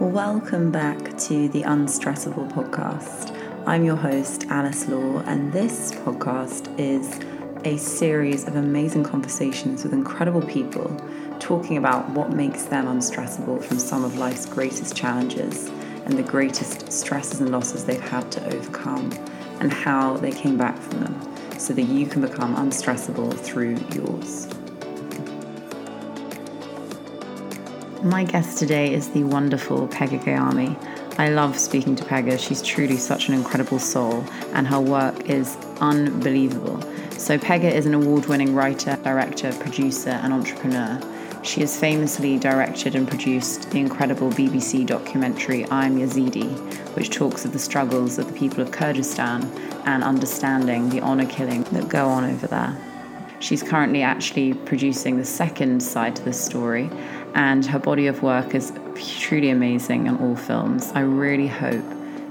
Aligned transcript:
Welcome 0.00 0.70
back 0.70 1.18
to 1.18 1.50
the 1.50 1.60
Unstressable 1.60 2.50
podcast. 2.50 3.36
I'm 3.66 3.84
your 3.84 3.96
host, 3.96 4.46
Alice 4.48 4.88
Law, 4.88 5.18
and 5.26 5.52
this 5.52 5.92
podcast 5.92 6.74
is 6.80 7.20
a 7.66 7.76
series 7.76 8.48
of 8.48 8.56
amazing 8.56 9.04
conversations 9.04 9.84
with 9.84 9.92
incredible 9.92 10.40
people 10.40 10.88
talking 11.38 11.76
about 11.76 12.08
what 12.12 12.32
makes 12.32 12.64
them 12.64 12.86
unstressable 12.86 13.62
from 13.62 13.78
some 13.78 14.02
of 14.02 14.16
life's 14.16 14.46
greatest 14.46 14.96
challenges 14.96 15.68
and 16.06 16.14
the 16.14 16.22
greatest 16.22 16.90
stresses 16.90 17.42
and 17.42 17.52
losses 17.52 17.84
they've 17.84 18.00
had 18.00 18.32
to 18.32 18.54
overcome, 18.54 19.12
and 19.60 19.70
how 19.70 20.16
they 20.16 20.32
came 20.32 20.56
back 20.56 20.78
from 20.78 21.00
them 21.00 21.58
so 21.58 21.74
that 21.74 21.82
you 21.82 22.06
can 22.06 22.22
become 22.22 22.56
unstressable 22.56 23.38
through 23.38 23.76
yours. 23.92 24.48
My 28.02 28.24
guest 28.24 28.56
today 28.56 28.94
is 28.94 29.10
the 29.10 29.24
wonderful 29.24 29.86
Pegah 29.88 30.24
Gayami. 30.24 31.18
I 31.18 31.28
love 31.28 31.58
speaking 31.58 31.96
to 31.96 32.04
Pegah. 32.04 32.38
She's 32.38 32.62
truly 32.62 32.96
such 32.96 33.28
an 33.28 33.34
incredible 33.34 33.78
soul, 33.78 34.24
and 34.54 34.66
her 34.66 34.80
work 34.80 35.28
is 35.28 35.58
unbelievable. 35.82 36.80
So, 37.18 37.36
Pegah 37.36 37.70
is 37.70 37.84
an 37.84 37.92
award 37.92 38.24
winning 38.24 38.54
writer, 38.54 38.98
director, 39.04 39.52
producer, 39.52 40.08
and 40.08 40.32
entrepreneur. 40.32 40.98
She 41.42 41.60
has 41.60 41.78
famously 41.78 42.38
directed 42.38 42.94
and 42.94 43.06
produced 43.06 43.70
the 43.70 43.80
incredible 43.80 44.30
BBC 44.30 44.86
documentary 44.86 45.66
I'm 45.70 45.98
Yazidi, 45.98 46.48
which 46.96 47.10
talks 47.10 47.44
of 47.44 47.52
the 47.52 47.58
struggles 47.58 48.18
of 48.18 48.28
the 48.28 48.38
people 48.38 48.62
of 48.62 48.72
Kurdistan 48.72 49.42
and 49.84 50.02
understanding 50.02 50.88
the 50.88 51.02
honour 51.02 51.26
killing 51.26 51.64
that 51.64 51.90
go 51.90 52.08
on 52.08 52.24
over 52.24 52.46
there. 52.46 52.74
She's 53.40 53.62
currently 53.62 54.02
actually 54.02 54.52
producing 54.52 55.16
the 55.16 55.24
second 55.24 55.82
side 55.82 56.14
to 56.16 56.22
this 56.22 56.42
story 56.42 56.90
and 57.34 57.64
her 57.66 57.78
body 57.78 58.06
of 58.06 58.22
work 58.22 58.54
is 58.54 58.72
truly 58.94 59.50
amazing 59.50 60.08
on 60.08 60.18
all 60.18 60.36
films. 60.36 60.90
I 60.94 61.00
really 61.00 61.46
hope 61.46 61.84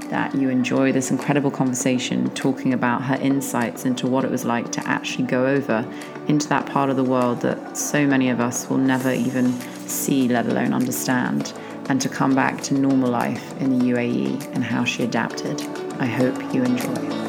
that 0.09 0.33
you 0.33 0.49
enjoy 0.49 0.91
this 0.91 1.11
incredible 1.11 1.51
conversation 1.51 2.29
talking 2.31 2.73
about 2.73 3.03
her 3.03 3.15
insights 3.15 3.85
into 3.85 4.07
what 4.07 4.25
it 4.25 4.31
was 4.31 4.43
like 4.43 4.71
to 4.71 4.87
actually 4.87 5.25
go 5.25 5.45
over 5.45 5.85
into 6.27 6.47
that 6.49 6.65
part 6.65 6.89
of 6.89 6.95
the 6.95 7.03
world 7.03 7.41
that 7.41 7.77
so 7.77 8.05
many 8.05 8.29
of 8.29 8.39
us 8.39 8.69
will 8.69 8.77
never 8.77 9.11
even 9.11 9.51
see, 9.87 10.27
let 10.27 10.47
alone 10.47 10.73
understand, 10.73 11.53
and 11.89 12.01
to 12.01 12.09
come 12.09 12.35
back 12.35 12.61
to 12.61 12.73
normal 12.73 13.09
life 13.09 13.59
in 13.61 13.77
the 13.77 13.85
UAE 13.85 14.53
and 14.53 14.63
how 14.63 14.83
she 14.83 15.03
adapted. 15.03 15.61
I 15.99 16.05
hope 16.05 16.53
you 16.53 16.63
enjoy. 16.63 17.28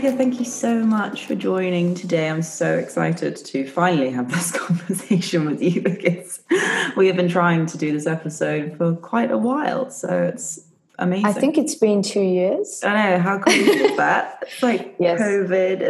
Thank 0.00 0.38
you 0.38 0.44
so 0.44 0.84
much 0.84 1.26
for 1.26 1.34
joining 1.34 1.96
today. 1.96 2.30
I'm 2.30 2.42
so 2.42 2.78
excited 2.78 3.34
to 3.34 3.66
finally 3.66 4.10
have 4.10 4.30
this 4.30 4.52
conversation 4.56 5.44
with 5.44 5.60
you 5.60 5.80
because 5.80 6.40
we 6.96 7.08
have 7.08 7.16
been 7.16 7.28
trying 7.28 7.66
to 7.66 7.76
do 7.76 7.90
this 7.90 8.06
episode 8.06 8.76
for 8.76 8.94
quite 8.94 9.32
a 9.32 9.38
while. 9.38 9.90
So 9.90 10.22
it's 10.22 10.60
amazing. 11.00 11.26
I 11.26 11.32
think 11.32 11.58
it's 11.58 11.74
been 11.74 12.02
two 12.02 12.20
years. 12.20 12.80
I 12.84 13.10
know. 13.10 13.18
How 13.18 13.38
crazy 13.38 13.72
is 13.72 13.96
that? 13.96 14.38
It's 14.42 14.62
like 14.62 14.94
yes. 15.00 15.20
COVID 15.20 15.88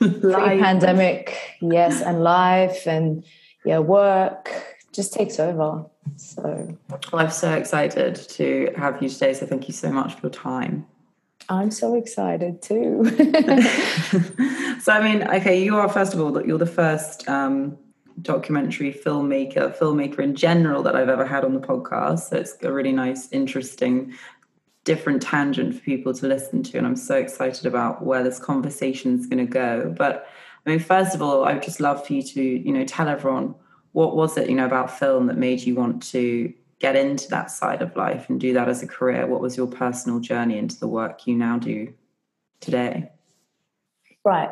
and 0.00 0.22
life. 0.22 0.60
pandemic, 0.60 1.36
yes, 1.60 2.02
and 2.02 2.22
life 2.22 2.86
and 2.86 3.24
yeah, 3.64 3.80
work 3.80 4.52
just 4.92 5.12
takes 5.12 5.40
over. 5.40 5.84
So 6.14 6.78
well, 6.88 7.22
I'm 7.22 7.30
so 7.30 7.52
excited 7.54 8.14
to 8.14 8.72
have 8.76 9.02
you 9.02 9.08
today. 9.08 9.34
So 9.34 9.44
thank 9.44 9.66
you 9.66 9.74
so 9.74 9.90
much 9.90 10.14
for 10.14 10.28
your 10.28 10.30
time. 10.30 10.86
I'm 11.50 11.72
so 11.72 11.96
excited 11.96 12.62
too. 12.62 13.04
so, 14.80 14.92
I 14.92 15.00
mean, 15.02 15.24
okay, 15.24 15.62
you 15.62 15.76
are, 15.76 15.88
first 15.88 16.14
of 16.14 16.20
all, 16.20 16.30
that 16.32 16.46
you're 16.46 16.58
the 16.58 16.64
first 16.64 17.28
um, 17.28 17.76
documentary 18.22 18.92
filmmaker, 18.92 19.76
filmmaker 19.76 20.20
in 20.20 20.36
general 20.36 20.84
that 20.84 20.94
I've 20.94 21.08
ever 21.08 21.26
had 21.26 21.44
on 21.44 21.54
the 21.54 21.60
podcast. 21.60 22.30
So, 22.30 22.36
it's 22.36 22.56
a 22.62 22.72
really 22.72 22.92
nice, 22.92 23.28
interesting, 23.32 24.14
different 24.84 25.22
tangent 25.22 25.74
for 25.74 25.80
people 25.80 26.14
to 26.14 26.28
listen 26.28 26.62
to. 26.62 26.78
And 26.78 26.86
I'm 26.86 26.94
so 26.94 27.16
excited 27.16 27.66
about 27.66 28.04
where 28.06 28.22
this 28.22 28.38
conversation 28.38 29.18
is 29.18 29.26
going 29.26 29.44
to 29.44 29.52
go. 29.52 29.92
But, 29.98 30.28
I 30.64 30.70
mean, 30.70 30.78
first 30.78 31.16
of 31.16 31.22
all, 31.22 31.44
I 31.44 31.54
would 31.54 31.64
just 31.64 31.80
love 31.80 32.06
for 32.06 32.12
you 32.12 32.22
to, 32.22 32.42
you 32.42 32.72
know, 32.72 32.84
tell 32.84 33.08
everyone 33.08 33.56
what 33.90 34.14
was 34.14 34.36
it, 34.36 34.48
you 34.48 34.54
know, 34.54 34.66
about 34.66 34.96
film 34.96 35.26
that 35.26 35.36
made 35.36 35.62
you 35.62 35.74
want 35.74 36.00
to 36.12 36.54
get 36.80 36.96
into 36.96 37.28
that 37.28 37.50
side 37.50 37.82
of 37.82 37.94
life 37.94 38.28
and 38.28 38.40
do 38.40 38.54
that 38.54 38.68
as 38.68 38.82
a 38.82 38.86
career? 38.86 39.26
What 39.26 39.40
was 39.40 39.56
your 39.56 39.66
personal 39.66 40.18
journey 40.18 40.58
into 40.58 40.78
the 40.78 40.88
work 40.88 41.26
you 41.26 41.36
now 41.36 41.58
do 41.58 41.92
today? 42.60 43.10
Right. 44.24 44.50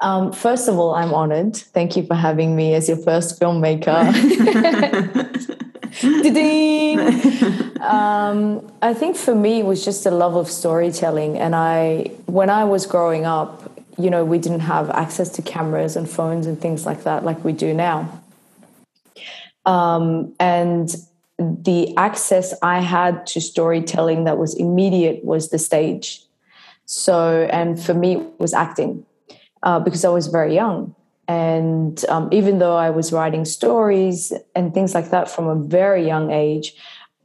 Um, 0.00 0.32
first 0.32 0.68
of 0.68 0.78
all, 0.78 0.94
I'm 0.94 1.14
honored. 1.14 1.56
Thank 1.56 1.96
you 1.96 2.04
for 2.04 2.14
having 2.14 2.56
me 2.56 2.74
as 2.74 2.88
your 2.88 2.98
first 2.98 3.40
filmmaker. 3.40 3.92
um, 7.80 8.72
I 8.82 8.94
think 8.94 9.16
for 9.16 9.34
me, 9.34 9.60
it 9.60 9.66
was 9.66 9.84
just 9.84 10.04
a 10.04 10.10
love 10.10 10.34
of 10.34 10.50
storytelling. 10.50 11.38
And 11.38 11.54
I, 11.54 12.10
when 12.26 12.50
I 12.50 12.64
was 12.64 12.84
growing 12.84 13.26
up, 13.26 13.70
you 13.96 14.10
know, 14.10 14.24
we 14.24 14.38
didn't 14.38 14.60
have 14.60 14.90
access 14.90 15.28
to 15.30 15.42
cameras 15.42 15.96
and 15.96 16.10
phones 16.10 16.46
and 16.46 16.60
things 16.60 16.84
like 16.84 17.04
that, 17.04 17.24
like 17.24 17.44
we 17.44 17.52
do 17.52 17.72
now. 17.72 18.20
Um, 19.64 20.34
and 20.40 20.92
the 21.42 21.96
access 21.96 22.54
I 22.62 22.80
had 22.80 23.26
to 23.28 23.40
storytelling 23.40 24.24
that 24.24 24.38
was 24.38 24.54
immediate 24.54 25.24
was 25.24 25.50
the 25.50 25.58
stage. 25.58 26.22
So, 26.86 27.48
and 27.50 27.80
for 27.82 27.94
me, 27.94 28.16
it 28.16 28.40
was 28.40 28.52
acting 28.52 29.04
uh, 29.62 29.80
because 29.80 30.04
I 30.04 30.08
was 30.08 30.26
very 30.26 30.54
young. 30.54 30.94
And 31.28 32.04
um, 32.08 32.28
even 32.32 32.58
though 32.58 32.76
I 32.76 32.90
was 32.90 33.12
writing 33.12 33.44
stories 33.44 34.32
and 34.54 34.74
things 34.74 34.94
like 34.94 35.10
that 35.10 35.30
from 35.30 35.46
a 35.46 35.54
very 35.54 36.06
young 36.06 36.30
age, 36.30 36.74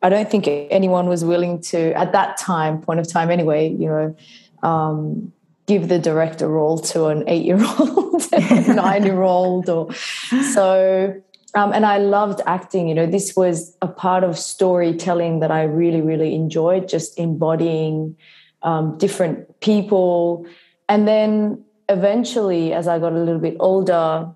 I 0.02 0.10
don't 0.10 0.30
think 0.30 0.48
anyone 0.48 1.08
was 1.10 1.26
willing 1.26 1.60
to, 1.64 1.92
at 1.94 2.12
that 2.12 2.38
time, 2.38 2.82
point 2.82 3.00
of 3.00 3.08
time 3.08 3.32
anyway, 3.32 3.70
you 3.70 3.88
know, 3.88 4.16
um, 4.62 5.34
give 5.66 5.90
the 5.90 6.00
director 6.00 6.48
role 6.48 6.78
to 6.80 7.08
an 7.08 7.24
eight 7.28 7.46
year 7.46 7.60
old, 7.80 8.24
nine 8.68 9.04
year 9.04 9.22
old. 9.22 9.68
Or 9.70 9.94
so 9.94 11.22
um, 11.58 11.74
and 11.74 11.88
I 11.88 11.98
loved 11.98 12.40
acting. 12.46 12.88
You 12.88 12.94
know, 12.94 13.08
this 13.08 13.36
was 13.36 13.76
a 13.82 13.88
part 13.88 14.24
of 14.24 14.38
storytelling 14.38 15.40
that 15.40 15.50
I 15.50 15.64
really, 15.64 16.02
really 16.02 16.36
enjoyed, 16.36 16.88
just 16.88 17.18
embodying 17.18 18.16
um, 18.62 18.96
different 19.00 19.60
people. 19.60 20.46
And 20.88 21.08
then 21.08 21.66
eventually, 21.90 22.74
as 22.74 22.88
I 22.88 23.00
got 23.00 23.12
a 23.12 23.18
little 23.18 23.40
bit 23.40 23.58
older 23.60 24.30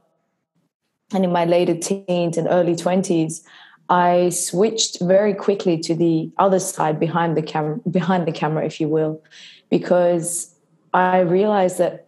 and 1.14 1.24
in 1.24 1.32
my 1.32 1.46
later 1.46 1.76
teens 1.76 2.38
and 2.38 2.48
early 2.50 2.74
20s, 2.74 3.44
I 3.88 4.30
switched 4.30 5.00
very 5.02 5.36
quickly 5.36 5.78
to 5.78 5.94
the 5.94 6.32
other 6.40 6.60
side 6.60 7.00
behind 7.00 7.38
the 7.38 7.44
camera, 7.44 7.78
behind 7.92 8.28
the 8.28 8.32
camera, 8.32 8.66
if 8.66 8.82
you 8.82 8.88
will, 8.88 9.22
because 9.70 10.56
I 10.92 11.20
realized 11.20 11.78
that 11.78 12.08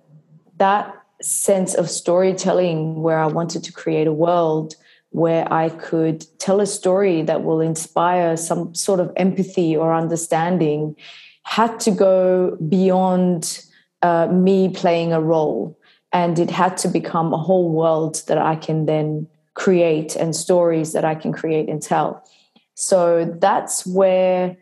that 0.58 0.96
sense 1.22 1.76
of 1.76 1.88
storytelling 1.88 3.04
where 3.04 3.20
I 3.20 3.28
wanted 3.28 3.64
to 3.66 3.72
create 3.72 4.08
a 4.08 4.14
world 4.14 4.76
where 5.14 5.52
I 5.54 5.70
could 5.70 6.26
tell 6.40 6.60
a 6.60 6.66
story 6.66 7.22
that 7.22 7.44
will 7.44 7.62
inspire 7.62 8.36
some 8.36 8.74
sort 8.74 9.00
of 9.00 9.12
empathy 9.16 9.78
or 9.78 9.94
understanding 9.94 10.96
had 11.44 11.80
to 11.82 11.92
go 11.92 12.58
beyond 12.68 13.64
uh, 14.02 14.28
me 14.28 14.70
playing 14.70 15.14
a 15.14 15.22
role. 15.22 15.78
And 16.12 16.40
it 16.40 16.50
had 16.50 16.78
to 16.78 16.88
become 16.88 17.32
a 17.32 17.38
whole 17.38 17.72
world 17.72 18.24
that 18.28 18.38
I 18.38 18.56
can 18.56 18.86
then 18.86 19.28
create 19.54 20.16
and 20.16 20.36
stories 20.36 20.94
that 20.94 21.06
I 21.06 21.16
can 21.16 21.32
create 21.32 21.70
and 21.70 21.82
tell. 21.82 22.28
So 22.74 23.26
that's 23.40 23.86
where 23.86 24.58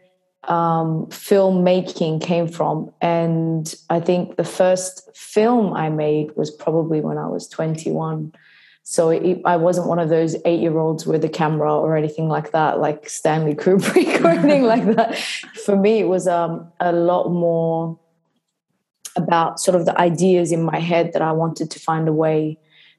um, 0.45 1.05
filmmaking 1.07 2.21
came 2.21 2.47
from. 2.47 2.91
And 3.01 3.73
I 3.89 4.01
think 4.01 4.35
the 4.35 4.43
first 4.43 5.15
film 5.15 5.73
I 5.73 5.89
made 5.89 6.35
was 6.35 6.51
probably 6.51 6.99
when 6.99 7.17
I 7.17 7.27
was 7.27 7.47
21. 7.47 8.33
So 8.83 9.09
it, 9.09 9.41
I 9.45 9.57
wasn't 9.57 9.87
one 9.87 9.99
of 9.99 10.09
those 10.09 10.35
eight 10.45 10.59
year 10.59 10.77
olds 10.77 11.05
with 11.05 11.23
a 11.23 11.29
camera 11.29 11.73
or 11.73 11.95
anything 11.95 12.27
like 12.27 12.51
that, 12.51 12.79
like 12.79 13.09
Stanley 13.09 13.55
Kubrick 13.55 14.23
or 14.23 14.29
anything 14.29 14.63
like 14.63 14.85
that. 14.95 15.17
For 15.65 15.75
me, 15.75 15.99
it 15.99 16.07
was 16.07 16.27
um, 16.27 16.71
a 16.79 16.91
lot 16.91 17.29
more 17.29 17.99
about 19.15 19.59
sort 19.59 19.75
of 19.75 19.85
the 19.85 19.97
ideas 19.99 20.51
in 20.51 20.63
my 20.63 20.79
head 20.79 21.13
that 21.13 21.21
I 21.21 21.31
wanted 21.31 21.69
to 21.71 21.79
find 21.79 22.07
a 22.07 22.13
way 22.13 22.57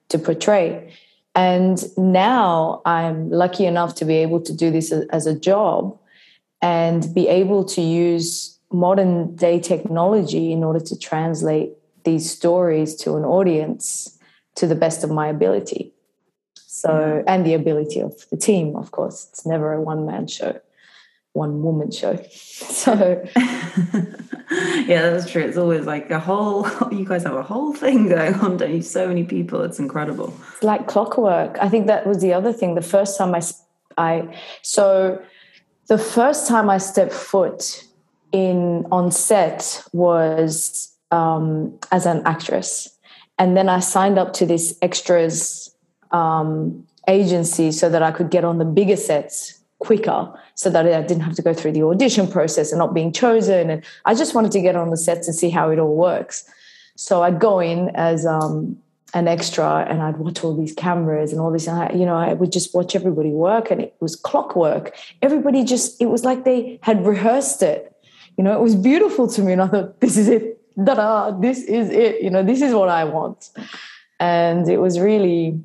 to 0.08 0.18
portray. 0.18 0.92
And 1.34 1.82
now 1.96 2.82
I'm 2.84 3.30
lucky 3.30 3.64
enough 3.64 3.94
to 3.96 4.04
be 4.04 4.16
able 4.16 4.40
to 4.42 4.54
do 4.54 4.70
this 4.70 4.92
as 4.92 5.26
a 5.26 5.38
job 5.38 5.98
and 6.60 7.12
be 7.14 7.28
able 7.28 7.64
to 7.64 7.80
use 7.80 8.58
modern 8.70 9.34
day 9.36 9.58
technology 9.58 10.52
in 10.52 10.62
order 10.62 10.80
to 10.80 10.98
translate 10.98 11.72
these 12.04 12.30
stories 12.30 12.94
to 12.96 13.16
an 13.16 13.24
audience 13.24 14.18
to 14.56 14.66
the 14.66 14.74
best 14.74 15.04
of 15.04 15.10
my 15.10 15.28
ability. 15.28 15.92
So, 16.54 17.22
and 17.26 17.46
the 17.46 17.54
ability 17.54 18.00
of 18.00 18.28
the 18.30 18.36
team, 18.36 18.76
of 18.76 18.90
course, 18.90 19.28
it's 19.30 19.46
never 19.46 19.72
a 19.72 19.80
one 19.80 20.04
man 20.06 20.26
show. 20.26 20.60
one 21.32 21.62
woman 21.62 21.90
show. 21.90 22.18
So 22.82 22.92
yeah, 23.36 25.10
that's 25.10 25.30
true. 25.30 25.42
It's 25.42 25.56
always 25.56 25.86
like 25.86 26.10
a 26.10 26.18
whole. 26.18 26.66
You 26.92 27.04
guys 27.04 27.22
have 27.24 27.34
a 27.34 27.42
whole 27.42 27.72
thing 27.72 28.08
going 28.08 28.34
on, 28.34 28.56
don't 28.56 28.74
you? 28.74 28.82
So 28.82 29.08
many 29.08 29.24
people. 29.24 29.62
It's 29.62 29.78
incredible. 29.78 30.34
It's 30.52 30.62
like 30.62 30.88
clockwork. 30.88 31.56
I 31.60 31.68
think 31.68 31.86
that 31.86 32.06
was 32.06 32.20
the 32.20 32.32
other 32.32 32.52
thing. 32.52 32.74
The 32.74 32.82
first 32.82 33.16
time 33.18 33.34
I, 33.34 33.42
I 33.96 34.36
so 34.62 35.22
the 35.86 35.98
first 35.98 36.48
time 36.48 36.68
I 36.70 36.78
stepped 36.78 37.12
foot 37.12 37.84
in 38.32 38.86
on 38.90 39.10
set 39.10 39.84
was 39.92 40.92
um, 41.10 41.78
as 41.90 42.06
an 42.06 42.22
actress, 42.24 42.88
and 43.38 43.56
then 43.56 43.68
I 43.68 43.80
signed 43.80 44.18
up 44.18 44.32
to 44.34 44.46
this 44.46 44.76
extras 44.82 45.74
um, 46.10 46.86
agency 47.08 47.72
so 47.72 47.88
that 47.88 48.02
I 48.02 48.10
could 48.10 48.30
get 48.30 48.44
on 48.44 48.58
the 48.58 48.64
bigger 48.64 48.96
sets 48.96 49.58
quicker 49.78 50.32
so 50.54 50.70
that 50.70 50.86
I 50.86 51.02
didn't 51.02 51.22
have 51.22 51.34
to 51.34 51.42
go 51.42 51.52
through 51.52 51.72
the 51.72 51.82
audition 51.82 52.28
process 52.28 52.70
and 52.70 52.78
not 52.78 52.94
being 52.94 53.12
chosen. 53.12 53.68
And 53.68 53.84
I 54.04 54.14
just 54.14 54.34
wanted 54.34 54.52
to 54.52 54.60
get 54.60 54.76
on 54.76 54.90
the 54.90 54.96
sets 54.96 55.26
and 55.26 55.36
see 55.36 55.50
how 55.50 55.70
it 55.70 55.78
all 55.80 55.96
works. 55.96 56.48
So 56.94 57.22
I'd 57.24 57.40
go 57.40 57.58
in 57.58 57.90
as 57.96 58.24
um, 58.24 58.80
an 59.12 59.26
extra 59.26 59.84
and 59.88 60.00
I'd 60.00 60.18
watch 60.18 60.44
all 60.44 60.56
these 60.56 60.72
cameras 60.72 61.32
and 61.32 61.40
all 61.40 61.50
this. 61.50 61.66
And 61.66 61.82
I, 61.82 61.92
you 61.92 62.06
know, 62.06 62.16
I 62.16 62.32
would 62.34 62.52
just 62.52 62.74
watch 62.74 62.94
everybody 62.94 63.30
work 63.30 63.72
and 63.72 63.80
it 63.80 63.94
was 63.98 64.14
clockwork. 64.14 64.94
Everybody 65.20 65.64
just, 65.64 66.00
it 66.00 66.06
was 66.06 66.24
like 66.24 66.44
they 66.44 66.78
had 66.82 67.04
rehearsed 67.04 67.62
it. 67.62 67.92
You 68.38 68.44
know, 68.44 68.52
it 68.52 68.60
was 68.60 68.76
beautiful 68.76 69.26
to 69.28 69.42
me. 69.42 69.52
And 69.52 69.62
I 69.62 69.66
thought, 69.66 70.00
this 70.00 70.16
is 70.16 70.28
it. 70.28 70.61
Da-da, 70.82 71.38
this 71.38 71.64
is 71.64 71.90
it. 71.90 72.22
You 72.22 72.30
know, 72.30 72.42
this 72.42 72.62
is 72.62 72.74
what 72.74 72.88
I 72.88 73.04
want. 73.04 73.50
And 74.20 74.68
it 74.68 74.78
was 74.78 75.00
really, 75.00 75.60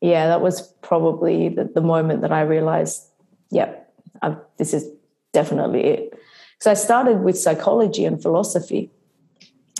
yeah, 0.00 0.26
that 0.28 0.40
was 0.40 0.62
probably 0.82 1.48
the, 1.48 1.64
the 1.64 1.80
moment 1.80 2.20
that 2.22 2.32
I 2.32 2.42
realized, 2.42 3.02
yep, 3.50 3.92
yeah, 4.22 4.34
this 4.58 4.74
is 4.74 4.88
definitely 5.32 5.84
it. 5.84 6.20
So 6.60 6.70
I 6.70 6.74
started 6.74 7.22
with 7.22 7.38
psychology 7.38 8.04
and 8.04 8.20
philosophy 8.20 8.90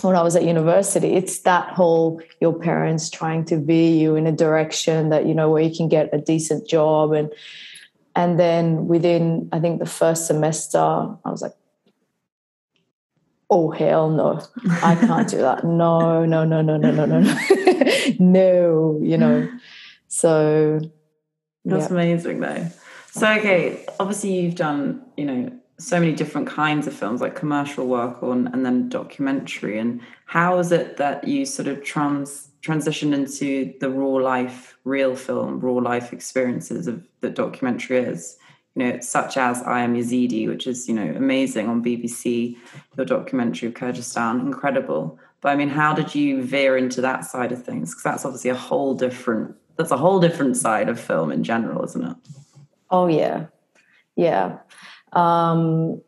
when 0.01 0.15
I 0.15 0.23
was 0.23 0.35
at 0.35 0.43
university. 0.43 1.13
It's 1.13 1.39
that 1.39 1.69
whole 1.73 2.21
your 2.39 2.53
parents 2.53 3.09
trying 3.09 3.45
to 3.45 3.59
veer 3.59 3.93
you 3.93 4.15
in 4.15 4.25
a 4.25 4.31
direction 4.31 5.09
that 5.09 5.25
you 5.27 5.33
know 5.33 5.49
where 5.49 5.61
you 5.61 5.75
can 5.75 5.87
get 5.87 6.09
a 6.11 6.17
decent 6.17 6.67
job 6.67 7.13
and 7.13 7.31
and 8.15 8.39
then 8.39 8.87
within 8.87 9.49
I 9.51 9.59
think 9.59 9.79
the 9.79 9.85
first 9.85 10.25
semester 10.25 10.79
I 10.79 11.29
was 11.29 11.41
like 11.41 11.55
oh 13.51 13.69
hell 13.69 14.09
no. 14.09 14.41
I 14.81 14.95
can't 14.95 15.29
do 15.29 15.37
that. 15.37 15.63
No 15.63 16.25
no 16.25 16.45
no 16.45 16.61
no 16.61 16.77
no 16.77 16.91
no 16.91 17.05
no 17.05 17.19
no. 18.19 18.99
You 19.03 19.17
know. 19.17 19.51
So 20.07 20.79
that's 21.65 21.89
yeah. 21.89 21.91
amazing 21.91 22.39
though. 22.39 22.67
So 23.11 23.31
okay 23.33 23.85
obviously 23.99 24.39
you've 24.39 24.55
done 24.55 25.03
you 25.17 25.25
know 25.25 25.51
so 25.77 25.99
many 25.99 26.13
different 26.13 26.47
kinds 26.47 26.85
of 26.87 26.93
films 26.93 27.21
like 27.21 27.35
commercial 27.35 27.87
work 27.87 28.21
on 28.23 28.47
and 28.47 28.65
then 28.65 28.87
documentary. 28.87 29.79
And 29.79 30.01
how 30.25 30.59
is 30.59 30.71
it 30.71 30.97
that 30.97 31.27
you 31.27 31.45
sort 31.45 31.67
of 31.67 31.83
trans 31.83 32.49
transition 32.61 33.13
into 33.13 33.73
the 33.79 33.89
raw 33.89 34.23
life 34.23 34.77
real 34.83 35.15
film 35.15 35.59
raw 35.59 35.73
life 35.73 36.13
experiences 36.13 36.85
of 36.87 37.03
that 37.21 37.33
documentary 37.33 37.97
is 37.97 38.37
you 38.75 38.83
know 38.83 38.99
such 38.99 39.37
as 39.37 39.61
i 39.63 39.81
am 39.81 39.95
yazidi 39.95 40.47
which 40.47 40.65
is 40.67 40.87
you 40.87 40.93
know 40.93 41.13
amazing 41.15 41.67
on 41.67 41.83
bbc 41.83 42.55
your 42.97 43.05
documentary 43.05 43.67
of 43.67 43.73
Kurdistan 43.73 44.39
incredible. 44.41 45.19
But 45.41 45.49
i 45.49 45.55
mean 45.55 45.69
how 45.69 45.93
did 45.93 46.13
you 46.13 46.43
veer 46.43 46.77
into 46.77 47.01
that 47.01 47.25
side 47.25 47.51
of 47.51 47.63
things? 47.63 47.91
Because 47.91 48.03
that's 48.03 48.25
obviously 48.25 48.51
a 48.51 48.55
whole 48.55 48.93
different 48.93 49.55
that's 49.77 49.91
a 49.91 49.97
whole 49.97 50.19
different 50.19 50.57
side 50.57 50.89
of 50.89 50.99
film 50.99 51.31
in 51.31 51.43
general 51.43 51.83
isn't 51.83 52.03
it? 52.03 52.17
Oh 52.89 53.07
yeah. 53.07 53.47
Yeah. 54.15 54.59
Um, 55.13 56.01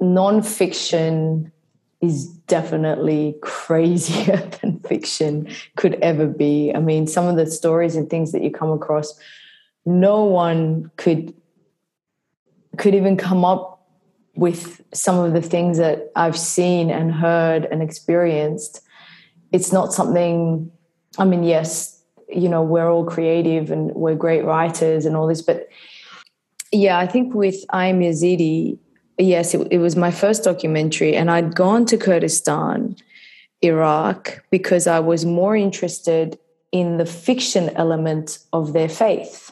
nonfiction 0.00 1.50
is 2.00 2.26
definitely 2.46 3.36
crazier 3.42 4.36
than 4.60 4.80
fiction 4.80 5.48
could 5.76 5.94
ever 5.96 6.26
be. 6.26 6.72
I 6.74 6.80
mean, 6.80 7.06
some 7.06 7.26
of 7.26 7.36
the 7.36 7.46
stories 7.46 7.96
and 7.96 8.08
things 8.08 8.32
that 8.32 8.42
you 8.42 8.50
come 8.50 8.70
across, 8.70 9.18
no 9.84 10.24
one 10.24 10.90
could 10.96 11.34
could 12.76 12.94
even 12.94 13.16
come 13.16 13.44
up 13.44 13.86
with 14.34 14.80
some 14.94 15.18
of 15.18 15.32
the 15.32 15.42
things 15.42 15.78
that 15.78 16.10
I've 16.16 16.38
seen 16.38 16.90
and 16.90 17.12
heard 17.12 17.66
and 17.66 17.82
experienced. 17.82 18.80
It's 19.52 19.72
not 19.72 19.92
something. 19.92 20.70
I 21.18 21.24
mean, 21.24 21.42
yes, 21.42 22.00
you 22.28 22.48
know, 22.48 22.62
we're 22.62 22.90
all 22.90 23.04
creative 23.04 23.70
and 23.70 23.92
we're 23.94 24.14
great 24.14 24.44
writers 24.44 25.04
and 25.04 25.16
all 25.16 25.26
this, 25.26 25.42
but 25.42 25.68
yeah, 26.72 26.98
I 26.98 27.06
think 27.06 27.34
with 27.34 27.64
I'm 27.70 28.00
Yazidi, 28.00 28.78
yes, 29.18 29.54
it, 29.54 29.66
it 29.70 29.78
was 29.78 29.96
my 29.96 30.10
first 30.10 30.44
documentary, 30.44 31.16
and 31.16 31.30
I'd 31.30 31.54
gone 31.54 31.84
to 31.86 31.96
Kurdistan, 31.96 32.96
Iraq, 33.62 34.44
because 34.50 34.86
I 34.86 35.00
was 35.00 35.24
more 35.24 35.56
interested 35.56 36.38
in 36.72 36.98
the 36.98 37.06
fiction 37.06 37.70
element 37.70 38.38
of 38.52 38.72
their 38.72 38.88
faith. 38.88 39.49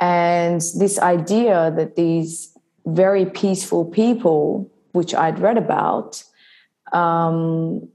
And 0.00 0.62
this 0.78 0.98
idea 0.98 1.72
that 1.76 1.94
these 1.94 2.56
very 2.86 3.26
peaceful 3.26 3.84
people, 3.84 4.70
which 4.92 5.14
I'd 5.14 5.38
read 5.38 5.58
about, 5.58 6.24
um, 6.92 7.86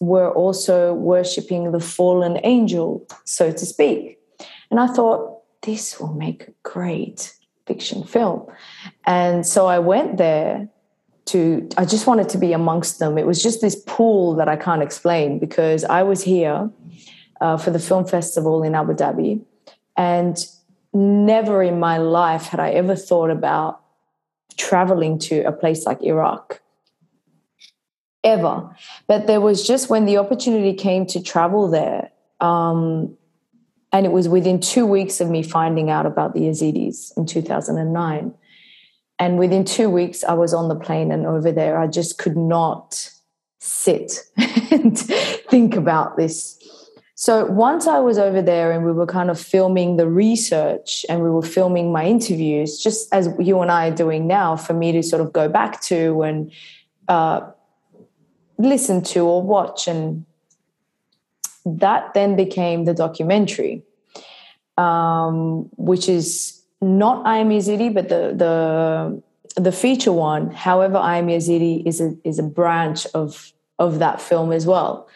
were 0.00 0.32
also 0.32 0.94
worshipping 0.94 1.72
the 1.72 1.80
fallen 1.80 2.40
angel, 2.42 3.06
so 3.24 3.52
to 3.52 3.66
speak. 3.66 4.18
And 4.70 4.80
I 4.80 4.88
thought, 4.88 5.38
this 5.62 6.00
will 6.00 6.14
make 6.14 6.48
a 6.48 6.52
great 6.62 7.34
fiction 7.66 8.02
film. 8.04 8.46
And 9.04 9.46
so 9.46 9.66
I 9.66 9.78
went 9.78 10.16
there 10.16 10.68
to, 11.26 11.68
I 11.76 11.84
just 11.84 12.06
wanted 12.06 12.28
to 12.30 12.38
be 12.38 12.52
amongst 12.52 12.98
them. 12.98 13.18
It 13.18 13.26
was 13.26 13.42
just 13.42 13.60
this 13.60 13.76
pool 13.86 14.34
that 14.36 14.48
I 14.48 14.56
can't 14.56 14.82
explain 14.82 15.38
because 15.38 15.84
I 15.84 16.02
was 16.02 16.22
here 16.22 16.70
uh, 17.40 17.56
for 17.58 17.70
the 17.70 17.78
film 17.78 18.06
festival 18.06 18.62
in 18.62 18.74
Abu 18.74 18.94
Dhabi. 18.94 19.42
And 19.96 20.36
never 20.92 21.62
in 21.62 21.78
my 21.78 21.98
life 21.98 22.44
had 22.46 22.60
I 22.60 22.70
ever 22.70 22.96
thought 22.96 23.30
about 23.30 23.80
traveling 24.56 25.18
to 25.18 25.42
a 25.42 25.52
place 25.52 25.86
like 25.86 26.02
Iraq. 26.02 26.60
Ever. 28.22 28.76
But 29.06 29.26
there 29.26 29.40
was 29.40 29.66
just 29.66 29.88
when 29.88 30.04
the 30.04 30.18
opportunity 30.18 30.74
came 30.74 31.06
to 31.06 31.22
travel 31.22 31.68
there, 31.68 32.10
um, 32.40 33.16
and 33.92 34.06
it 34.06 34.12
was 34.12 34.28
within 34.28 34.60
two 34.60 34.86
weeks 34.86 35.20
of 35.20 35.30
me 35.30 35.42
finding 35.42 35.90
out 35.90 36.06
about 36.06 36.34
the 36.34 36.40
Yazidis 36.40 37.16
in 37.16 37.26
2009. 37.26 38.34
And 39.18 39.38
within 39.38 39.64
two 39.64 39.90
weeks, 39.90 40.22
I 40.24 40.34
was 40.34 40.54
on 40.54 40.68
the 40.68 40.74
plane 40.74 41.10
and 41.12 41.26
over 41.26 41.50
there. 41.50 41.78
I 41.78 41.86
just 41.86 42.18
could 42.18 42.36
not 42.36 43.10
sit 43.58 44.20
and 44.70 44.98
think 44.98 45.76
about 45.76 46.16
this. 46.16 46.58
So 47.20 47.44
once 47.44 47.86
I 47.86 47.98
was 47.98 48.16
over 48.16 48.40
there 48.40 48.72
and 48.72 48.82
we 48.82 48.92
were 48.92 49.04
kind 49.04 49.28
of 49.28 49.38
filming 49.38 49.98
the 49.98 50.08
research 50.08 51.04
and 51.06 51.22
we 51.22 51.28
were 51.28 51.42
filming 51.42 51.92
my 51.92 52.06
interviews, 52.06 52.78
just 52.78 53.12
as 53.12 53.28
you 53.38 53.60
and 53.60 53.70
I 53.70 53.88
are 53.88 53.94
doing 53.94 54.26
now, 54.26 54.56
for 54.56 54.72
me 54.72 54.90
to 54.92 55.02
sort 55.02 55.20
of 55.20 55.30
go 55.30 55.46
back 55.46 55.82
to 55.82 56.22
and 56.22 56.50
uh, 57.08 57.42
listen 58.56 59.02
to 59.02 59.26
or 59.26 59.42
watch 59.42 59.86
and 59.86 60.24
that 61.66 62.14
then 62.14 62.36
became 62.36 62.86
the 62.86 62.94
documentary, 62.94 63.82
um, 64.78 65.68
which 65.76 66.08
is 66.08 66.62
not 66.80 67.26
I 67.26 67.36
Am 67.36 67.50
Yazidi, 67.50 67.92
but 67.92 68.08
the 68.08 68.32
the 68.34 69.22
the 69.60 69.72
feature 69.72 70.12
one. 70.12 70.52
However, 70.52 70.96
I 70.96 71.18
Am 71.18 71.26
Yazidi 71.26 71.86
is 71.86 72.00
a 72.00 72.16
is 72.24 72.38
a 72.38 72.42
branch 72.42 73.04
of 73.12 73.52
of 73.78 73.98
that 73.98 74.22
film 74.22 74.52
as 74.52 74.64
well. 74.66 75.06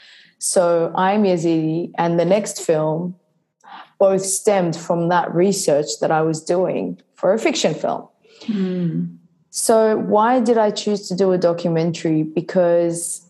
So 0.44 0.92
I 0.94 1.12
Am 1.12 1.22
Yazidi 1.22 1.90
and 1.96 2.20
the 2.20 2.24
next 2.26 2.60
film 2.60 3.16
both 3.98 4.22
stemmed 4.22 4.76
from 4.76 5.08
that 5.08 5.34
research 5.34 5.86
that 6.02 6.10
I 6.10 6.20
was 6.20 6.44
doing 6.44 7.00
for 7.14 7.32
a 7.32 7.38
fiction 7.38 7.72
film. 7.74 8.06
Mm. 8.42 9.16
So 9.48 9.96
why 9.96 10.40
did 10.40 10.58
I 10.58 10.70
choose 10.70 11.08
to 11.08 11.16
do 11.16 11.32
a 11.32 11.38
documentary? 11.38 12.24
Because 12.24 13.26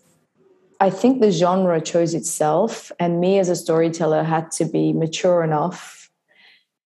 I 0.81 0.89
think 0.89 1.21
the 1.21 1.31
genre 1.31 1.79
chose 1.79 2.13
itself, 2.13 2.91
and 2.99 3.21
me 3.21 3.39
as 3.39 3.47
a 3.47 3.55
storyteller 3.55 4.23
had 4.23 4.51
to 4.51 4.65
be 4.65 4.91
mature 4.91 5.41
enough 5.41 6.11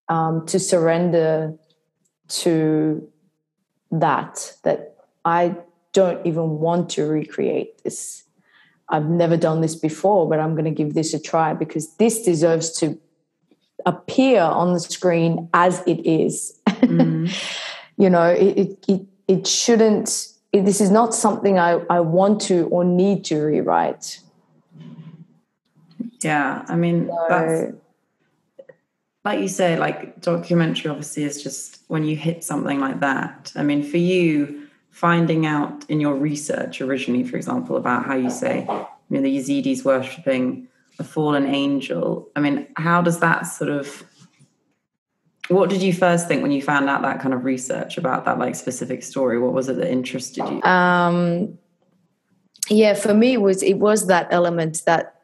um, 0.10 0.46
to 0.46 0.60
surrender 0.60 1.56
to 2.44 3.10
that, 3.90 4.54
that 4.62 4.96
I 5.26 5.56
don't 5.94 6.24
even 6.28 6.60
want 6.60 6.92
to 6.92 7.06
recreate 7.06 7.84
this. 7.84 8.26
I've 8.89 9.10
never 9.10 9.38
done 9.38 9.62
this 9.62 9.75
before, 9.75 10.27
but 10.27 10.39
I'm 10.39 10.53
going 10.53 10.65
to 10.65 10.72
give 10.72 10.93
this 10.93 11.13
a 11.13 11.19
try 11.19 11.53
because 11.53 11.96
this 11.96 12.24
deserves 12.24 12.72
to 12.79 13.00
appear 13.86 14.41
on 14.41 14.74
the 14.74 14.79
screen 14.79 15.50
as 15.53 15.81
it 15.86 16.05
is. 16.05 16.60
Mm. 16.67 17.31
you 17.98 18.10
know, 18.10 18.27
it, 18.27 18.77
it, 18.88 19.01
it 19.27 19.48
shouldn't 19.48 20.29
this 20.51 20.81
is 20.81 20.89
not 20.89 21.13
something 21.13 21.60
I, 21.60 21.81
I 21.89 22.00
want 22.00 22.41
to 22.41 22.67
or 22.67 22.84
need 22.84 23.25
to 23.25 23.39
rewrite. 23.39 24.19
Yeah, 26.24 26.65
I 26.67 26.75
mean, 26.75 27.10
so, 27.29 27.74
like 29.24 29.39
you 29.39 29.48
say, 29.48 29.77
like 29.77 30.22
documentary 30.22 30.89
obviously 30.89 31.24
is 31.24 31.41
just 31.41 31.81
when 31.88 32.03
you 32.03 32.15
hit 32.15 32.43
something 32.43 32.79
like 32.79 33.00
that. 33.01 33.51
I 33.55 33.63
mean, 33.63 33.84
for 33.84 33.98
you, 33.98 34.67
finding 34.89 35.46
out 35.46 35.86
in 35.89 36.00
your 36.00 36.15
research 36.15 36.81
originally, 36.81 37.24
for 37.24 37.38
example, 37.38 37.77
about 37.77 38.05
how 38.05 38.15
you 38.15 38.29
say, 38.29 38.65
you 38.67 39.17
know, 39.17 39.22
the 39.22 39.38
Yazidis 39.38 39.86
worshipping 39.86 40.67
a 41.00 41.03
fallen 41.03 41.46
angel. 41.46 42.29
I 42.36 42.41
mean, 42.41 42.67
how 42.75 43.01
does 43.01 43.19
that 43.19 43.43
sort 43.43 43.69
of 43.69 44.03
what 45.48 45.69
did 45.72 45.81
you 45.81 45.93
first 45.93 46.27
think 46.27 46.43
when 46.43 46.51
you 46.51 46.62
found 46.62 46.89
out 46.89 47.01
that 47.01 47.19
kind 47.19 47.34
of 47.34 47.43
research 47.43 47.98
about 47.98 48.25
that 48.25 48.38
like 48.38 48.53
specific 48.55 49.01
story? 49.01 49.39
What 49.39 49.53
was 49.53 49.67
it 49.67 49.77
that 49.77 49.91
interested 49.91 50.48
you? 50.48 50.62
Um, 50.62 51.58
yeah, 52.69 52.93
for 52.93 53.13
me 53.13 53.34
it 53.34 53.41
was 53.41 53.63
it 53.63 53.75
was 53.75 54.08
that 54.08 54.27
element 54.29 54.84
that 54.86 55.15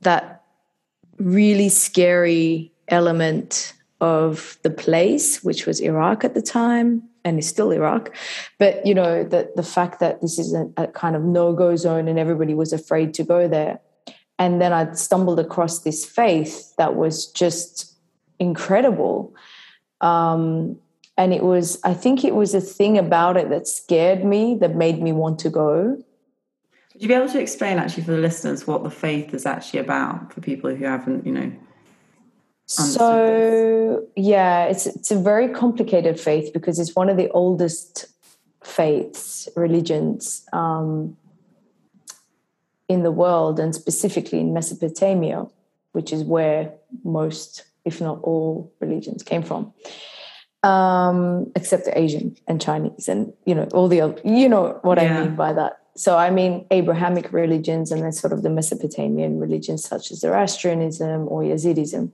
that 0.00 0.42
really 1.18 1.68
scary 1.68 2.72
element 2.88 3.74
of 4.00 4.58
the 4.62 4.70
place, 4.70 5.44
which 5.44 5.66
was 5.66 5.80
Iraq 5.80 6.24
at 6.24 6.34
the 6.34 6.42
time 6.42 7.02
and 7.24 7.38
is 7.38 7.48
still 7.48 7.70
Iraq. 7.70 8.14
But 8.58 8.84
you 8.86 8.94
know, 8.94 9.24
the 9.24 9.50
the 9.56 9.62
fact 9.62 10.00
that 10.00 10.20
this 10.20 10.38
is 10.38 10.54
a, 10.54 10.70
a 10.76 10.86
kind 10.88 11.16
of 11.16 11.22
no-go 11.22 11.76
zone 11.76 12.08
and 12.08 12.18
everybody 12.18 12.54
was 12.54 12.72
afraid 12.72 13.14
to 13.14 13.24
go 13.24 13.48
there. 13.48 13.80
And 14.38 14.60
then 14.60 14.72
I 14.72 14.92
stumbled 14.94 15.38
across 15.38 15.80
this 15.80 16.04
faith 16.04 16.74
that 16.76 16.96
was 16.96 17.26
just 17.28 17.96
incredible. 18.38 19.34
Um, 20.00 20.76
and 21.16 21.32
it 21.32 21.44
was, 21.44 21.78
I 21.84 21.94
think 21.94 22.24
it 22.24 22.34
was 22.34 22.54
a 22.54 22.60
thing 22.60 22.98
about 22.98 23.36
it 23.36 23.48
that 23.50 23.68
scared 23.68 24.24
me 24.24 24.56
that 24.60 24.74
made 24.74 25.00
me 25.00 25.12
want 25.12 25.38
to 25.40 25.50
go. 25.50 26.02
Would 26.92 27.02
you 27.02 27.08
be 27.08 27.14
able 27.14 27.28
to 27.28 27.40
explain 27.40 27.78
actually 27.78 28.02
for 28.02 28.10
the 28.10 28.18
listeners 28.18 28.66
what 28.66 28.82
the 28.82 28.90
faith 28.90 29.32
is 29.32 29.46
actually 29.46 29.80
about 29.80 30.32
for 30.32 30.40
people 30.40 30.74
who 30.74 30.84
haven't, 30.84 31.24
you 31.24 31.32
know, 31.32 31.52
so 32.66 34.06
yeah, 34.16 34.64
it's 34.64 34.86
it's 34.86 35.10
a 35.10 35.18
very 35.18 35.48
complicated 35.48 36.18
faith 36.18 36.52
because 36.52 36.78
it's 36.78 36.94
one 36.94 37.08
of 37.10 37.16
the 37.16 37.28
oldest 37.30 38.06
faiths, 38.62 39.48
religions 39.54 40.46
um, 40.52 41.16
in 42.88 43.02
the 43.02 43.10
world, 43.10 43.60
and 43.60 43.74
specifically 43.74 44.40
in 44.40 44.54
Mesopotamia, 44.54 45.46
which 45.92 46.12
is 46.12 46.24
where 46.24 46.72
most, 47.04 47.64
if 47.84 48.00
not 48.00 48.20
all, 48.22 48.72
religions 48.80 49.22
came 49.22 49.42
from. 49.42 49.72
Um, 50.62 51.52
except 51.54 51.84
the 51.84 51.98
Asian 51.98 52.34
and 52.48 52.58
Chinese, 52.58 53.08
and 53.08 53.34
you 53.44 53.54
know 53.54 53.68
all 53.74 53.88
the 53.88 54.00
other, 54.00 54.18
you 54.24 54.48
know 54.48 54.78
what 54.80 54.96
yeah. 54.96 55.18
I 55.18 55.24
mean 55.24 55.36
by 55.36 55.52
that. 55.52 55.80
So 55.96 56.16
I 56.16 56.30
mean 56.30 56.66
Abrahamic 56.70 57.30
religions, 57.30 57.92
and 57.92 58.02
then 58.02 58.12
sort 58.12 58.32
of 58.32 58.42
the 58.42 58.48
Mesopotamian 58.48 59.38
religions 59.38 59.84
such 59.84 60.10
as 60.10 60.20
Zoroastrianism 60.20 61.28
or 61.28 61.42
Yazidism 61.42 62.10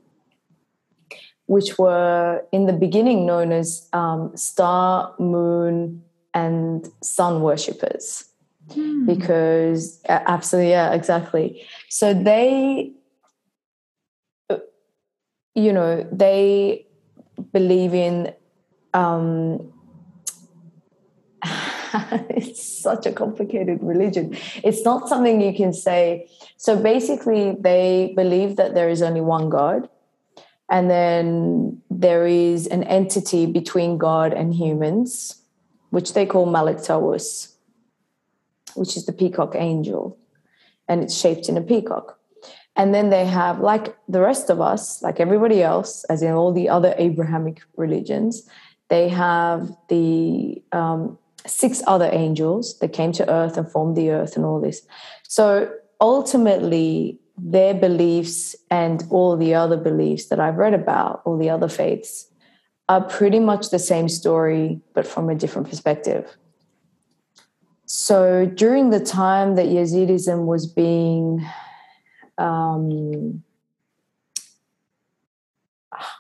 which 1.51 1.79
were 1.79 2.45
in 2.53 2.67
the 2.67 2.73
beginning 2.73 3.27
known 3.27 3.51
as 3.51 3.89
um, 3.93 4.31
star, 4.37 5.13
moon, 5.19 6.01
and 6.33 6.89
sun 7.03 7.43
worshippers. 7.43 8.25
Hmm. 8.73 9.05
Because, 9.05 10.01
absolutely, 10.09 10.71
yeah, 10.71 10.93
exactly. 10.93 11.67
So 11.89 12.15
they, 12.15 12.93
you 15.57 15.73
know, 15.73 16.09
they 16.13 16.87
believe 17.53 17.95
in. 17.95 18.33
Um, 18.95 19.73
it's 22.31 22.63
such 22.63 23.07
a 23.07 23.13
complicated 23.13 23.83
religion. 23.83 24.37
It's 24.63 24.85
not 24.85 25.09
something 25.09 25.41
you 25.41 25.53
can 25.53 25.73
say. 25.73 26.31
So 26.57 26.77
basically, 26.77 27.57
they 27.59 28.13
believe 28.15 28.55
that 28.55 28.77
there 28.77 28.89
is 28.89 29.03
only 29.03 29.21
one 29.21 29.51
God 29.51 29.89
and 30.71 30.89
then 30.89 31.83
there 31.91 32.27
is 32.27 32.69
an 32.69 32.85
entity 32.85 33.45
between 33.45 33.99
God 33.99 34.33
and 34.33 34.55
humans, 34.55 35.43
which 35.91 36.15
they 36.15 36.25
call 36.25 36.47
Malak 36.47 36.77
Tawus, 36.77 37.53
which 38.77 38.97
is 38.97 39.05
the 39.05 39.13
peacock 39.13 39.57
angel. 39.57 40.17
And 40.89 41.03
it's 41.03 41.17
shaped 41.17 41.49
in 41.49 41.57
a 41.57 41.61
peacock. 41.61 42.19
And 42.77 42.95
then 42.95 43.11
they 43.11 43.27
have, 43.27 43.59
like 43.61 43.97
the 44.09 44.21
rest 44.21 44.49
of 44.49 44.61
us, 44.61 45.03
like 45.03 45.19
everybody 45.19 45.61
else, 45.61 46.05
as 46.05 46.23
in 46.23 46.33
all 46.33 46.53
the 46.53 46.69
other 46.69 46.95
Abrahamic 46.99 47.63
religions, 47.77 48.49
they 48.89 49.09
have 49.09 49.77
the 49.89 50.63
um, 50.71 51.19
six 51.47 51.83
other 51.89 52.09
angels 52.13 52.79
that 52.79 52.93
came 52.93 53.11
to 53.13 53.29
earth 53.29 53.57
and 53.57 53.71
formed 53.71 53.97
the 53.97 54.11
earth 54.11 54.37
and 54.37 54.45
all 54.45 54.61
this. 54.61 54.83
So 55.27 55.73
ultimately, 56.01 57.19
their 57.43 57.75
beliefs 57.75 58.55
and 58.71 59.05
all 59.11 59.37
the 59.37 59.55
other 59.55 59.77
beliefs 59.77 60.27
that 60.27 60.41
I've 60.41 60.57
read 60.57 60.75
about, 60.75 61.23
all 61.25 61.39
the 61.39 61.51
other 61.51 61.69
faiths, 61.69 62.27
are 62.89 63.03
pretty 63.03 63.39
much 63.39 63.71
the 63.71 63.79
same 63.79 64.09
story, 64.09 64.81
but 64.95 65.07
from 65.07 65.31
a 65.31 65.35
different 65.35 65.69
perspective. 65.69 66.37
So 67.87 68.47
during 68.47 68.91
the 68.91 69.01
time 69.01 69.57
that 69.57 69.67
Yazidism 69.67 70.45
was 70.47 70.67
being, 70.67 71.47
um, 72.39 73.43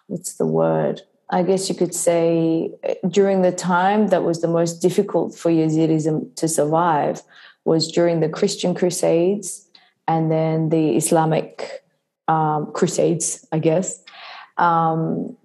what's 0.06 0.34
the 0.34 0.46
word? 0.46 1.02
I 1.28 1.42
guess 1.42 1.68
you 1.68 1.76
could 1.76 1.94
say 1.94 2.72
during 3.08 3.42
the 3.42 3.52
time 3.52 4.08
that 4.08 4.24
was 4.24 4.40
the 4.40 4.48
most 4.48 4.82
difficult 4.82 5.36
for 5.36 5.50
Yazidism 5.50 6.34
to 6.36 6.48
survive 6.48 7.22
was 7.64 7.90
during 7.90 8.20
the 8.20 8.28
Christian 8.28 8.74
Crusades 8.74 9.69
and 10.10 10.28
then 10.28 10.70
the 10.70 10.96
Islamic 10.96 11.84
um, 12.26 12.72
Crusades, 12.72 13.46
I 13.52 13.60
guess. 13.60 14.02
Um, 14.58 15.36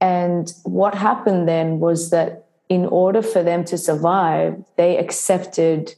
and 0.00 0.50
what 0.64 0.94
happened 0.94 1.46
then 1.46 1.80
was 1.80 2.08
that 2.08 2.46
in 2.70 2.86
order 2.86 3.20
for 3.20 3.42
them 3.42 3.62
to 3.64 3.76
survive, 3.76 4.64
they 4.78 4.96
accepted 4.96 5.94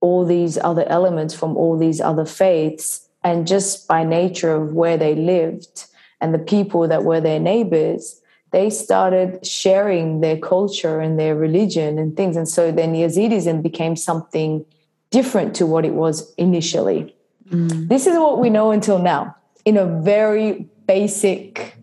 all 0.00 0.26
these 0.26 0.58
other 0.58 0.86
elements 0.88 1.34
from 1.34 1.56
all 1.56 1.78
these 1.78 2.02
other 2.02 2.26
faiths. 2.26 3.08
And 3.24 3.46
just 3.46 3.88
by 3.88 4.04
nature 4.04 4.54
of 4.54 4.74
where 4.74 4.98
they 4.98 5.14
lived 5.14 5.86
and 6.20 6.34
the 6.34 6.38
people 6.54 6.86
that 6.86 7.04
were 7.04 7.22
their 7.22 7.40
neighbors, 7.40 8.20
they 8.50 8.68
started 8.68 9.44
sharing 9.46 10.20
their 10.20 10.36
culture 10.36 11.00
and 11.00 11.18
their 11.18 11.34
religion 11.34 11.98
and 11.98 12.14
things. 12.14 12.36
And 12.36 12.48
so 12.48 12.70
then 12.70 12.92
Yazidism 12.92 13.62
became 13.62 13.96
something 13.96 14.66
different 15.10 15.56
to 15.56 15.64
what 15.64 15.86
it 15.86 15.94
was 15.94 16.34
initially. 16.36 17.14
Mm. 17.50 17.88
This 17.88 18.06
is 18.06 18.16
what 18.18 18.38
we 18.38 18.50
know 18.50 18.70
until 18.70 18.98
now 18.98 19.36
in 19.64 19.76
a 19.76 19.86
very 20.02 20.68
basic 20.86 21.76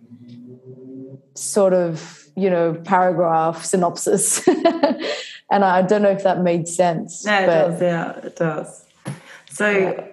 sort 1.36 1.74
of, 1.74 2.26
you 2.36 2.50
know, 2.50 2.74
paragraph 2.74 3.64
synopsis. 3.64 4.48
and 5.52 5.64
I 5.64 5.82
don't 5.82 6.02
know 6.02 6.10
if 6.10 6.24
that 6.24 6.42
made 6.42 6.68
sense. 6.68 7.26
No, 7.26 7.40
it 7.40 7.46
but, 7.46 7.70
does. 7.70 7.82
Yeah, 7.82 8.12
it 8.18 8.36
does. 8.36 8.86
So 9.50 9.70
yeah. 9.70 10.08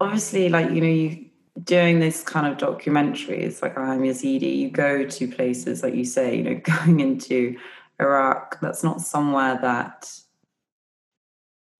obviously, 0.00 0.48
like, 0.48 0.70
you 0.70 0.80
know, 0.80 0.86
you 0.86 1.24
doing 1.62 2.00
this 2.00 2.22
kind 2.22 2.46
of 2.46 2.58
documentaries 2.58 3.62
like 3.62 3.78
I'm 3.78 4.00
Yazidi, 4.00 4.56
you 4.56 4.70
go 4.70 5.04
to 5.06 5.28
places 5.28 5.82
like 5.82 5.94
you 5.94 6.04
say, 6.04 6.36
you 6.36 6.42
know, 6.42 6.54
going 6.64 7.00
into 7.00 7.56
Iraq, 8.00 8.60
that's 8.60 8.82
not 8.82 9.00
somewhere 9.00 9.58
that 9.62 10.10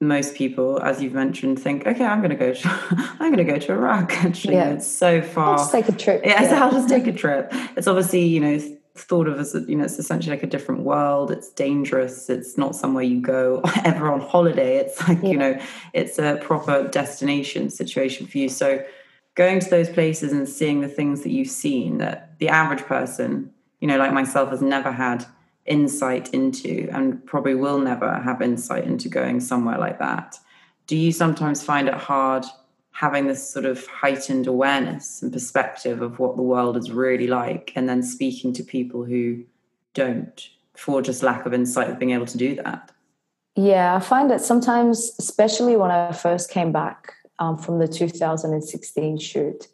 most 0.08 0.34
people, 0.34 0.80
as 0.82 1.02
you've 1.02 1.12
mentioned, 1.12 1.60
think, 1.60 1.86
okay, 1.86 2.04
I'm 2.04 2.20
going 2.20 2.30
to 2.30 2.36
go. 2.36 2.52
To, 2.52 2.68
I'm 3.20 3.32
going 3.32 3.44
to 3.46 3.52
go 3.52 3.58
to 3.58 3.72
Iraq. 3.72 4.12
Actually, 4.24 4.54
yeah. 4.54 4.70
it's 4.70 4.86
so 4.86 5.22
far. 5.22 5.52
I'll 5.52 5.58
just 5.58 5.72
take 5.72 5.88
a 5.88 5.92
trip. 5.92 6.22
Yeah, 6.24 6.42
yeah. 6.42 6.48
So 6.48 6.56
I'll 6.56 6.72
just 6.72 6.88
take 6.88 7.06
a 7.06 7.12
trip. 7.12 7.48
It's 7.76 7.86
obviously, 7.86 8.24
you 8.24 8.40
know, 8.40 8.60
thought 8.96 9.26
of 9.26 9.40
as 9.40 9.54
you 9.66 9.74
know, 9.74 9.84
it's 9.84 9.98
essentially 9.98 10.34
like 10.36 10.44
a 10.44 10.48
different 10.48 10.82
world. 10.82 11.30
It's 11.30 11.50
dangerous. 11.50 12.30
It's 12.30 12.56
not 12.56 12.76
somewhere 12.76 13.02
you 13.02 13.20
go 13.20 13.60
ever 13.84 14.10
on 14.12 14.20
holiday. 14.20 14.76
It's 14.76 15.06
like 15.08 15.22
yeah. 15.22 15.30
you 15.30 15.36
know, 15.36 15.60
it's 15.92 16.18
a 16.18 16.38
proper 16.42 16.86
destination 16.88 17.70
situation 17.70 18.26
for 18.26 18.38
you. 18.38 18.48
So 18.48 18.84
going 19.34 19.58
to 19.60 19.68
those 19.68 19.88
places 19.88 20.32
and 20.32 20.48
seeing 20.48 20.80
the 20.80 20.88
things 20.88 21.22
that 21.22 21.30
you've 21.30 21.48
seen 21.48 21.98
that 21.98 22.38
the 22.38 22.48
average 22.48 22.82
person, 22.82 23.52
you 23.80 23.88
know, 23.88 23.98
like 23.98 24.12
myself, 24.12 24.50
has 24.50 24.62
never 24.62 24.92
had 24.92 25.26
insight 25.66 26.32
into 26.34 26.88
and 26.92 27.24
probably 27.26 27.54
will 27.54 27.78
never 27.78 28.20
have 28.20 28.42
insight 28.42 28.84
into 28.84 29.08
going 29.08 29.40
somewhere 29.40 29.78
like 29.78 29.98
that. 29.98 30.38
Do 30.86 30.96
you 30.96 31.12
sometimes 31.12 31.62
find 31.62 31.88
it 31.88 31.94
hard 31.94 32.44
having 32.92 33.26
this 33.26 33.50
sort 33.50 33.64
of 33.64 33.84
heightened 33.86 34.46
awareness 34.46 35.22
and 35.22 35.32
perspective 35.32 36.02
of 36.02 36.18
what 36.18 36.36
the 36.36 36.42
world 36.42 36.76
is 36.76 36.90
really 36.90 37.26
like 37.26 37.72
and 37.74 37.88
then 37.88 38.02
speaking 38.02 38.52
to 38.52 38.62
people 38.62 39.04
who 39.04 39.42
don't 39.94 40.50
for 40.74 41.00
just 41.00 41.22
lack 41.22 41.46
of 41.46 41.54
insight 41.54 41.90
of 41.90 41.98
being 41.98 42.12
able 42.12 42.26
to 42.26 42.38
do 42.38 42.54
that? 42.56 42.92
Yeah, 43.56 43.94
I 43.94 44.00
find 44.00 44.30
that 44.30 44.40
sometimes, 44.40 45.14
especially 45.18 45.76
when 45.76 45.90
I 45.90 46.12
first 46.12 46.50
came 46.50 46.72
back 46.72 47.14
um, 47.38 47.56
from 47.56 47.78
the 47.78 47.88
2016 47.88 49.18
shoot, 49.18 49.68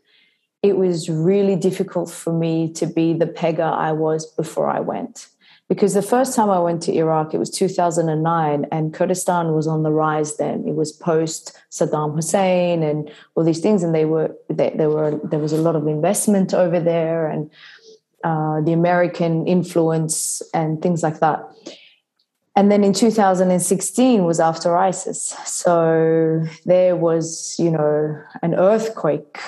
it 0.62 0.76
was 0.76 1.08
really 1.08 1.56
difficult 1.56 2.10
for 2.10 2.32
me 2.32 2.72
to 2.74 2.86
be 2.86 3.14
the 3.14 3.26
Pegah 3.26 3.72
I 3.72 3.92
was 3.92 4.26
before 4.26 4.68
I 4.68 4.80
went 4.80 5.28
because 5.70 5.94
the 5.94 6.02
first 6.02 6.34
time 6.34 6.50
I 6.50 6.58
went 6.58 6.82
to 6.82 6.92
Iraq, 6.92 7.32
it 7.32 7.38
was 7.38 7.48
2009, 7.48 8.66
and 8.72 8.92
Kurdistan 8.92 9.54
was 9.54 9.68
on 9.68 9.84
the 9.84 9.92
rise 9.92 10.36
then. 10.36 10.66
It 10.66 10.74
was 10.74 10.90
post 10.90 11.56
Saddam 11.70 12.16
Hussein 12.16 12.82
and 12.82 13.08
all 13.36 13.44
these 13.44 13.60
things, 13.60 13.84
and 13.84 13.94
they 13.94 14.04
were 14.04 14.34
they, 14.48 14.70
there 14.70 14.90
were 14.90 15.20
there 15.22 15.38
was 15.38 15.52
a 15.52 15.62
lot 15.62 15.76
of 15.76 15.86
investment 15.86 16.52
over 16.52 16.80
there, 16.80 17.28
and 17.28 17.48
uh, 18.24 18.60
the 18.62 18.72
American 18.72 19.46
influence 19.46 20.42
and 20.52 20.82
things 20.82 21.04
like 21.04 21.20
that. 21.20 21.40
And 22.56 22.68
then 22.72 22.82
in 22.82 22.92
2016 22.92 24.24
was 24.24 24.40
after 24.40 24.76
ISIS. 24.76 25.36
So 25.46 26.44
there 26.66 26.96
was, 26.96 27.54
you 27.60 27.70
know, 27.70 28.20
an 28.42 28.56
earthquake 28.56 29.38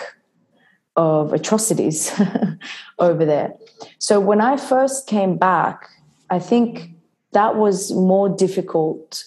of 0.94 1.32
atrocities 1.32 2.12
over 3.00 3.24
there. 3.24 3.54
So 3.98 4.20
when 4.20 4.40
I 4.40 4.56
first 4.56 5.08
came 5.08 5.36
back, 5.36 5.88
I 6.32 6.38
think 6.38 6.88
that 7.32 7.56
was 7.56 7.92
more 7.92 8.30
difficult 8.30 9.22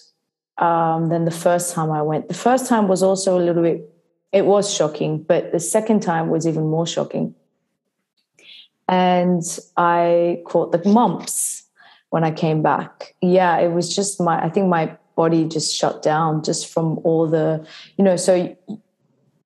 um, 0.58 1.08
than 1.08 1.24
the 1.24 1.30
first 1.30 1.72
time 1.72 1.92
I 1.92 2.02
went. 2.02 2.26
The 2.26 2.34
first 2.34 2.66
time 2.66 2.88
was 2.88 3.00
also 3.00 3.38
a 3.38 3.42
little 3.46 3.62
bit, 3.62 3.88
it 4.32 4.44
was 4.44 4.74
shocking, 4.74 5.22
but 5.22 5.52
the 5.52 5.60
second 5.60 6.00
time 6.02 6.30
was 6.30 6.48
even 6.48 6.66
more 6.66 6.84
shocking. 6.84 7.32
And 8.88 9.44
I 9.76 10.42
caught 10.46 10.72
the 10.72 10.82
mumps 10.88 11.62
when 12.10 12.24
I 12.24 12.32
came 12.32 12.60
back. 12.60 13.14
Yeah, 13.22 13.56
it 13.58 13.68
was 13.68 13.94
just 13.94 14.20
my, 14.20 14.42
I 14.42 14.48
think 14.48 14.66
my 14.66 14.96
body 15.14 15.44
just 15.44 15.76
shut 15.76 16.02
down 16.02 16.42
just 16.42 16.66
from 16.66 16.98
all 17.04 17.28
the, 17.28 17.64
you 17.96 18.04
know, 18.04 18.16
so 18.16 18.56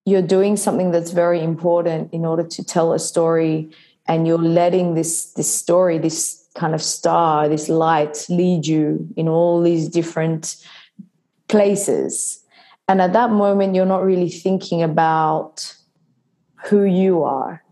you're 0.07 0.23
doing 0.23 0.57
something 0.57 0.93
that's 0.93 1.11
very 1.11 1.43
important 1.43 2.15
in 2.15 2.25
order 2.25 2.43
to 2.43 2.65
tell 2.65 2.95
a 2.95 2.99
story 2.99 3.71
and 4.09 4.27
you're 4.27 4.39
letting 4.39 4.95
this 4.95 5.33
this 5.35 5.55
story 5.55 5.99
this 5.99 6.40
kind 6.55 6.75
of 6.75 6.83
star 6.83 7.49
this 7.49 7.69
light 7.69 8.27
lead 8.29 8.67
you 8.67 9.09
in 9.17 9.29
all 9.29 9.63
these 9.63 9.89
different 9.89 10.57
places. 11.49 12.45
And 12.89 13.01
at 13.01 13.13
that 13.13 13.31
moment 13.31 13.75
you're 13.75 13.87
not 13.87 14.05
really 14.05 14.31
thinking 14.31 14.83
about 14.83 15.75
who 16.67 16.85
you 16.85 17.23
are. 17.23 17.63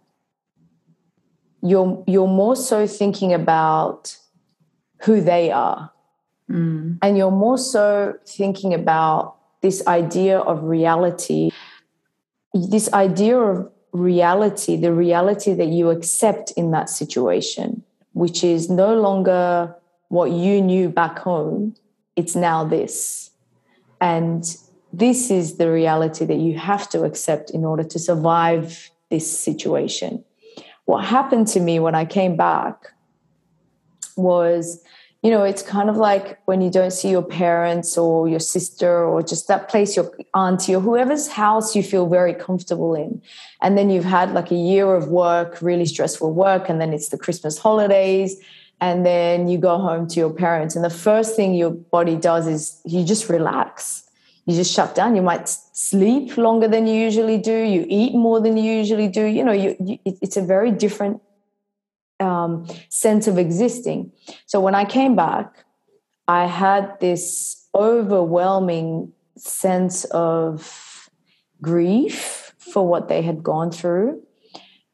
You're 1.63 2.05
you're 2.07 2.29
more 2.29 2.55
so 2.55 2.87
thinking 2.87 3.33
about 3.33 4.17
who 5.03 5.21
they 5.21 5.51
are. 5.51 5.93
Mm. 6.51 6.97
and 7.03 7.19
you're 7.19 7.31
more 7.31 7.59
so 7.59 8.15
thinking 8.27 8.73
about 8.73 9.37
this 9.61 9.87
idea 9.87 10.39
of 10.39 10.63
reality. 10.63 11.51
This 12.55 12.91
idea 12.95 13.39
of 13.39 13.71
reality, 13.93 14.77
the 14.77 14.93
reality 14.93 15.53
that 15.53 15.67
you 15.67 15.91
accept 15.91 16.53
in 16.53 16.71
that 16.71 16.89
situation, 16.89 17.85
which 18.19 18.43
is 18.43 18.69
no 18.69 18.95
longer 19.01 19.75
what 20.09 20.33
you 20.33 20.61
knew 20.61 20.89
back 20.89 21.21
home, 21.21 21.75
it's 22.17 22.35
now 22.35 22.65
this. 22.65 23.31
And 24.01 24.45
this 24.93 25.31
is 25.31 25.57
the 25.57 25.71
reality 25.71 26.25
that 26.25 26.39
you 26.39 26.59
have 26.59 26.89
to 26.91 27.05
accept 27.05 27.51
in 27.51 27.65
order 27.65 27.85
to 27.85 27.99
survive 27.99 28.91
this 29.09 29.27
situation. 29.31 30.25
What 30.87 31.05
happened 31.05 31.47
to 31.49 31.61
me 31.61 31.79
when 31.79 31.95
I 31.95 32.05
came 32.05 32.37
back 32.37 32.89
was 34.17 34.83
you 35.23 35.33
know, 35.33 35.43
it's 35.43 35.63
kind 35.63 35.91
of 35.91 35.97
like 35.97 36.39
when 36.45 36.61
you 36.61 36.71
don't 36.71 36.93
see 36.93 37.11
your 37.11 37.25
parents 37.25 37.99
or 37.99 38.29
your 38.29 38.39
sister 38.39 39.05
or 39.05 39.21
just 39.21 39.49
that 39.49 39.69
place, 39.69 39.97
your 39.97 40.13
auntie 40.33 40.77
or 40.77 40.81
whoever's 40.81 41.27
house 41.27 41.75
you 41.75 41.83
feel 41.83 42.07
very 42.07 42.33
comfortable 42.33 42.95
in. 42.95 43.21
And 43.61 43.77
then 43.77 43.91
you've 43.91 44.05
had 44.05 44.33
like 44.33 44.53
a 44.53 44.55
year 44.55 44.95
of 44.95 45.09
work, 45.09 45.61
really 45.61 45.87
stressful 45.87 46.33
work, 46.33 46.69
and 46.69 46.81
then 46.81 46.93
it's 46.93 47.09
the 47.09 47.19
Christmas 47.19 47.59
holidays. 47.59 48.37
And 48.81 49.05
then 49.05 49.49
you 49.49 49.59
go 49.59 49.77
home 49.79 50.07
to 50.07 50.21
your 50.21 50.31
parents. 50.31 50.77
And 50.77 50.85
the 50.85 50.91
first 50.91 51.35
thing 51.35 51.55
your 51.55 51.73
body 51.73 52.15
does 52.15 52.47
is 52.47 52.81
you 52.85 53.05
just 53.05 53.29
relax. 53.29 54.05
You 54.47 54.55
just 54.55 54.73
shut 54.73 54.95
down. 54.95 55.17
You 55.17 55.23
might 55.23 55.49
sleep 55.49 56.37
longer 56.37 56.69
than 56.69 56.87
you 56.87 56.95
usually 56.95 57.39
do. 57.39 57.57
You 57.57 57.85
eat 57.89 58.15
more 58.15 58.41
than 58.41 58.57
you 58.57 58.73
usually 58.73 59.09
do. 59.09 59.25
You 59.25 59.43
know, 59.43 59.53
you, 59.53 59.75
you, 59.81 59.99
it's 60.05 60.37
a 60.37 60.43
very 60.43 60.71
different 60.71 61.21
um, 62.21 62.67
sense 62.89 63.27
of 63.27 63.39
existing. 63.39 64.13
So 64.47 64.61
when 64.61 64.75
I 64.75 64.85
came 64.85 65.15
back, 65.17 65.65
I 66.27 66.47
had 66.47 66.99
this 67.01 67.69
overwhelming 67.75 69.13
sense 69.37 70.05
of 70.07 71.09
grief 71.63 72.53
for 72.59 72.87
what 72.87 73.09
they 73.09 73.23
had 73.23 73.43
gone 73.43 73.71
through 73.71 74.23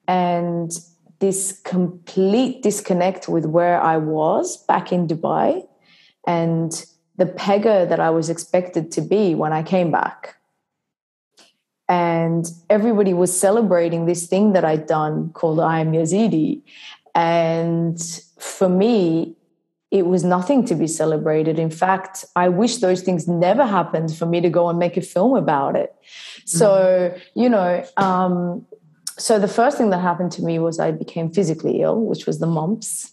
and 0.07 0.71
this 1.19 1.61
complete 1.65 2.63
disconnect 2.63 3.29
with 3.29 3.47
where 3.47 3.81
I 3.81 3.97
was 3.97 4.59
back 4.67 4.93
in 4.93 5.09
Dubai 5.09 5.67
and 6.27 6.71
the 7.17 7.27
Pegah 7.27 7.89
that 7.89 8.01
I 8.01 8.11
was 8.11 8.29
expected 8.29 8.91
to 8.93 9.01
be 9.01 9.35
when 9.35 9.53
I 9.53 9.63
came 9.63 9.91
back. 9.91 10.37
And 11.89 12.47
everybody 12.71 13.13
was 13.13 13.39
celebrating 13.39 14.07
this 14.07 14.27
thing 14.27 14.53
that 14.55 14.65
I'd 14.65 14.87
done 14.87 15.31
called 15.33 15.61
I 15.61 15.81
Am 15.81 15.93
Yazidi. 15.93 16.63
And 17.14 18.00
for 18.38 18.68
me, 18.68 19.37
it 19.90 20.07
was 20.07 20.24
nothing 20.24 20.64
to 20.64 20.74
be 20.74 20.88
celebrated. 20.88 21.59
In 21.59 21.70
fact, 21.70 22.24
I 22.35 22.48
wish 22.48 22.79
those 22.79 23.03
things 23.03 23.29
never 23.29 23.64
happened 23.64 24.16
for 24.16 24.27
me 24.27 24.40
to 24.40 24.50
go 24.50 24.68
and 24.68 24.77
make 24.77 24.96
a 24.96 25.03
film 25.03 25.37
about 25.37 25.77
it. 25.77 25.94
So, 26.44 26.68
mm-hmm. 26.68 27.40
you 27.40 27.48
know, 27.48 27.85
um, 27.96 28.66
so 29.16 29.38
the 29.38 29.46
first 29.46 29.79
thing 29.79 29.90
that 29.90 30.00
happened 30.00 30.33
to 30.33 30.42
me 30.42 30.59
was 30.59 30.81
I 30.81 30.90
became 30.90 31.31
physically 31.31 31.81
ill, 31.81 32.00
which 32.00 32.27
was 32.27 32.40
the 32.40 32.46
mumps. 32.46 33.12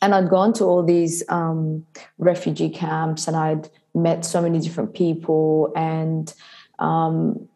And 0.00 0.14
I'd 0.14 0.30
gone 0.30 0.54
to 0.54 0.64
all 0.64 0.82
these 0.82 1.22
um, 1.28 1.86
refugee 2.16 2.70
camps 2.70 3.28
and 3.28 3.36
I'd 3.36 3.68
met 3.94 4.24
so 4.24 4.40
many 4.40 4.58
different 4.60 4.94
people. 4.94 5.72
And 5.76 6.32
um, 6.78 7.48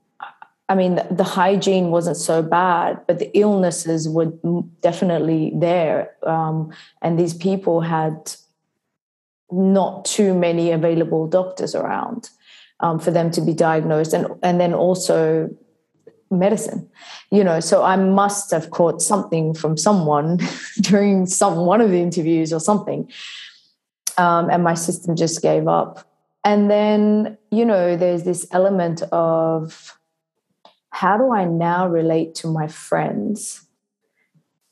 I 0.71 0.77
mean, 0.77 1.01
the 1.11 1.25
hygiene 1.25 1.91
wasn't 1.91 2.17
so 2.17 2.43
bad, 2.43 3.01
but 3.09 3.19
the 3.19 3.37
illnesses 3.37 4.09
were 4.09 4.33
definitely 4.81 5.53
there. 5.57 6.13
Um, 6.23 6.73
and 7.03 7.19
these 7.19 7.35
people 7.35 7.81
had 7.81 8.33
not 9.51 10.05
too 10.05 10.33
many 10.33 10.71
available 10.71 11.27
doctors 11.27 11.75
around 11.75 12.31
um, 12.79 13.01
for 13.01 13.11
them 13.11 13.33
to 13.33 13.41
be 13.41 13.53
diagnosed, 13.53 14.13
and 14.13 14.29
and 14.45 14.61
then 14.61 14.73
also 14.73 15.51
medicine. 16.31 16.89
You 17.33 17.43
know, 17.43 17.59
so 17.59 17.83
I 17.83 17.97
must 17.97 18.53
have 18.53 18.71
caught 18.71 19.03
something 19.03 19.55
from 19.55 19.77
someone 19.77 20.39
during 20.81 21.27
some 21.27 21.67
one 21.67 21.81
of 21.81 21.91
the 21.91 22.01
interviews 22.01 22.53
or 22.53 22.61
something, 22.61 23.11
um, 24.19 24.49
and 24.49 24.63
my 24.63 24.75
system 24.75 25.17
just 25.17 25.43
gave 25.43 25.67
up. 25.67 26.09
And 26.45 26.71
then 26.71 27.39
you 27.51 27.65
know, 27.65 27.97
there's 27.97 28.23
this 28.23 28.47
element 28.53 29.03
of 29.11 30.00
how 30.91 31.17
do 31.17 31.33
I 31.33 31.45
now 31.45 31.89
relate 31.89 32.35
to 32.37 32.49
my 32.49 32.67
friends, 32.67 33.67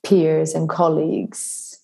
peers, 0.04 0.54
and 0.54 0.68
colleagues? 0.68 1.80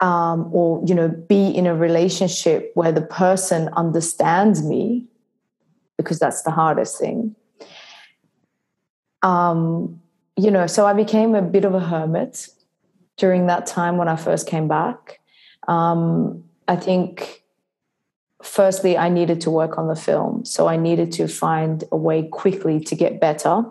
Um, 0.00 0.48
or 0.52 0.82
you 0.86 0.94
know 0.94 1.08
be 1.08 1.48
in 1.48 1.66
a 1.66 1.74
relationship 1.74 2.70
where 2.72 2.90
the 2.90 3.02
person 3.02 3.68
understands 3.76 4.62
me 4.64 5.06
because 5.98 6.18
that's 6.18 6.40
the 6.40 6.50
hardest 6.50 6.98
thing 6.98 7.36
um, 9.22 10.00
you 10.36 10.50
know 10.50 10.66
so 10.66 10.86
i 10.86 10.92
became 10.92 11.34
a 11.34 11.42
bit 11.42 11.64
of 11.64 11.74
a 11.74 11.80
hermit 11.80 12.48
during 13.16 13.46
that 13.46 13.66
time 13.66 13.96
when 13.96 14.08
i 14.08 14.16
first 14.16 14.46
came 14.46 14.68
back 14.68 15.20
um, 15.68 16.42
i 16.68 16.76
think 16.76 17.39
firstly, 18.42 18.96
I 18.96 19.08
needed 19.08 19.40
to 19.42 19.50
work 19.50 19.78
on 19.78 19.88
the 19.88 19.96
film. 19.96 20.44
So 20.44 20.68
I 20.68 20.76
needed 20.76 21.12
to 21.12 21.28
find 21.28 21.84
a 21.92 21.96
way 21.96 22.28
quickly 22.28 22.80
to 22.80 22.94
get 22.94 23.20
better 23.20 23.64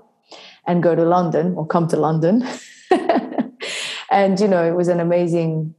and 0.67 0.83
go 0.83 0.95
to 0.95 1.03
London 1.03 1.55
or 1.55 1.65
come 1.65 1.87
to 1.87 1.97
London. 1.97 2.47
and, 4.11 4.39
you 4.39 4.47
know, 4.47 4.63
it 4.63 4.75
was 4.75 4.87
an 4.87 4.99
amazing 4.99 5.73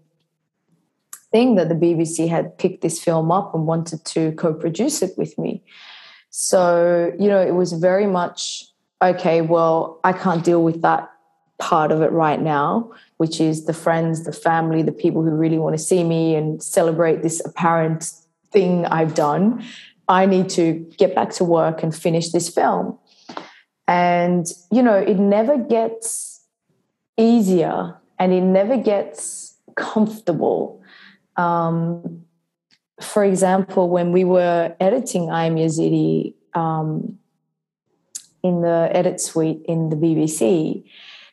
thing 1.31 1.55
that 1.55 1.69
the 1.69 1.75
BBC 1.75 2.29
had 2.29 2.59
picked 2.59 2.83
this 2.83 3.03
film 3.03 3.31
up 3.31 3.55
and 3.55 3.67
wanted 3.67 4.05
to 4.05 4.33
co 4.33 4.53
produce 4.53 5.03
it 5.03 5.17
with 5.17 5.39
me. 5.39 5.63
So, 6.31 7.13
you 7.19 7.29
know, 7.29 7.41
it 7.41 7.55
was 7.55 7.73
very 7.73 8.07
much 8.07 8.67
okay, 9.03 9.41
well, 9.41 9.99
I 10.05 10.13
can't 10.13 10.45
deal 10.45 10.63
with 10.63 10.83
that 10.83 11.11
part 11.59 11.93
of 11.93 12.03
it 12.03 12.13
right 12.13 12.41
now, 12.41 12.91
which 13.19 13.41
is 13.41 13.67
the 13.67 13.73
friends, 13.73 14.25
the 14.25 14.33
family, 14.33 14.83
the 14.83 14.93
people 14.93 15.23
who 15.23 15.31
really 15.31 15.59
want 15.59 15.75
to 15.77 15.83
see 15.83 16.05
me 16.05 16.35
and 16.35 16.63
celebrate 16.63 17.23
this 17.23 17.41
apparent 17.45 18.13
thing 18.53 18.87
I've 18.87 19.15
done. 19.15 19.65
I 20.09 20.27
need 20.27 20.49
to 20.51 20.73
get 20.99 21.15
back 21.15 21.31
to 21.35 21.45
work 21.45 21.83
and 21.83 21.95
finish 21.95 22.31
this 22.31 22.49
film. 22.49 22.99
And, 23.87 24.47
you 24.71 24.83
know, 24.83 24.97
it 24.97 25.19
never 25.19 25.57
gets 25.59 26.43
easier 27.17 27.97
and 28.19 28.33
it 28.33 28.43
never 28.43 28.77
gets 28.77 29.57
comfortable. 29.77 30.83
Um, 31.37 32.25
for 33.01 33.25
example, 33.25 33.89
when 33.89 34.13
we 34.13 34.25
were 34.25 34.75
editing 34.81 35.31
I 35.31 35.47
Am 35.47 35.57
Yazidi 35.57 36.35
um, 36.55 37.19
in 38.43 38.63
the 38.63 38.91
edit 38.93 39.21
suite 39.21 39.63
in 39.67 39.89
the 39.91 39.97
BBC, 39.97 40.85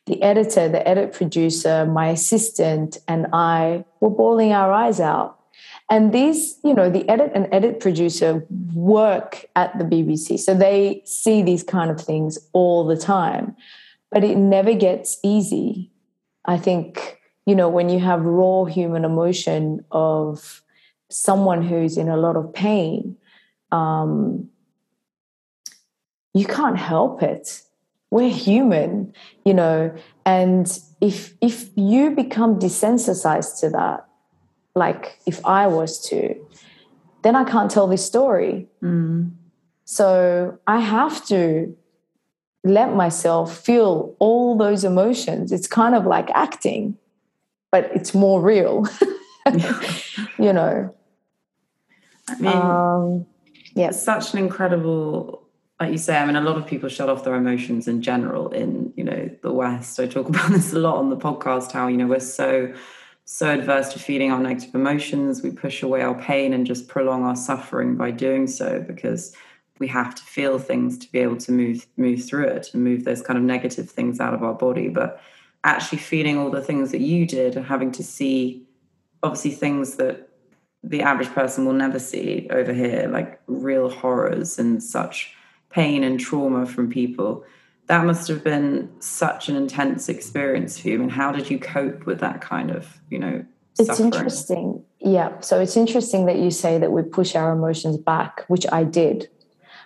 the 0.06 0.22
editor, 0.22 0.68
the 0.68 0.86
edit 0.86 1.12
producer, 1.12 1.84
my 1.84 2.08
assistant, 2.08 2.98
and 3.06 3.26
I 3.32 3.84
were 4.00 4.10
bawling 4.10 4.52
our 4.52 4.72
eyes 4.72 5.00
out 5.00 5.37
and 5.90 6.12
these, 6.12 6.58
you 6.62 6.74
know, 6.74 6.90
the 6.90 7.08
edit 7.08 7.32
and 7.34 7.48
edit 7.50 7.80
producer 7.80 8.44
work 8.74 9.46
at 9.56 9.76
the 9.78 9.84
BBC. 9.84 10.38
So 10.38 10.54
they 10.54 11.02
see 11.04 11.42
these 11.42 11.62
kind 11.62 11.90
of 11.90 12.00
things 12.00 12.38
all 12.52 12.86
the 12.86 12.96
time. 12.96 13.56
But 14.10 14.24
it 14.24 14.36
never 14.36 14.74
gets 14.74 15.18
easy. 15.22 15.90
I 16.44 16.58
think, 16.58 17.18
you 17.46 17.54
know, 17.54 17.68
when 17.68 17.88
you 17.88 18.00
have 18.00 18.22
raw 18.24 18.64
human 18.64 19.04
emotion 19.04 19.84
of 19.90 20.62
someone 21.10 21.62
who's 21.62 21.96
in 21.96 22.08
a 22.08 22.16
lot 22.16 22.36
of 22.36 22.52
pain, 22.52 23.16
um, 23.72 24.48
you 26.34 26.44
can't 26.44 26.78
help 26.78 27.22
it. 27.22 27.62
We're 28.10 28.30
human, 28.30 29.12
you 29.44 29.52
know, 29.52 29.94
and 30.24 30.66
if 31.00 31.34
if 31.42 31.68
you 31.76 32.10
become 32.10 32.58
desensitized 32.58 33.60
to 33.60 33.70
that, 33.70 34.07
like 34.78 35.18
if 35.26 35.44
I 35.44 35.66
was 35.66 36.00
to, 36.08 36.34
then 37.22 37.36
I 37.36 37.44
can't 37.44 37.70
tell 37.70 37.86
this 37.86 38.04
story. 38.04 38.66
Mm. 38.82 39.32
So 39.84 40.58
I 40.66 40.80
have 40.80 41.26
to 41.26 41.76
let 42.64 42.94
myself 42.94 43.56
feel 43.56 44.14
all 44.18 44.56
those 44.56 44.84
emotions. 44.84 45.52
It's 45.52 45.66
kind 45.66 45.94
of 45.94 46.06
like 46.06 46.30
acting, 46.34 46.96
but 47.70 47.90
it's 47.94 48.14
more 48.14 48.40
real, 48.40 48.86
you 50.38 50.52
know. 50.52 50.94
I 52.28 52.36
mean, 52.38 52.52
Um, 52.56 53.26
yeah. 53.74 53.90
such 53.90 54.32
an 54.34 54.38
incredible 54.40 55.42
like 55.80 55.92
you 55.92 55.98
say 55.98 56.18
i 56.18 56.26
mean 56.26 56.34
a 56.34 56.40
lot 56.40 56.56
of 56.56 56.66
people 56.66 56.88
shut 56.88 57.08
off 57.08 57.22
their 57.22 57.36
emotions 57.36 57.86
in 57.86 58.02
general 58.02 58.50
in 58.50 58.92
you 58.96 59.04
know 59.04 59.30
the 59.42 59.52
west 59.52 60.00
i 60.00 60.06
talk 60.06 60.28
about 60.32 60.50
this 60.50 60.72
a 60.72 60.78
lot 60.78 60.96
on 60.96 61.08
the 61.10 61.16
podcast 61.16 61.70
how 61.72 61.86
you 61.86 61.96
know 61.96 62.06
we're 62.06 62.18
so 62.18 62.72
so 63.30 63.50
adverse 63.50 63.92
to 63.92 63.98
feeling 63.98 64.32
our 64.32 64.38
negative 64.38 64.74
emotions 64.74 65.42
we 65.42 65.50
push 65.50 65.82
away 65.82 66.00
our 66.02 66.14
pain 66.20 66.52
and 66.52 66.66
just 66.66 66.88
prolong 66.88 67.24
our 67.24 67.36
suffering 67.36 67.96
by 67.96 68.10
doing 68.10 68.46
so 68.46 68.80
because 68.80 69.34
we 69.78 69.86
have 69.86 70.14
to 70.14 70.22
feel 70.22 70.58
things 70.58 70.96
to 70.98 71.10
be 71.12 71.18
able 71.18 71.36
to 71.36 71.52
move 71.52 71.86
move 71.96 72.24
through 72.24 72.46
it 72.46 72.68
and 72.72 72.82
move 72.82 73.04
those 73.04 73.22
kind 73.22 73.38
of 73.38 73.44
negative 73.44 73.88
things 73.90 74.18
out 74.18 74.34
of 74.34 74.42
our 74.42 74.54
body 74.54 74.88
but 74.88 75.20
actually 75.64 75.98
feeling 75.98 76.38
all 76.38 76.50
the 76.50 76.62
things 76.62 76.90
that 76.90 77.00
you 77.00 77.26
did 77.26 77.56
and 77.56 77.66
having 77.66 77.92
to 77.92 78.02
see 78.02 78.62
obviously 79.22 79.50
things 79.50 79.96
that 79.96 80.28
the 80.82 81.02
average 81.02 81.28
person 81.30 81.64
will 81.64 81.72
never 81.72 81.98
see 81.98 82.48
over 82.50 82.72
here, 82.72 83.08
like 83.10 83.40
real 83.46 83.88
horrors 83.88 84.58
and 84.58 84.82
such 84.82 85.34
pain 85.70 86.04
and 86.04 86.20
trauma 86.20 86.66
from 86.66 86.88
people. 86.88 87.44
That 87.88 88.04
must 88.04 88.28
have 88.28 88.44
been 88.44 88.90
such 89.00 89.48
an 89.48 89.56
intense 89.56 90.08
experience 90.08 90.78
for 90.78 90.88
you. 90.88 91.02
And 91.02 91.10
how 91.10 91.32
did 91.32 91.50
you 91.50 91.58
cope 91.58 92.06
with 92.06 92.20
that 92.20 92.40
kind 92.40 92.70
of, 92.70 93.00
you 93.10 93.18
know, 93.18 93.44
It's 93.78 93.88
suffering? 93.88 94.12
interesting. 94.12 94.84
Yeah. 95.00 95.40
So 95.40 95.60
it's 95.60 95.76
interesting 95.76 96.26
that 96.26 96.36
you 96.36 96.50
say 96.50 96.78
that 96.78 96.92
we 96.92 97.02
push 97.02 97.34
our 97.34 97.52
emotions 97.52 97.96
back, 97.96 98.44
which 98.48 98.66
I 98.70 98.84
did. 98.84 99.28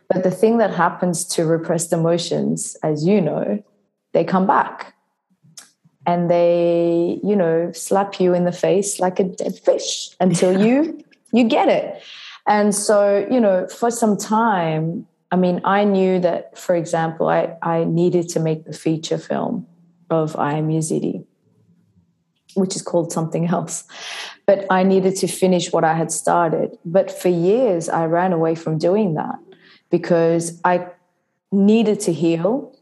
But 0.09 0.25
the 0.25 0.31
thing 0.31 0.59
that 0.59 0.75
happens 0.75 1.25
to 1.27 1.47
repressed 1.47 1.93
emotions, 1.93 2.77
as 2.83 3.07
you 3.07 3.21
know, 3.21 3.63
they 4.13 4.25
come 4.25 4.47
back 4.47 4.95
and 6.05 6.31
they, 6.31 7.21
you 7.23 7.37
know, 7.37 7.71
slap 7.73 8.21
you 8.21 8.35
in 8.35 8.45
the 8.45 8.53
face 8.53 8.99
like 8.99 9.21
a 9.21 9.25
dead 9.25 9.59
fish 9.59 10.11
until 10.21 10.67
you 10.67 11.03
you 11.33 11.45
get 11.45 11.69
it. 11.69 12.03
And 12.47 12.75
so, 12.75 13.27
you 13.31 13.41
know, 13.41 13.69
for 13.69 13.91
some 13.91 14.17
time, 14.17 15.07
I 15.33 15.37
mean, 15.37 15.61
I 15.65 15.83
knew 15.85 16.21
that, 16.21 16.57
for 16.57 16.77
example, 16.77 17.29
I, 17.29 17.57
I 17.63 17.85
needed 17.85 18.29
to 18.31 18.41
make 18.41 18.65
the 18.65 18.73
feature 18.73 19.19
film 19.19 19.67
of 20.11 20.37
I 20.37 20.53
Am 20.53 20.69
Yazidi 20.69 21.25
which 22.55 22.77
is 22.77 22.83
called 22.83 23.13
something 23.13 23.47
else. 23.47 23.85
But 24.47 24.67
I 24.71 24.83
needed 24.83 25.17
to 25.17 25.27
finish 25.27 25.73
what 25.73 25.85
I 25.85 25.95
had 25.95 26.11
started. 26.11 26.77
But 26.85 27.11
for 27.11 27.29
years, 27.29 27.89
I 27.89 28.07
ran 28.07 28.33
away 28.33 28.55
from 28.55 28.79
doing 28.79 29.15
that 29.15 29.39
because 29.91 30.61
I 30.65 30.89
needed 31.51 32.01
to 32.01 32.13
heal. 32.13 32.77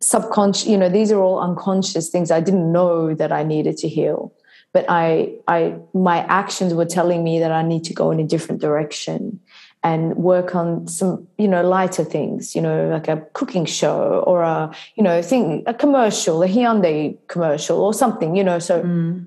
Subconscious, 0.00 0.66
you 0.66 0.76
know, 0.76 0.88
these 0.88 1.10
are 1.10 1.20
all 1.20 1.40
unconscious 1.40 2.10
things 2.10 2.30
I 2.30 2.40
didn't 2.40 2.70
know 2.70 3.14
that 3.14 3.32
I 3.32 3.42
needed 3.42 3.78
to 3.78 3.88
heal. 3.88 4.32
But 4.72 4.86
I, 4.88 5.36
I, 5.48 5.76
my 5.94 6.18
actions 6.24 6.74
were 6.74 6.84
telling 6.84 7.22
me 7.22 7.38
that 7.38 7.52
I 7.52 7.62
need 7.62 7.84
to 7.84 7.94
go 7.94 8.10
in 8.10 8.18
a 8.20 8.24
different 8.24 8.60
direction 8.60 9.40
and 9.84 10.16
work 10.16 10.54
on 10.54 10.88
some 10.88 11.28
you 11.38 11.46
know 11.46 11.62
lighter 11.62 12.04
things 12.04 12.56
you 12.56 12.62
know 12.62 12.88
like 12.88 13.06
a 13.06 13.18
cooking 13.34 13.66
show 13.66 14.24
or 14.26 14.42
a 14.42 14.74
you 14.96 15.02
know 15.04 15.20
thing 15.22 15.62
a 15.66 15.74
commercial 15.74 16.42
a 16.42 16.48
Hyundai 16.48 17.16
commercial 17.28 17.80
or 17.80 17.92
something 17.94 18.34
you 18.34 18.42
know 18.42 18.58
so 18.58 18.82
Mm. 18.82 19.26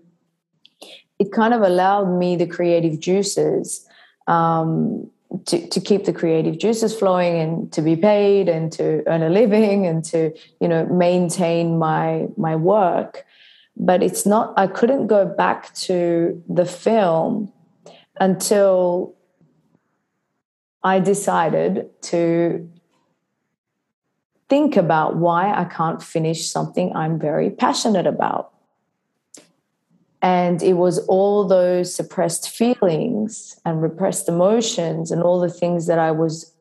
it 1.19 1.31
kind 1.31 1.53
of 1.53 1.61
allowed 1.61 2.09
me 2.21 2.35
the 2.35 2.47
creative 2.47 2.99
juices 2.99 3.85
um, 4.27 5.09
to, 5.45 5.67
to 5.69 5.79
keep 5.79 6.05
the 6.05 6.13
creative 6.13 6.57
juices 6.57 6.97
flowing 6.97 7.39
and 7.39 7.71
to 7.71 7.81
be 7.81 7.95
paid 7.95 8.49
and 8.49 8.71
to 8.73 9.03
earn 9.07 9.21
a 9.23 9.29
living 9.29 9.85
and 9.85 10.03
to 10.05 10.33
you 10.59 10.67
know 10.67 10.85
maintain 10.87 11.77
my 11.77 12.27
my 12.37 12.55
work 12.55 13.25
but 13.75 14.01
it's 14.01 14.25
not 14.25 14.53
i 14.57 14.65
couldn't 14.65 15.07
go 15.07 15.25
back 15.25 15.73
to 15.75 16.41
the 16.49 16.65
film 16.65 17.51
until 18.19 19.13
I 20.83 20.99
decided 20.99 21.89
to 22.03 22.69
think 24.49 24.77
about 24.77 25.17
why 25.17 25.53
I 25.53 25.65
can't 25.65 26.01
finish 26.01 26.49
something 26.49 26.95
I'm 26.95 27.19
very 27.19 27.49
passionate 27.49 28.07
about. 28.07 28.53
And 30.21 30.63
it 30.63 30.73
was 30.73 30.99
all 31.07 31.47
those 31.47 31.93
suppressed 31.93 32.49
feelings 32.49 33.59
and 33.65 33.81
repressed 33.81 34.27
emotions 34.27 35.11
and 35.11 35.21
all 35.21 35.39
the 35.39 35.49
things 35.49 35.85
that 35.87 35.99
I 35.99 36.11
was 36.11 36.53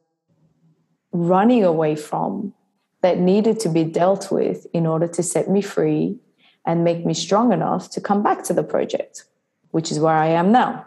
running 1.13 1.65
away 1.65 1.97
from 1.97 2.53
that 3.01 3.19
needed 3.19 3.61
to 3.61 3.69
be 3.69 3.85
dealt 3.85 4.31
with 4.31 4.67
in 4.73 4.87
order 4.87 5.07
to 5.07 5.23
set 5.23 5.49
me 5.49 5.63
free 5.63 6.19
and 6.67 6.85
make 6.85 7.07
me 7.07 7.15
strong 7.15 7.53
enough 7.53 7.89
to 7.91 8.01
come 8.01 8.23
back 8.23 8.43
to 8.45 8.53
the 8.53 8.65
project, 8.65 9.25
which 9.71 9.91
is 9.93 10.01
where 10.01 10.15
I 10.15 10.27
am 10.27 10.53
now. 10.53 10.85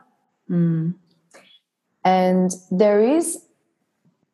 Mm. 0.49 0.95
And 2.03 2.51
there 2.71 3.01
is 3.01 3.43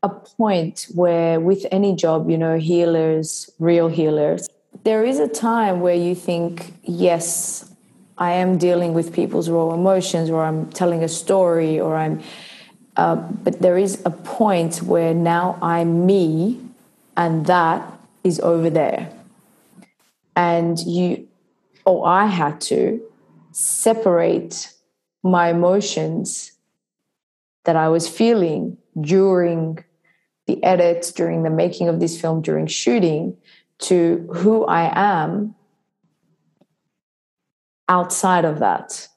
a 0.03 0.09
point 0.09 0.87
where, 0.93 1.39
with 1.39 1.65
any 1.71 1.95
job, 1.95 2.29
you 2.29 2.37
know, 2.37 2.57
healers, 2.57 3.49
real 3.59 3.87
healers, 3.87 4.47
there 4.83 5.03
is 5.03 5.19
a 5.19 5.27
time 5.27 5.79
where 5.81 5.95
you 5.95 6.13
think, 6.13 6.73
yes, 6.83 7.71
I 8.17 8.33
am 8.33 8.57
dealing 8.57 8.93
with 8.93 9.13
people's 9.13 9.49
raw 9.49 9.73
emotions, 9.73 10.29
or 10.29 10.43
I'm 10.43 10.69
telling 10.71 11.03
a 11.03 11.07
story, 11.07 11.79
or 11.79 11.95
I'm, 11.95 12.21
uh, 12.97 13.15
but 13.15 13.61
there 13.61 13.77
is 13.77 14.01
a 14.05 14.11
point 14.11 14.83
where 14.83 15.13
now 15.13 15.57
I'm 15.61 16.05
me, 16.05 16.61
and 17.17 17.45
that 17.47 17.81
is 18.23 18.39
over 18.39 18.69
there. 18.69 19.11
And 20.35 20.79
you, 20.79 21.27
or 21.85 22.07
I 22.07 22.27
had 22.27 22.61
to 22.61 23.01
separate 23.51 24.71
my 25.23 25.49
emotions 25.49 26.51
that 27.65 27.75
I 27.75 27.89
was 27.89 28.07
feeling 28.07 28.77
during 28.99 29.83
the 30.47 30.63
edits, 30.63 31.11
during 31.11 31.43
the 31.43 31.49
making 31.49 31.89
of 31.89 31.99
this 31.99 32.19
film, 32.19 32.41
during 32.41 32.67
shooting, 32.67 33.35
to 33.79 34.27
who 34.33 34.65
I 34.65 34.91
am 34.95 35.55
outside 37.89 38.45
of 38.45 38.59
that. 38.59 39.07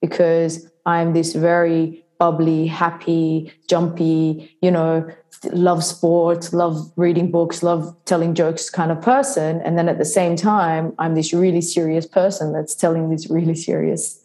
Because 0.00 0.70
I'm 0.86 1.12
this 1.12 1.34
very 1.34 2.04
bubbly, 2.18 2.66
happy, 2.66 3.52
jumpy, 3.68 4.56
you 4.60 4.70
know, 4.70 5.08
love 5.52 5.84
sports, 5.84 6.52
love 6.52 6.92
reading 6.96 7.30
books, 7.30 7.62
love 7.62 7.94
telling 8.04 8.34
jokes 8.34 8.70
kind 8.70 8.90
of 8.90 9.00
person. 9.00 9.60
And 9.62 9.78
then 9.78 9.88
at 9.88 9.98
the 9.98 10.04
same 10.04 10.34
time, 10.34 10.94
I'm 10.98 11.14
this 11.14 11.32
really 11.32 11.60
serious 11.60 12.06
person 12.06 12.52
that's 12.52 12.74
telling 12.74 13.10
this 13.10 13.30
really 13.30 13.54
serious 13.54 14.20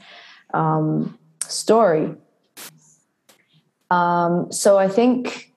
um, 0.53 1.17
story. 1.47 2.15
Um, 3.93 4.51
so 4.51 4.77
I 4.79 4.87
think 4.87 5.53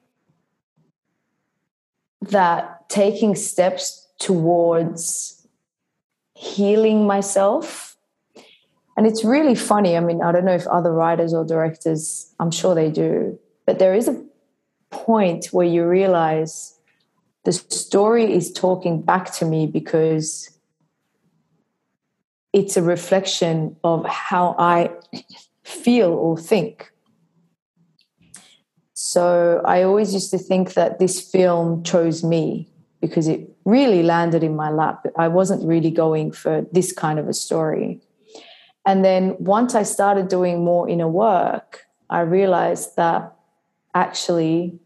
that 2.20 2.88
taking 2.90 3.34
steps 3.34 4.08
towards 4.18 5.46
healing 6.34 7.06
myself, 7.06 7.96
and 8.96 9.06
it's 9.06 9.24
really 9.24 9.54
funny. 9.54 9.96
I 9.96 10.00
mean, 10.00 10.22
I 10.22 10.32
don't 10.32 10.44
know 10.44 10.54
if 10.54 10.66
other 10.66 10.92
writers 10.92 11.32
or 11.32 11.44
directors, 11.44 12.34
I'm 12.38 12.50
sure 12.50 12.74
they 12.74 12.90
do, 12.90 13.38
but 13.66 13.78
there 13.78 13.94
is 13.94 14.08
a 14.08 14.22
point 14.90 15.46
where 15.46 15.66
you 15.66 15.86
realize 15.86 16.78
the 17.44 17.52
story 17.52 18.32
is 18.32 18.52
talking 18.52 19.00
back 19.00 19.32
to 19.34 19.44
me 19.46 19.66
because 19.66 20.50
it's 22.52 22.76
a 22.76 22.82
reflection 22.82 23.76
of 23.82 24.04
how 24.06 24.54
I 24.58 24.90
feel 25.62 26.12
or 26.12 26.36
think. 26.36 26.92
So 29.06 29.62
I 29.64 29.84
always 29.84 30.12
used 30.12 30.32
to 30.32 30.38
think 30.38 30.74
that 30.74 30.98
this 30.98 31.20
film 31.20 31.84
chose 31.84 32.24
me 32.24 32.68
because 33.00 33.28
it 33.28 33.48
really 33.64 34.02
landed 34.02 34.42
in 34.42 34.56
my 34.56 34.68
lap. 34.68 35.06
I 35.16 35.28
wasn't 35.28 35.64
really 35.64 35.92
going 35.92 36.32
for 36.32 36.66
this 36.72 36.92
kind 36.92 37.20
of 37.20 37.28
a 37.28 37.32
story. 37.32 38.00
And 38.84 39.04
then 39.04 39.36
once 39.38 39.76
I 39.76 39.84
started 39.84 40.26
doing 40.26 40.64
more 40.64 40.88
inner 40.88 41.06
work, 41.06 41.86
I 42.10 42.20
realized 42.20 42.96
that 42.96 43.32
actually, 43.94 44.80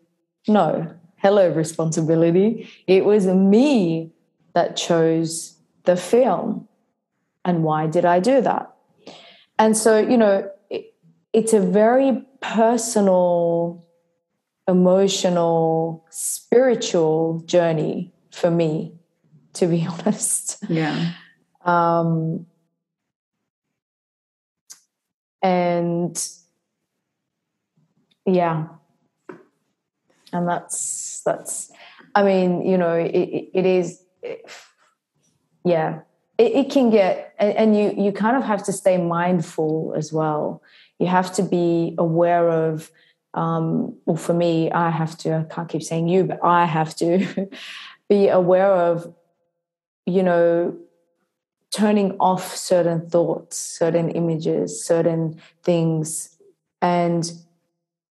no, 0.46 0.94
hello, 1.16 1.48
responsibility. 1.50 2.68
It 2.86 3.06
was 3.06 3.26
me 3.26 4.12
that 4.52 4.76
chose 4.76 5.56
the 5.84 5.96
film. 5.96 6.68
And 7.46 7.64
why 7.64 7.86
did 7.86 8.04
I 8.04 8.20
do 8.20 8.42
that? 8.42 8.70
And 9.58 9.74
so, 9.76 9.98
you 9.98 10.18
know, 10.18 10.50
it, 10.68 10.94
it's 11.32 11.54
a 11.54 11.60
very 11.60 12.22
personal, 12.42 13.86
emotional, 14.68 16.06
spiritual 16.10 17.42
journey 17.46 18.12
for 18.30 18.50
me, 18.50 18.94
to 19.54 19.66
be 19.66 19.86
honest. 19.90 20.58
Yeah. 20.68 21.12
Um, 21.64 22.46
and 25.42 26.22
yeah, 28.26 28.68
and 30.32 30.48
that's 30.48 31.22
that's. 31.24 31.70
I 32.14 32.24
mean, 32.24 32.66
you 32.66 32.76
know, 32.76 32.94
it, 32.94 33.50
it 33.54 33.66
is. 33.66 34.02
It, 34.22 34.50
yeah, 35.64 36.00
it, 36.38 36.52
it, 36.52 36.70
can 36.70 36.90
get, 36.90 37.34
and, 37.38 37.56
and 37.56 37.76
you 37.76 38.04
you 38.04 38.12
kind 38.12 38.36
of 38.36 38.42
have 38.42 38.64
to 38.64 38.72
stay 38.72 38.96
mindful 38.98 39.94
as 39.96 40.12
well. 40.12 40.62
You 40.98 41.06
have 41.06 41.32
to 41.34 41.42
be 41.42 41.94
aware 41.98 42.48
of. 42.48 42.90
Um, 43.34 43.96
well, 44.06 44.16
for 44.16 44.34
me, 44.34 44.70
I 44.70 44.90
have 44.90 45.16
to. 45.18 45.36
I 45.36 45.54
can't 45.54 45.68
keep 45.68 45.82
saying 45.82 46.08
you, 46.08 46.24
but 46.24 46.40
I 46.42 46.64
have 46.64 46.96
to 46.96 47.48
be 48.08 48.28
aware 48.28 48.72
of, 48.72 49.12
you 50.06 50.22
know, 50.22 50.76
turning 51.70 52.16
off 52.18 52.56
certain 52.56 53.08
thoughts, 53.08 53.56
certain 53.56 54.10
images, 54.10 54.84
certain 54.84 55.40
things, 55.62 56.36
and 56.82 57.32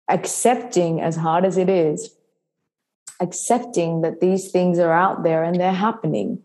accepting, 0.08 1.02
as 1.02 1.18
hard 1.18 1.46
as 1.46 1.58
it 1.58 1.70
is, 1.70 2.16
accepting 3.20 4.02
that 4.02 4.22
these 4.22 4.52
things 4.52 4.80
are 4.80 4.94
out 4.94 5.24
there 5.24 5.44
and 5.44 5.60
they're 5.60 5.72
happening, 5.74 6.42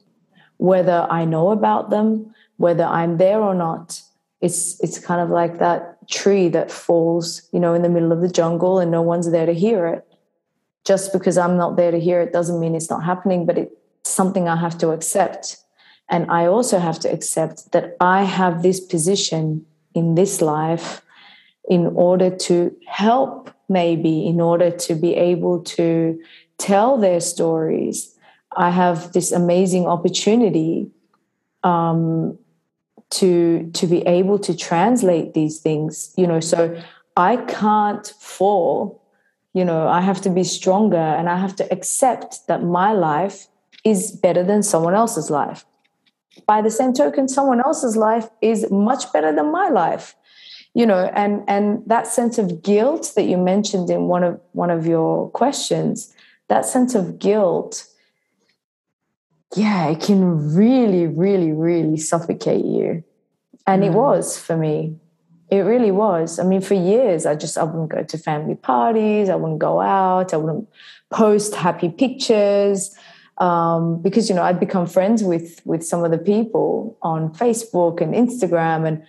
whether 0.56 1.06
I 1.08 1.24
know 1.24 1.50
about 1.50 1.90
them, 1.90 2.34
whether 2.56 2.84
I'm 2.84 3.16
there 3.18 3.40
or 3.40 3.54
not. 3.54 4.02
It's 4.40 4.78
it's 4.80 4.98
kind 4.98 5.20
of 5.20 5.30
like 5.30 5.58
that 5.60 5.93
tree 6.09 6.49
that 6.49 6.71
falls, 6.71 7.43
you 7.53 7.61
know, 7.61 7.75
in 7.75 7.83
the 7.83 7.88
middle 7.88 8.12
of 8.12 8.21
the 8.21 8.29
jungle 8.29 8.79
and 8.79 8.90
no 8.90 9.03
one's 9.03 9.31
there 9.31 9.47
to 9.47 9.55
hear 9.55 9.87
it. 9.87 10.07
Just 10.85 11.12
because 11.12 11.38
I'm 11.38 11.57
not 11.57 11.77
there 11.77 11.90
to 11.90 12.01
hear 12.01 12.21
it 12.21 12.33
doesn't 12.33 12.61
mean 12.61 12.75
it's 12.75 12.90
not 12.90 13.05
happening, 13.05 13.47
but 13.47 13.59
it's 13.59 13.75
something 14.05 14.49
I 14.49 14.57
have 14.57 14.77
to 14.79 14.90
accept 14.90 15.64
and 16.09 16.31
I 16.31 16.47
also 16.47 16.79
have 16.79 16.99
to 17.01 17.12
accept 17.12 17.73
that 17.73 17.97
I 18.01 18.25
have 18.25 18.62
this 18.62 18.81
position 18.81 19.64
in 19.95 20.14
this 20.14 20.40
life 20.40 21.03
in 21.69 21.87
order 21.95 22.29
to 22.29 22.77
help, 22.87 23.51
maybe, 23.69 24.27
in 24.27 24.40
order 24.40 24.71
to 24.71 24.95
be 24.95 25.14
able 25.14 25.62
to 25.62 26.21
tell 26.59 26.99
their 26.99 27.21
stories. 27.21 28.14
I 28.57 28.71
have 28.71 29.12
this 29.12 29.33
amazing 29.33 29.87
opportunity 29.87 30.90
um, 31.62 32.38
to 33.20 33.70
to 33.72 33.87
be 33.87 34.00
able 34.03 34.38
to 34.40 34.57
translate 34.57 35.35
these 35.35 35.61
things. 35.61 36.12
You 36.16 36.27
know, 36.27 36.40
so 36.40 36.81
I 37.16 37.37
can't 37.37 38.07
fall. 38.18 39.03
You 39.53 39.64
know, 39.64 39.87
I 39.88 40.00
have 40.00 40.20
to 40.22 40.31
be 40.31 40.44
stronger, 40.44 40.96
and 40.96 41.29
I 41.29 41.38
have 41.38 41.55
to 41.57 41.72
accept 41.72 42.46
that 42.48 42.62
my 42.62 42.92
life 42.92 43.46
is 43.85 44.11
better 44.11 44.42
than 44.42 44.62
someone 44.62 44.94
else's 44.94 45.31
life 45.31 45.64
by 46.46 46.61
the 46.61 46.70
same 46.70 46.92
token 46.92 47.29
someone 47.29 47.61
else's 47.61 47.96
life 47.96 48.29
is 48.40 48.70
much 48.70 49.12
better 49.12 49.33
than 49.33 49.53
my 49.53 49.68
life 49.68 50.16
you 50.74 50.85
know 50.85 51.11
and 51.14 51.42
and 51.46 51.83
that 51.87 52.07
sense 52.07 52.38
of 52.38 52.62
guilt 52.62 53.12
that 53.14 53.24
you 53.24 53.37
mentioned 53.37 53.88
in 53.90 54.09
one 54.09 54.24
of 54.24 54.40
one 54.53 54.70
of 54.70 54.87
your 54.87 55.31
questions 55.31 56.12
that 56.48 56.64
sense 56.64 56.94
of 56.94 57.18
guilt 57.18 57.87
yeah 59.57 59.88
it 59.88 60.01
can 60.01 60.55
really 60.55 61.07
really 61.07 61.53
really 61.53 61.97
suffocate 61.97 62.64
you. 62.64 63.05
And 63.67 63.83
mm. 63.83 63.87
it 63.87 63.93
was 63.93 64.38
for 64.38 64.57
me. 64.57 64.97
It 65.51 65.61
really 65.61 65.90
was. 65.90 66.38
I 66.38 66.45
mean 66.45 66.61
for 66.61 66.75
years 66.75 67.27
i 67.27 67.35
just 67.35 67.57
i 67.59 67.62
wouldn't 67.62 67.90
go 67.90 68.03
to 68.03 68.19
family 68.19 68.55
parties. 68.55 69.29
I 69.29 69.37
wouldn't 69.37 69.61
go 69.61 69.81
out. 69.81 70.35
I 70.35 70.37
wouldn't 70.37 70.69
post 71.11 71.55
happy 71.55 71.88
pictures 71.88 72.97
um, 73.38 74.01
because 74.01 74.29
you 74.29 74.35
know 74.35 74.43
I'd 74.43 74.61
become 74.61 74.87
friends 74.87 75.23
with 75.23 75.61
with 75.64 75.85
some 75.85 76.05
of 76.05 76.11
the 76.11 76.19
people 76.19 76.97
on 77.03 77.33
Facebook 77.33 78.01
and 78.01 78.14
Instagram, 78.14 78.87
and 78.87 79.05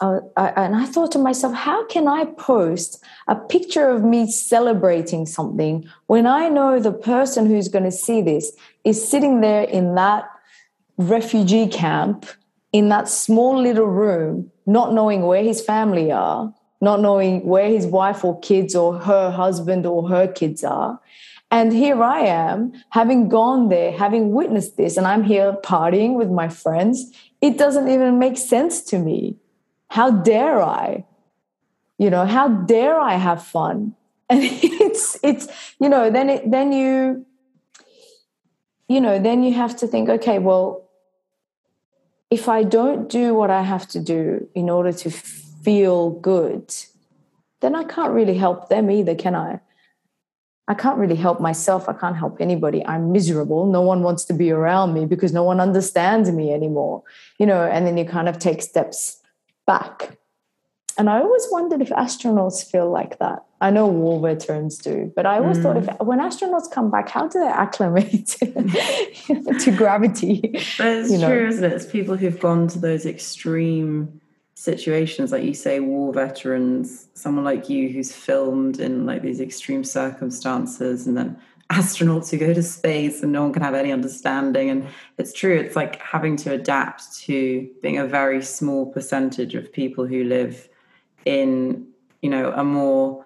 uh, 0.00 0.20
I, 0.36 0.48
and 0.50 0.74
I 0.74 0.86
thought 0.86 1.12
to 1.12 1.18
myself, 1.18 1.54
how 1.54 1.86
can 1.86 2.08
I 2.08 2.24
post 2.24 3.02
a 3.28 3.36
picture 3.36 3.88
of 3.88 4.04
me 4.04 4.30
celebrating 4.30 5.26
something 5.26 5.88
when 6.06 6.26
I 6.26 6.48
know 6.48 6.80
the 6.80 6.92
person 6.92 7.46
who's 7.46 7.68
going 7.68 7.84
to 7.84 7.92
see 7.92 8.20
this 8.20 8.52
is 8.84 9.06
sitting 9.06 9.40
there 9.40 9.62
in 9.62 9.94
that 9.94 10.28
refugee 10.98 11.68
camp 11.68 12.26
in 12.72 12.88
that 12.88 13.08
small 13.08 13.60
little 13.60 13.86
room, 13.86 14.50
not 14.66 14.92
knowing 14.92 15.22
where 15.22 15.44
his 15.44 15.60
family 15.60 16.10
are, 16.10 16.52
not 16.80 17.00
knowing 17.00 17.46
where 17.46 17.68
his 17.68 17.86
wife 17.86 18.24
or 18.24 18.38
kids 18.40 18.74
or 18.74 18.98
her 18.98 19.30
husband 19.30 19.86
or 19.86 20.08
her 20.08 20.26
kids 20.26 20.64
are 20.64 21.00
and 21.54 21.72
here 21.72 22.02
I 22.02 22.22
am, 22.22 22.72
having 22.90 23.28
gone 23.28 23.68
there, 23.68 23.92
having 23.92 24.32
witnessed 24.32 24.76
this, 24.76 24.96
and 24.96 25.06
I'm 25.06 25.22
here 25.22 25.56
partying 25.62 26.14
with 26.14 26.28
my 26.28 26.48
friends. 26.48 27.12
It 27.40 27.58
doesn't 27.58 27.88
even 27.88 28.18
make 28.18 28.38
sense 28.38 28.82
to 28.86 28.98
me. 28.98 29.36
How 29.94 30.10
dare 30.10 30.60
I? 30.60 31.04
You 31.98 32.10
know, 32.10 32.26
how 32.26 32.48
dare 32.48 32.98
I 32.98 33.14
have 33.14 33.44
fun? 33.44 33.94
And 34.30 34.40
it's 34.42 35.16
it's 35.22 35.46
you 35.78 35.88
know, 35.88 36.10
then 36.10 36.30
it 36.30 36.50
then 36.50 36.72
you 36.72 37.24
you 38.88 39.00
know, 39.00 39.20
then 39.20 39.44
you 39.44 39.54
have 39.54 39.76
to 39.76 39.86
think, 39.86 40.08
okay, 40.08 40.40
well, 40.40 40.90
if 42.28 42.48
I 42.48 42.64
don't 42.64 43.08
do 43.08 43.34
what 43.34 43.50
I 43.50 43.62
have 43.62 43.86
to 43.94 44.00
do 44.00 44.48
in 44.54 44.68
order 44.68 44.92
to 44.92 45.10
feel 45.10 46.10
good, 46.10 46.74
then 47.60 47.76
I 47.76 47.84
can't 47.84 48.12
really 48.12 48.36
help 48.36 48.68
them 48.68 48.90
either, 48.90 49.14
can 49.14 49.36
I? 49.36 49.60
I 50.66 50.74
can't 50.74 50.98
really 50.98 51.20
help 51.26 51.40
myself. 51.40 51.88
I 51.88 51.92
can't 51.92 52.16
help 52.16 52.40
anybody. 52.40 52.84
I'm 52.84 53.12
miserable. 53.12 53.66
No 53.66 53.82
one 53.82 54.02
wants 54.02 54.24
to 54.24 54.34
be 54.34 54.50
around 54.50 54.92
me 54.92 55.06
because 55.06 55.32
no 55.32 55.44
one 55.44 55.60
understands 55.60 56.32
me 56.32 56.52
anymore. 56.52 57.04
You 57.38 57.46
know, 57.46 57.62
and 57.62 57.86
then 57.86 57.96
you 57.96 58.04
kind 58.04 58.28
of 58.28 58.40
take 58.40 58.60
steps 58.60 59.20
back. 59.66 60.18
And 60.96 61.10
I 61.10 61.18
always 61.20 61.46
wondered 61.50 61.82
if 61.82 61.88
astronauts 61.90 62.70
feel 62.70 62.88
like 62.88 63.18
that. 63.18 63.44
I 63.60 63.70
know 63.70 63.88
war 63.88 64.20
veterans 64.20 64.78
do, 64.78 65.12
but 65.16 65.26
I 65.26 65.38
always 65.38 65.58
mm. 65.58 65.62
thought 65.62 65.76
if 65.76 65.86
mm. 65.86 66.06
when 66.06 66.20
astronauts 66.20 66.70
come 66.70 66.90
back, 66.90 67.08
how 67.08 67.26
do 67.26 67.40
they 67.40 67.46
acclimate 67.46 68.26
to 68.28 69.74
gravity? 69.76 70.40
But 70.78 70.86
it's 70.86 71.10
you 71.10 71.18
know? 71.18 71.28
true, 71.28 71.48
isn't 71.48 71.64
it? 71.64 71.72
It's 71.72 71.86
people 71.86 72.16
who've 72.16 72.38
gone 72.38 72.68
to 72.68 72.78
those 72.78 73.06
extreme 73.06 74.20
situations 74.56 75.32
like 75.32 75.42
you 75.42 75.52
say 75.52 75.80
war 75.80 76.12
veterans 76.12 77.08
someone 77.14 77.44
like 77.44 77.68
you 77.68 77.88
who's 77.88 78.12
filmed 78.12 78.78
in 78.78 79.04
like 79.04 79.20
these 79.20 79.40
extreme 79.40 79.82
circumstances 79.82 81.08
and 81.08 81.16
then 81.16 81.36
astronauts 81.72 82.30
who 82.30 82.38
go 82.38 82.52
to 82.52 82.62
space 82.62 83.22
and 83.22 83.32
no 83.32 83.42
one 83.42 83.52
can 83.52 83.62
have 83.62 83.74
any 83.74 83.90
understanding 83.90 84.68
and 84.68 84.86
it's 85.16 85.32
true 85.32 85.56
it's 85.56 85.74
like 85.74 86.00
having 86.00 86.36
to 86.36 86.52
adapt 86.52 87.16
to 87.16 87.68
being 87.82 87.96
a 87.96 88.06
very 88.06 88.42
small 88.42 88.92
percentage 88.92 89.54
of 89.54 89.72
people 89.72 90.06
who 90.06 90.24
live 90.24 90.68
in 91.24 91.86
you 92.20 92.28
know 92.28 92.52
a 92.52 92.62
more 92.62 93.24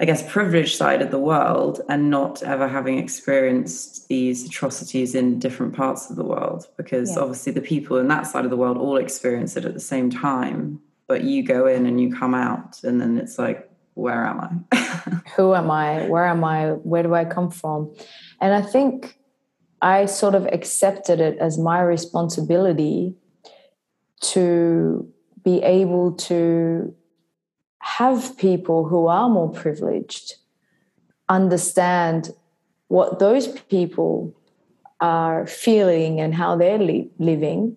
I 0.00 0.06
guess, 0.06 0.28
privileged 0.28 0.76
side 0.76 1.02
of 1.02 1.12
the 1.12 1.20
world 1.20 1.80
and 1.88 2.10
not 2.10 2.42
ever 2.42 2.66
having 2.66 2.98
experienced 2.98 4.08
these 4.08 4.44
atrocities 4.44 5.14
in 5.14 5.38
different 5.38 5.74
parts 5.74 6.10
of 6.10 6.16
the 6.16 6.24
world. 6.24 6.66
Because 6.76 7.14
yeah. 7.14 7.22
obviously, 7.22 7.52
the 7.52 7.60
people 7.60 7.98
in 7.98 8.08
that 8.08 8.26
side 8.26 8.44
of 8.44 8.50
the 8.50 8.56
world 8.56 8.76
all 8.76 8.96
experience 8.96 9.56
it 9.56 9.64
at 9.64 9.72
the 9.72 9.80
same 9.80 10.10
time. 10.10 10.80
But 11.06 11.22
you 11.22 11.44
go 11.44 11.66
in 11.66 11.86
and 11.86 12.00
you 12.00 12.12
come 12.12 12.34
out, 12.34 12.82
and 12.82 13.00
then 13.00 13.18
it's 13.18 13.38
like, 13.38 13.70
where 13.94 14.24
am 14.24 14.64
I? 14.72 14.76
Who 15.36 15.54
am 15.54 15.70
I? 15.70 16.06
Where 16.06 16.26
am 16.26 16.44
I? 16.44 16.70
Where 16.70 17.02
do 17.02 17.14
I 17.14 17.24
come 17.24 17.50
from? 17.50 17.94
And 18.40 18.52
I 18.52 18.62
think 18.62 19.18
I 19.80 20.06
sort 20.06 20.34
of 20.34 20.46
accepted 20.46 21.20
it 21.20 21.38
as 21.38 21.58
my 21.58 21.80
responsibility 21.80 23.14
to 24.20 25.08
be 25.42 25.62
able 25.62 26.12
to 26.12 26.94
have 27.80 28.36
people 28.38 28.88
who 28.88 29.06
are 29.06 29.28
more 29.28 29.50
privileged 29.50 30.34
understand 31.28 32.30
what 32.88 33.18
those 33.18 33.48
people 33.48 34.34
are 35.00 35.46
feeling 35.46 36.20
and 36.20 36.34
how 36.34 36.56
they're 36.56 36.78
li- 36.78 37.10
living 37.18 37.76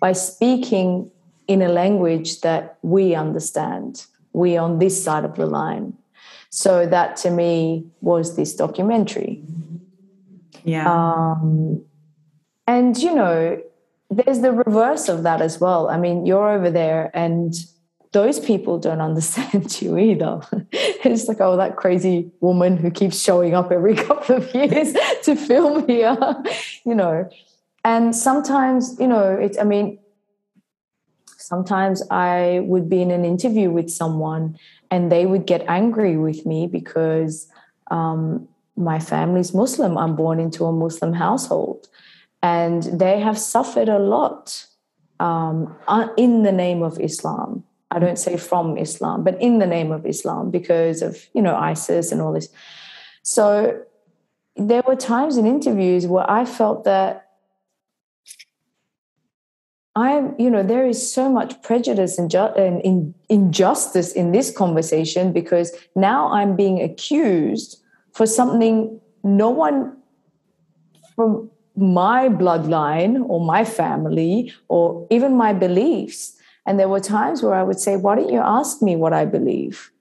by 0.00 0.12
speaking 0.12 1.10
in 1.48 1.62
a 1.62 1.68
language 1.68 2.40
that 2.40 2.78
we 2.82 3.14
understand, 3.14 4.06
we 4.34 4.58
on 4.58 4.78
this 4.78 5.02
side 5.02 5.24
of 5.24 5.36
the 5.36 5.46
line. 5.46 5.94
So 6.50 6.86
that 6.86 7.16
to 7.18 7.30
me 7.30 7.86
was 8.02 8.36
this 8.36 8.54
documentary. 8.54 9.42
Yeah. 10.64 10.90
Um, 10.90 11.82
and 12.66 12.96
you 12.96 13.14
know, 13.14 13.60
there's 14.10 14.40
the 14.40 14.52
reverse 14.52 15.08
of 15.08 15.22
that 15.22 15.40
as 15.40 15.60
well. 15.60 15.88
I 15.88 15.96
mean, 15.96 16.26
you're 16.26 16.50
over 16.50 16.70
there 16.70 17.10
and 17.14 17.54
those 18.12 18.38
people 18.38 18.78
don't 18.78 19.00
understand 19.00 19.80
you 19.82 19.98
either. 19.98 20.40
it's 20.72 21.26
like, 21.26 21.40
oh, 21.40 21.56
that 21.56 21.76
crazy 21.76 22.30
woman 22.40 22.76
who 22.76 22.90
keeps 22.90 23.18
showing 23.18 23.54
up 23.54 23.72
every 23.72 23.94
couple 24.06 24.36
of 24.36 24.54
years 24.54 24.92
to 25.22 25.34
film 25.34 25.86
here, 25.88 26.16
you 26.84 26.94
know. 26.94 27.28
and 27.84 28.16
sometimes 28.16 28.96
you 28.98 29.06
know 29.06 29.32
it 29.34 29.56
i 29.60 29.64
mean 29.64 29.98
sometimes 31.44 32.02
i 32.10 32.60
would 32.64 32.88
be 32.88 33.00
in 33.02 33.10
an 33.10 33.24
interview 33.24 33.70
with 33.70 33.90
someone 33.90 34.56
and 34.90 35.10
they 35.10 35.26
would 35.26 35.46
get 35.46 35.64
angry 35.68 36.16
with 36.16 36.46
me 36.46 36.66
because 36.66 37.48
um, 37.90 38.48
my 38.76 38.98
family's 38.98 39.52
muslim. 39.54 39.96
I'm 39.98 40.16
born 40.16 40.40
into 40.40 40.64
a 40.64 40.72
muslim 40.72 41.12
household. 41.12 41.88
And 42.42 42.82
they 42.82 43.20
have 43.20 43.38
suffered 43.38 43.88
a 43.88 43.98
lot 43.98 44.66
um, 45.18 45.74
in 46.16 46.42
the 46.42 46.52
name 46.52 46.82
of 46.82 47.00
islam. 47.00 47.64
I 47.90 47.98
don't 47.98 48.18
say 48.18 48.36
from 48.36 48.76
islam 48.76 49.24
but 49.24 49.40
in 49.40 49.58
the 49.58 49.66
name 49.66 49.92
of 49.92 50.06
islam 50.06 50.50
because 50.50 51.02
of 51.02 51.26
you 51.34 51.42
know 51.42 51.56
isis 51.56 52.12
and 52.12 52.20
all 52.20 52.32
this. 52.32 52.48
So 53.22 53.82
there 54.56 54.82
were 54.86 54.96
times 54.96 55.36
in 55.36 55.46
interviews 55.46 56.06
where 56.06 56.28
i 56.30 56.44
felt 56.44 56.84
that 56.84 57.23
I'm, 59.96 60.34
you 60.38 60.50
know, 60.50 60.62
there 60.62 60.86
is 60.86 61.12
so 61.12 61.30
much 61.30 61.60
prejudice 61.62 62.18
and, 62.18 62.30
ju- 62.30 62.38
and 62.56 62.80
in, 62.82 63.14
injustice 63.28 64.12
in 64.12 64.32
this 64.32 64.50
conversation 64.50 65.32
because 65.32 65.72
now 65.94 66.32
I'm 66.32 66.56
being 66.56 66.82
accused 66.82 67.80
for 68.12 68.26
something 68.26 69.00
no 69.22 69.50
one 69.50 69.96
from 71.14 71.50
my 71.76 72.28
bloodline 72.28 73.24
or 73.28 73.40
my 73.44 73.64
family 73.64 74.52
or 74.68 75.06
even 75.10 75.36
my 75.36 75.52
beliefs. 75.52 76.36
And 76.66 76.78
there 76.78 76.88
were 76.88 77.00
times 77.00 77.42
where 77.42 77.54
I 77.54 77.62
would 77.62 77.78
say, 77.78 77.96
Why 77.96 78.16
don't 78.16 78.32
you 78.32 78.40
ask 78.40 78.82
me 78.82 78.96
what 78.96 79.12
I 79.12 79.24
believe? 79.24 79.92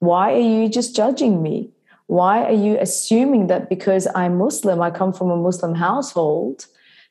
Why 0.00 0.32
are 0.32 0.38
you 0.40 0.68
just 0.68 0.96
judging 0.96 1.42
me? 1.42 1.70
Why 2.06 2.44
are 2.44 2.52
you 2.52 2.78
assuming 2.80 3.48
that 3.48 3.68
because 3.68 4.08
I'm 4.14 4.38
Muslim, 4.38 4.80
I 4.80 4.90
come 4.90 5.12
from 5.12 5.30
a 5.30 5.36
Muslim 5.36 5.74
household? 5.74 6.66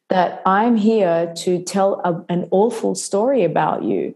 That 0.09 0.41
I'm 0.45 0.75
here 0.75 1.33
to 1.37 1.61
tell 1.63 2.01
a, 2.03 2.23
an 2.31 2.47
awful 2.51 2.95
story 2.95 3.43
about 3.43 3.83
you. 3.83 4.15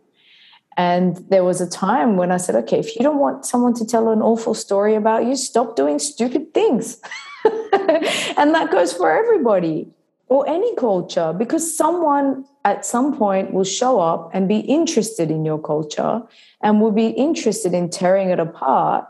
And 0.78 1.18
there 1.30 1.44
was 1.44 1.60
a 1.60 1.70
time 1.70 2.16
when 2.16 2.32
I 2.32 2.38
said, 2.38 2.56
okay, 2.56 2.80
if 2.80 2.96
you 2.96 3.04
don't 3.04 3.20
want 3.20 3.46
someone 3.46 3.74
to 3.76 3.86
tell 3.86 4.10
an 4.10 4.22
awful 4.22 4.54
story 4.54 4.96
about 4.96 5.26
you, 5.26 5.36
stop 5.36 5.76
doing 5.76 6.00
stupid 6.00 6.54
things. 6.54 7.02
and 7.44 8.56
that 8.56 8.70
goes 8.72 8.94
for 8.94 9.12
everybody 9.12 9.88
or 10.32 10.48
any 10.48 10.74
culture 10.76 11.34
because 11.34 11.76
someone 11.76 12.46
at 12.64 12.86
some 12.86 13.18
point 13.18 13.52
will 13.52 13.66
show 13.66 14.00
up 14.00 14.30
and 14.34 14.48
be 14.48 14.60
interested 14.60 15.30
in 15.30 15.44
your 15.44 15.60
culture 15.60 16.22
and 16.62 16.80
will 16.80 16.92
be 16.92 17.08
interested 17.08 17.74
in 17.74 17.90
tearing 17.90 18.30
it 18.30 18.40
apart 18.40 19.06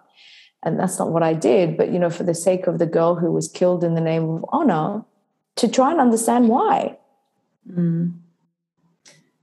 and 0.63 0.79
that's 0.79 0.97
not 0.97 1.11
what 1.11 1.21
i 1.21 1.33
did 1.33 1.77
but 1.77 1.91
you 1.91 1.99
know 1.99 2.09
for 2.09 2.23
the 2.23 2.33
sake 2.33 2.65
of 2.65 2.79
the 2.79 2.87
girl 2.87 3.13
who 3.13 3.31
was 3.31 3.47
killed 3.47 3.83
in 3.83 3.93
the 3.93 4.01
name 4.01 4.27
of 4.29 4.45
honor 4.49 5.03
to 5.55 5.67
try 5.67 5.91
and 5.91 5.99
understand 5.99 6.49
why. 6.49 6.97
Mm. 7.69 8.13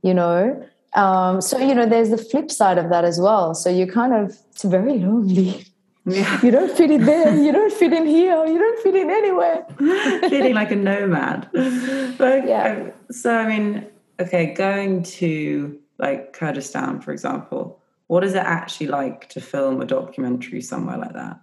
You 0.03 0.14
know, 0.14 0.66
um, 0.94 1.40
so 1.40 1.59
you 1.59 1.75
know, 1.75 1.87
there's 1.87 2.11
the 2.11 2.18
flip 2.18 2.51
side 2.51 2.79
of 2.79 2.90
that 2.90 3.05
as 3.05 3.21
well. 3.21 3.55
So 3.55 3.71
you 3.71 3.87
kind 3.87 4.12
of 4.14 4.37
it's 4.53 4.64
very 4.64 4.99
lonely. 4.99 5.64
Yeah. 6.07 6.40
You 6.42 6.51
don't 6.51 6.75
fit 6.75 6.90
in 6.90 7.05
there. 7.05 7.37
You 7.37 7.53
don't 7.53 7.73
fit 7.73 7.92
in 7.92 8.07
here. 8.07 8.47
You 8.47 8.59
don't 8.59 8.83
fit 8.83 8.97
in 8.97 9.11
anywhere. 9.11 9.66
Feeling 10.31 10.55
like 10.55 10.71
a 10.71 10.77
nomad. 10.77 11.51
But 11.53 12.49
yeah. 12.49 12.79
Um, 12.81 12.92
so 13.11 13.35
I 13.35 13.47
mean, 13.47 13.87
okay, 14.18 14.55
going 14.55 15.03
to 15.03 15.79
like 15.99 16.33
Kurdistan, 16.33 17.01
for 17.01 17.12
example, 17.12 17.83
what 18.07 18.25
is 18.25 18.35
it 18.35 18.38
actually 18.38 18.87
like 18.87 19.29
to 19.31 19.40
film 19.40 19.83
a 19.83 19.85
documentary 19.85 20.62
somewhere 20.62 20.97
like 20.97 21.12
that? 21.12 21.40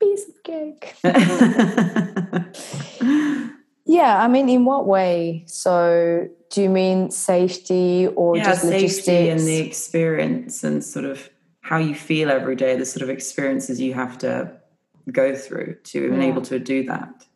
Piece 0.00 0.28
of 0.28 0.42
cake. 0.42 0.94
Yeah, 3.86 4.20
I 4.20 4.26
mean, 4.26 4.48
in 4.48 4.64
what 4.64 4.86
way? 4.86 5.44
So, 5.46 6.28
do 6.50 6.62
you 6.62 6.68
mean 6.68 7.10
safety 7.10 8.08
or 8.08 8.36
yeah, 8.36 8.44
just 8.44 8.62
safety 8.62 9.28
and 9.28 9.40
the 9.40 9.58
experience 9.58 10.64
and 10.64 10.84
sort 10.84 11.04
of 11.04 11.30
how 11.60 11.78
you 11.78 11.94
feel 11.94 12.28
every 12.30 12.56
day, 12.56 12.76
the 12.76 12.84
sort 12.84 13.02
of 13.02 13.10
experiences 13.10 13.80
you 13.80 13.94
have 13.94 14.18
to 14.18 14.52
go 15.12 15.36
through 15.36 15.76
to 15.84 16.10
yeah. 16.10 16.16
be 16.16 16.24
able 16.26 16.42
to 16.42 16.58
do 16.58 16.84
that? 16.86 17.26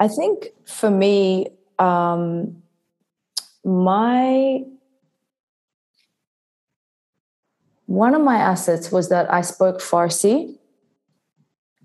I 0.00 0.08
think 0.08 0.48
for 0.66 0.90
me, 0.90 1.46
um, 1.78 2.62
my 3.64 4.64
one 7.86 8.14
of 8.16 8.22
my 8.22 8.36
assets 8.36 8.90
was 8.90 9.10
that 9.10 9.32
I 9.32 9.42
spoke 9.42 9.80
Farsi 9.80 10.58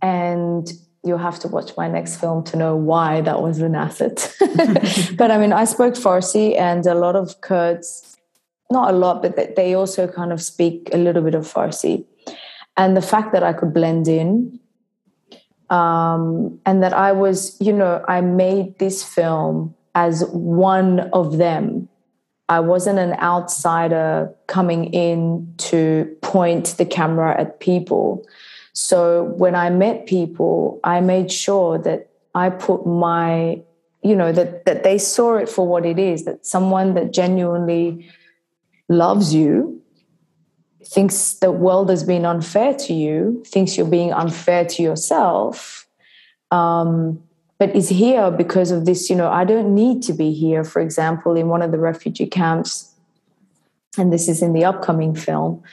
and 0.01 0.71
you'll 1.03 1.17
have 1.17 1.39
to 1.39 1.47
watch 1.47 1.71
my 1.77 1.87
next 1.87 2.17
film 2.17 2.43
to 2.43 2.57
know 2.57 2.75
why 2.75 3.21
that 3.21 3.41
was 3.41 3.59
an 3.59 3.75
asset. 3.75 4.35
but 5.17 5.31
I 5.31 5.37
mean, 5.37 5.53
I 5.53 5.65
spoke 5.65 5.95
Farsi, 5.95 6.57
and 6.57 6.85
a 6.85 6.95
lot 6.95 7.15
of 7.15 7.41
Kurds, 7.41 8.17
not 8.69 8.93
a 8.93 8.97
lot, 8.97 9.21
but 9.21 9.55
they 9.55 9.73
also 9.73 10.07
kind 10.07 10.31
of 10.31 10.41
speak 10.41 10.89
a 10.93 10.97
little 10.97 11.23
bit 11.23 11.35
of 11.35 11.43
Farsi. 11.43 12.05
And 12.77 12.95
the 12.95 13.01
fact 13.01 13.33
that 13.33 13.43
I 13.43 13.53
could 13.53 13.73
blend 13.73 14.07
in, 14.07 14.59
um, 15.69 16.59
and 16.65 16.83
that 16.83 16.93
I 16.93 17.11
was, 17.11 17.57
you 17.59 17.73
know, 17.73 18.03
I 18.07 18.21
made 18.21 18.77
this 18.79 19.03
film 19.03 19.73
as 19.95 20.23
one 20.31 21.01
of 21.11 21.37
them. 21.37 21.87
I 22.49 22.59
wasn't 22.59 22.99
an 22.99 23.13
outsider 23.13 24.33
coming 24.47 24.93
in 24.93 25.53
to 25.57 26.17
point 26.21 26.75
the 26.77 26.85
camera 26.85 27.39
at 27.39 27.61
people. 27.61 28.25
So 28.73 29.23
when 29.37 29.55
I 29.55 29.69
met 29.69 30.05
people, 30.05 30.79
I 30.83 31.01
made 31.01 31.31
sure 31.31 31.77
that 31.79 32.09
I 32.33 32.49
put 32.49 32.85
my, 32.85 33.61
you 34.01 34.15
know, 34.15 34.31
that 34.31 34.65
that 34.65 34.83
they 34.83 34.97
saw 34.97 35.35
it 35.35 35.49
for 35.49 35.67
what 35.67 35.85
it 35.85 35.99
is, 35.99 36.25
that 36.25 36.45
someone 36.45 36.93
that 36.93 37.11
genuinely 37.11 38.09
loves 38.87 39.33
you 39.33 39.81
thinks 40.85 41.35
the 41.35 41.51
world 41.51 41.89
has 41.89 42.03
been 42.03 42.25
unfair 42.25 42.73
to 42.73 42.93
you, 42.93 43.43
thinks 43.45 43.77
you're 43.77 43.87
being 43.87 44.11
unfair 44.11 44.65
to 44.65 44.83
yourself, 44.83 45.87
um, 46.51 47.21
but 47.59 47.75
is 47.75 47.89
here 47.89 48.31
because 48.31 48.71
of 48.71 48.85
this, 48.85 49.09
you 49.09 49.15
know, 49.15 49.29
I 49.29 49.45
don't 49.45 49.75
need 49.75 50.01
to 50.03 50.13
be 50.13 50.33
here. 50.33 50.63
For 50.63 50.81
example, 50.81 51.35
in 51.35 51.47
one 51.47 51.61
of 51.61 51.71
the 51.71 51.77
refugee 51.77 52.25
camps, 52.25 52.93
and 53.97 54.11
this 54.11 54.27
is 54.27 54.41
in 54.41 54.53
the 54.53 54.65
upcoming 54.65 55.15
film, 55.15 55.63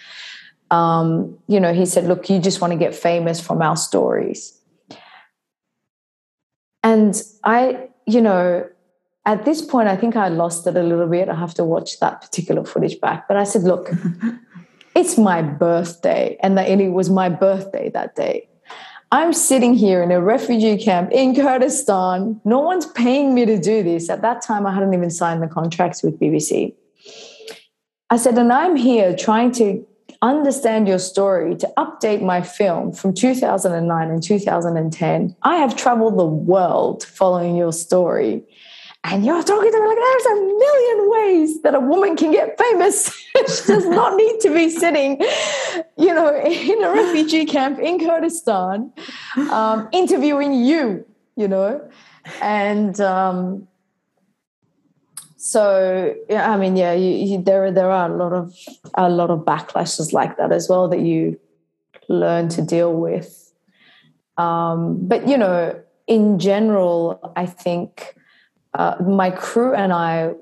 um, 0.71 1.39
you 1.49 1.61
know, 1.61 1.73
he 1.73 1.87
said, 1.87 2.05
Look, 2.05 2.29
you 2.29 2.39
just 2.39 2.61
want 2.61 2.73
to 2.73 2.79
get 2.79 2.95
famous 2.95 3.41
from 3.41 3.63
our 3.63 3.77
stories. 3.77 4.55
And 6.83 7.21
I, 7.45 7.89
you 8.07 8.21
know, 8.21 8.69
at 9.27 9.45
this 9.45 9.63
point, 9.63 9.89
I 9.89 9.97
think 9.97 10.17
I 10.17 10.29
lost 10.29 10.67
it 10.67 10.77
a 10.77 10.83
little 10.83 11.07
bit. 11.07 11.29
I 11.29 11.35
have 11.35 11.55
to 11.55 11.65
watch 11.65 12.01
that 12.01 12.21
particular 12.21 12.65
footage 12.65 13.01
back. 13.01 13.29
But 13.29 13.37
I 13.37 13.45
said, 13.45 13.63
Look, 13.63 13.91
it's 14.95 15.19
my 15.19 15.43
birthday. 15.43 16.37
And, 16.43 16.59
that, 16.59 16.69
and 16.69 16.81
it 16.81 16.91
was 16.91 17.11
my 17.11 17.29
birthday 17.29 17.91
that 17.91 18.15
day. 18.15 18.49
I'm 19.11 19.33
sitting 19.33 19.73
here 19.73 20.03
in 20.03 20.11
a 20.11 20.21
refugee 20.21 20.77
camp 20.77 21.11
in 21.13 21.35
Kurdistan. 21.35 22.43
No 22.45 22.59
one's 22.59 22.85
paying 22.85 23.35
me 23.35 23.47
to 23.47 23.59
do 23.59 23.83
this. 23.83 24.11
At 24.11 24.21
that 24.21 24.43
time, 24.43 24.67
I 24.67 24.75
hadn't 24.75 24.93
even 24.93 25.09
signed 25.09 25.43
the 25.43 25.47
contracts 25.47 26.03
with 26.03 26.21
BBC. 26.21 26.75
I 28.11 28.19
said, 28.19 28.37
and 28.37 28.53
I'm 28.53 28.77
here 28.77 29.17
trying 29.17 29.53
to 29.53 29.87
understand 30.23 30.89
your 30.89 30.99
story, 30.99 31.55
to 31.57 31.73
update 31.77 32.23
my 32.23 32.43
film 32.43 32.93
from 32.93 33.15
2009 33.15 34.11
and 34.11 34.23
2010, 34.23 35.37
I 35.43 35.57
have 35.57 35.77
traveled 35.77 36.19
the 36.19 36.27
world 36.27 37.05
following 37.05 37.57
your 37.57 37.73
story. 37.73 38.45
And 39.05 39.25
you're 39.25 39.43
talking 39.43 39.71
to 39.71 39.81
me 39.81 39.87
like 39.87 39.97
there's 39.97 40.27
a 40.27 40.35
million 40.35 41.11
ways 41.11 41.63
that 41.63 41.75
a 41.75 41.81
woman 41.81 42.17
can 42.17 42.33
get 42.33 42.59
famous. 42.59 43.17
she 43.37 43.67
does 43.67 43.87
not 43.87 44.17
need 44.17 44.41
to 44.41 44.53
be 44.53 44.69
sitting, 44.69 45.21
you 45.97 46.13
know, 46.13 46.35
in 46.37 46.83
a 46.83 46.91
refugee 46.91 47.45
camp 47.45 47.79
in 47.79 48.01
Kurdistan, 48.01 48.93
um, 49.51 49.89
interviewing 49.93 50.53
you, 50.53 51.07
you 51.37 51.47
know. 51.47 51.89
And 52.43 53.01
um, 53.01 53.69
so 55.49 56.15
yeah, 56.29 56.53
I 56.53 56.59
mean, 56.59 56.77
yeah, 56.77 56.93
you, 56.93 57.11
you, 57.11 57.43
there 57.43 57.73
there 57.73 57.91
are 57.91 58.11
a 58.11 58.15
lot 58.15 58.35
of 58.35 58.55
a 58.93 59.09
lot 59.09 59.31
of 59.31 59.47
backlashes 59.47 60.13
like 60.13 60.37
that 60.37 60.53
as 60.53 60.69
well 60.69 60.89
that 60.89 61.01
you 61.01 61.41
learn 62.11 62.51
to 62.51 62.61
deal 62.61 62.93
with. 62.93 63.51
Um, 64.37 65.09
but 65.09 65.27
you 65.27 65.39
know, 65.39 65.81
in 66.07 66.39
general, 66.39 67.33
I 67.35 67.47
think 67.47 68.15
uh, 68.75 68.97
my 69.01 69.31
crew 69.31 69.75
and 69.75 69.91
I 69.91 70.35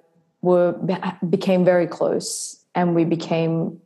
were 0.42 0.72
became 1.30 1.64
very 1.64 1.86
close, 1.86 2.64
and 2.74 2.96
we 2.96 3.04
became 3.04 3.80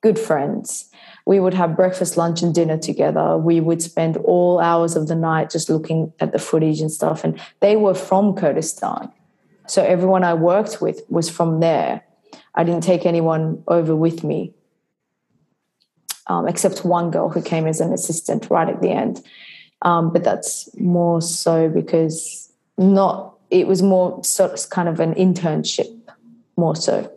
good 0.00 0.18
friends. 0.18 0.88
We 1.26 1.38
would 1.38 1.52
have 1.52 1.76
breakfast, 1.76 2.16
lunch, 2.16 2.40
and 2.40 2.54
dinner 2.54 2.78
together. 2.78 3.36
We 3.36 3.60
would 3.60 3.82
spend 3.82 4.16
all 4.18 4.58
hours 4.58 4.96
of 4.96 5.08
the 5.08 5.16
night 5.16 5.50
just 5.50 5.68
looking 5.68 6.14
at 6.18 6.32
the 6.32 6.38
footage 6.38 6.80
and 6.80 6.90
stuff. 6.90 7.24
And 7.24 7.38
they 7.60 7.76
were 7.76 7.94
from 7.94 8.34
Kurdistan. 8.34 9.12
So 9.66 9.82
everyone 9.82 10.24
I 10.24 10.34
worked 10.34 10.80
with 10.80 11.02
was 11.08 11.28
from 11.28 11.60
there. 11.60 12.02
I 12.54 12.64
didn't 12.64 12.82
take 12.82 13.04
anyone 13.04 13.62
over 13.68 13.94
with 13.94 14.24
me, 14.24 14.54
um, 16.26 16.48
except 16.48 16.84
one 16.84 17.10
girl 17.10 17.28
who 17.28 17.42
came 17.42 17.66
as 17.66 17.80
an 17.80 17.92
assistant 17.92 18.48
right 18.50 18.68
at 18.68 18.80
the 18.80 18.90
end. 18.90 19.22
Um, 19.82 20.12
but 20.12 20.24
that's 20.24 20.68
more 20.78 21.20
so 21.20 21.68
because 21.68 22.50
not 22.78 23.34
it 23.50 23.66
was 23.66 23.82
more 23.82 24.22
sort 24.24 24.52
of 24.52 24.70
kind 24.70 24.88
of 24.88 25.00
an 25.00 25.14
internship, 25.14 25.86
more 26.56 26.74
so. 26.74 27.12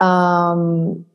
Um, 0.00 1.06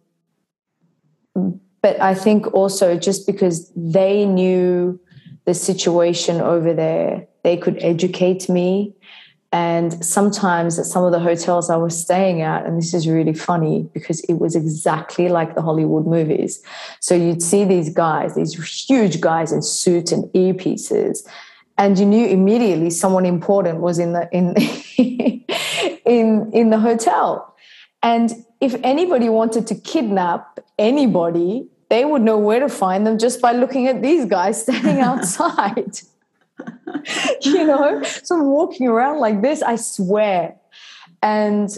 but 1.81 2.01
I 2.01 2.13
think 2.13 2.53
also 2.53 2.97
just 2.97 3.25
because 3.25 3.71
they 3.75 4.25
knew 4.25 4.99
the 5.45 5.53
situation 5.53 6.41
over 6.41 6.73
there, 6.73 7.27
they 7.43 7.55
could 7.55 7.77
educate 7.81 8.49
me. 8.49 8.93
And 9.51 10.05
sometimes 10.05 10.77
at 10.77 10.85
some 10.85 11.03
of 11.03 11.11
the 11.11 11.19
hotels 11.19 11.71
I 11.71 11.75
was 11.75 11.99
staying 11.99 12.41
at, 12.41 12.67
and 12.67 12.77
this 12.77 12.93
is 12.93 13.07
really 13.07 13.33
funny 13.33 13.89
because 13.93 14.19
it 14.21 14.33
was 14.33 14.55
exactly 14.55 15.27
like 15.27 15.55
the 15.55 15.63
Hollywood 15.63 16.05
movies. 16.05 16.61
So 16.99 17.15
you'd 17.15 17.41
see 17.41 17.65
these 17.65 17.89
guys, 17.89 18.35
these 18.35 18.53
huge 18.87 19.21
guys 19.21 19.51
in 19.51 19.63
suits 19.63 20.11
and 20.11 20.25
earpieces, 20.33 21.27
and 21.79 21.97
you 21.97 22.05
knew 22.05 22.27
immediately 22.27 22.91
someone 22.91 23.25
important 23.25 23.79
was 23.79 23.97
in 23.97 24.13
the 24.13 24.29
in 24.31 24.53
in 26.05 26.51
in 26.53 26.69
the 26.69 26.79
hotel. 26.79 27.55
And 28.03 28.31
if 28.61 28.75
anybody 28.83 29.29
wanted 29.29 29.65
to 29.67 29.75
kidnap 29.75 30.59
anybody, 30.77 31.67
they 31.89 32.05
would 32.05 32.21
know 32.21 32.37
where 32.37 32.59
to 32.59 32.69
find 32.69 33.07
them 33.07 33.17
just 33.17 33.41
by 33.41 33.53
looking 33.53 33.87
at 33.87 34.01
these 34.01 34.25
guys 34.25 34.61
standing 34.61 34.99
outside. 35.09 35.99
you 37.41 37.65
know, 37.65 38.01
so 38.03 38.35
I'm 38.35 38.47
walking 38.47 38.87
around 38.87 39.19
like 39.19 39.41
this, 39.41 39.61
I 39.61 39.75
swear. 39.75 40.55
And 41.21 41.69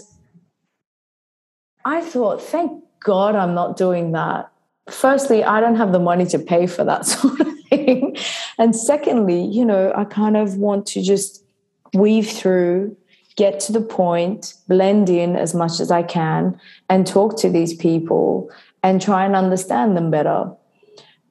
I 1.86 2.01
thought, 2.01 2.41
thank 2.41 2.84
God 3.03 3.36
I'm 3.36 3.53
not 3.53 3.77
doing 3.77 4.11
that. 4.11 4.51
Firstly, 4.89 5.43
I 5.43 5.59
don't 5.59 5.75
have 5.75 5.91
the 5.91 5.99
money 5.99 6.25
to 6.27 6.39
pay 6.39 6.67
for 6.67 6.84
that 6.84 7.05
sort 7.05 7.39
of 7.39 7.47
thing. 7.69 8.17
And 8.57 8.75
secondly, 8.75 9.43
you 9.43 9.65
know, 9.65 9.93
I 9.95 10.05
kind 10.05 10.38
of 10.38 10.57
want 10.57 10.86
to 10.88 11.01
just 11.01 11.43
weave 11.93 12.29
through, 12.29 12.95
get 13.36 13.59
to 13.61 13.71
the 13.71 13.82
point, 13.82 14.53
blend 14.67 15.09
in 15.09 15.36
as 15.36 15.53
much 15.53 15.79
as 15.79 15.91
I 15.91 16.03
can, 16.03 16.59
and 16.89 17.07
talk 17.07 17.38
to 17.39 17.49
these 17.49 17.73
people 17.73 18.51
and 18.84 19.01
try 19.01 19.25
and 19.25 19.36
understand 19.36 19.95
them 19.95 20.11
better. 20.11 20.51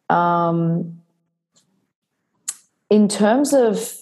Um, 0.08 0.99
in 2.90 3.08
terms 3.08 3.54
of 3.54 3.94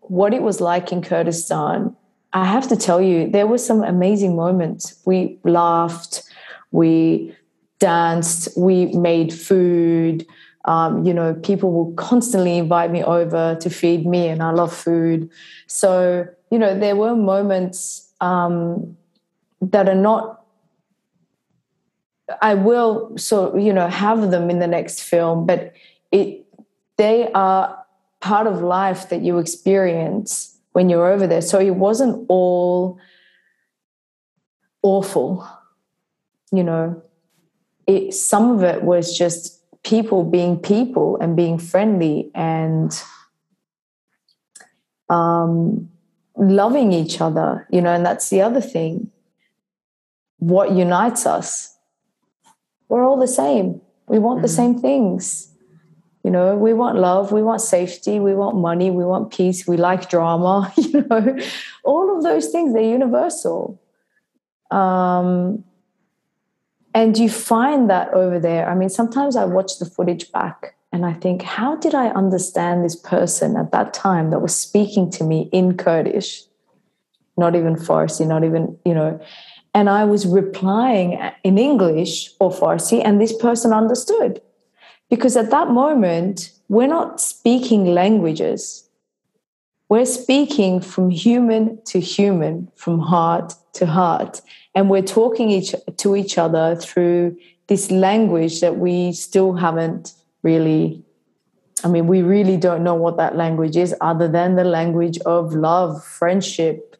what 0.00 0.32
it 0.32 0.42
was 0.42 0.60
like 0.60 0.92
in 0.92 1.02
Kurdistan, 1.02 1.94
I 2.32 2.44
have 2.44 2.68
to 2.68 2.76
tell 2.76 3.02
you, 3.02 3.28
there 3.28 3.46
were 3.46 3.58
some 3.58 3.82
amazing 3.82 4.36
moments. 4.36 5.00
We 5.04 5.38
laughed, 5.42 6.22
we 6.70 7.34
danced, 7.80 8.56
we 8.56 8.86
made 8.86 9.32
food. 9.32 10.24
Um, 10.66 11.04
you 11.04 11.12
know, 11.12 11.34
people 11.34 11.72
will 11.72 11.92
constantly 11.94 12.58
invite 12.58 12.92
me 12.92 13.02
over 13.02 13.56
to 13.60 13.70
feed 13.70 14.06
me, 14.06 14.28
and 14.28 14.42
I 14.42 14.50
love 14.50 14.72
food. 14.72 15.28
So, 15.66 16.26
you 16.50 16.58
know, 16.58 16.78
there 16.78 16.94
were 16.94 17.16
moments 17.16 18.12
um, 18.20 18.96
that 19.60 19.88
are 19.88 19.94
not. 19.94 20.36
I 22.40 22.54
will 22.54 23.16
so 23.16 23.56
you 23.56 23.72
know 23.72 23.88
have 23.88 24.30
them 24.30 24.50
in 24.50 24.60
the 24.60 24.68
next 24.68 25.02
film, 25.02 25.46
but 25.46 25.72
it 26.12 26.46
they 26.96 27.32
are 27.32 27.79
part 28.20 28.46
of 28.46 28.62
life 28.62 29.08
that 29.08 29.22
you 29.22 29.38
experience 29.38 30.58
when 30.72 30.88
you're 30.88 31.10
over 31.10 31.26
there. 31.26 31.42
So 31.42 31.58
it 31.58 31.74
wasn't 31.74 32.26
all 32.28 32.98
awful, 34.82 35.46
you 36.52 36.62
know. 36.62 37.02
It, 37.86 38.14
some 38.14 38.50
of 38.50 38.62
it 38.62 38.82
was 38.82 39.16
just 39.16 39.60
people 39.82 40.22
being 40.24 40.58
people 40.58 41.18
and 41.20 41.36
being 41.36 41.58
friendly 41.58 42.30
and 42.34 42.92
um, 45.08 45.90
loving 46.36 46.92
each 46.92 47.20
other, 47.20 47.66
you 47.70 47.80
know, 47.80 47.92
and 47.92 48.06
that's 48.06 48.30
the 48.30 48.42
other 48.42 48.60
thing. 48.60 49.10
What 50.38 50.72
unites 50.72 51.26
us? 51.26 51.76
We're 52.88 53.04
all 53.04 53.18
the 53.18 53.28
same. 53.28 53.80
We 54.06 54.18
want 54.18 54.38
mm-hmm. 54.38 54.42
the 54.42 54.48
same 54.48 54.78
things. 54.78 55.49
You 56.22 56.30
know, 56.30 56.54
we 56.54 56.74
want 56.74 56.98
love, 56.98 57.32
we 57.32 57.42
want 57.42 57.62
safety, 57.62 58.20
we 58.20 58.34
want 58.34 58.56
money, 58.56 58.90
we 58.90 59.04
want 59.04 59.32
peace, 59.32 59.66
we 59.66 59.78
like 59.78 60.10
drama, 60.10 60.70
you 60.76 61.06
know, 61.08 61.38
all 61.82 62.16
of 62.16 62.22
those 62.22 62.48
things, 62.48 62.74
they're 62.74 62.82
universal. 62.82 63.80
Um, 64.70 65.64
and 66.92 67.16
you 67.16 67.30
find 67.30 67.88
that 67.88 68.12
over 68.12 68.38
there. 68.38 68.68
I 68.68 68.74
mean, 68.74 68.90
sometimes 68.90 69.34
I 69.36 69.44
watch 69.44 69.78
the 69.78 69.86
footage 69.86 70.30
back 70.32 70.74
and 70.92 71.06
I 71.06 71.12
think, 71.12 71.42
how 71.42 71.76
did 71.76 71.94
I 71.94 72.08
understand 72.08 72.84
this 72.84 72.96
person 72.96 73.56
at 73.56 73.70
that 73.72 73.94
time 73.94 74.30
that 74.30 74.40
was 74.40 74.54
speaking 74.54 75.10
to 75.12 75.24
me 75.24 75.48
in 75.52 75.76
Kurdish? 75.76 76.42
Not 77.36 77.54
even 77.54 77.76
Farsi, 77.76 78.26
not 78.26 78.44
even, 78.44 78.76
you 78.84 78.92
know. 78.92 79.20
And 79.72 79.88
I 79.88 80.04
was 80.04 80.26
replying 80.26 81.18
in 81.44 81.58
English 81.58 82.30
or 82.40 82.50
Farsi, 82.50 83.02
and 83.04 83.20
this 83.20 83.32
person 83.32 83.72
understood. 83.72 84.42
Because 85.10 85.36
at 85.36 85.50
that 85.50 85.70
moment, 85.70 86.52
we're 86.68 86.86
not 86.86 87.20
speaking 87.20 87.86
languages. 87.86 88.88
We're 89.88 90.06
speaking 90.06 90.80
from 90.80 91.10
human 91.10 91.82
to 91.86 91.98
human, 91.98 92.70
from 92.76 93.00
heart 93.00 93.54
to 93.74 93.86
heart. 93.86 94.40
And 94.74 94.88
we're 94.88 95.02
talking 95.02 95.50
each, 95.50 95.74
to 95.96 96.14
each 96.14 96.38
other 96.38 96.76
through 96.76 97.36
this 97.66 97.90
language 97.90 98.60
that 98.60 98.78
we 98.78 99.12
still 99.12 99.54
haven't 99.54 100.14
really, 100.44 101.02
I 101.82 101.88
mean, 101.88 102.06
we 102.06 102.22
really 102.22 102.56
don't 102.56 102.84
know 102.84 102.94
what 102.94 103.16
that 103.16 103.36
language 103.36 103.76
is 103.76 103.94
other 104.00 104.28
than 104.28 104.54
the 104.54 104.64
language 104.64 105.18
of 105.20 105.54
love, 105.54 106.04
friendship, 106.04 106.96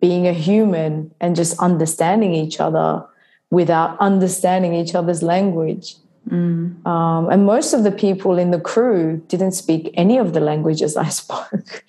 being 0.00 0.26
a 0.26 0.34
human, 0.34 1.14
and 1.18 1.34
just 1.34 1.58
understanding 1.58 2.34
each 2.34 2.60
other 2.60 3.06
without 3.50 3.98
understanding 4.00 4.74
each 4.74 4.94
other's 4.94 5.22
language. 5.22 5.96
Mm. 6.28 6.86
Um, 6.86 7.30
and 7.30 7.46
most 7.46 7.72
of 7.72 7.84
the 7.84 7.90
people 7.90 8.38
in 8.38 8.50
the 8.50 8.60
crew 8.60 9.22
didn't 9.28 9.52
speak 9.52 9.90
any 9.94 10.18
of 10.18 10.32
the 10.34 10.40
languages 10.40 10.96
I 10.96 11.08
spoke. 11.22 11.84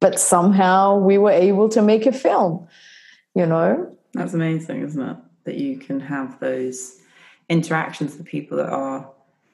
but 0.00 0.18
somehow 0.20 0.96
we 0.96 1.18
were 1.18 1.30
able 1.30 1.68
to 1.70 1.82
make 1.82 2.06
a 2.06 2.12
film, 2.12 2.68
you 3.34 3.46
know? 3.46 3.96
That's 4.12 4.34
amazing, 4.34 4.82
isn't 4.82 5.02
it? 5.02 5.16
That 5.44 5.56
you 5.56 5.78
can 5.78 6.00
have 6.00 6.38
those 6.40 7.00
interactions 7.48 8.16
with 8.16 8.26
people 8.26 8.58
that 8.58 8.68
are 8.68 9.10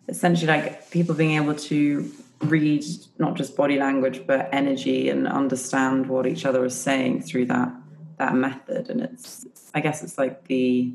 essentially 0.08 0.48
like 0.48 0.90
people 0.90 1.14
being 1.14 1.32
able 1.32 1.54
to 1.54 2.10
read 2.40 2.84
not 3.18 3.34
just 3.34 3.56
body 3.56 3.78
language 3.78 4.26
but 4.26 4.48
energy 4.52 5.08
and 5.08 5.26
understand 5.26 6.08
what 6.08 6.26
each 6.26 6.44
other 6.44 6.64
is 6.64 6.78
saying 6.78 7.22
through 7.22 7.46
that 7.46 7.72
that 8.18 8.34
method 8.34 8.90
and 8.90 9.00
it's 9.00 9.46
i 9.74 9.80
guess 9.80 10.02
it's 10.02 10.18
like 10.18 10.44
the 10.44 10.92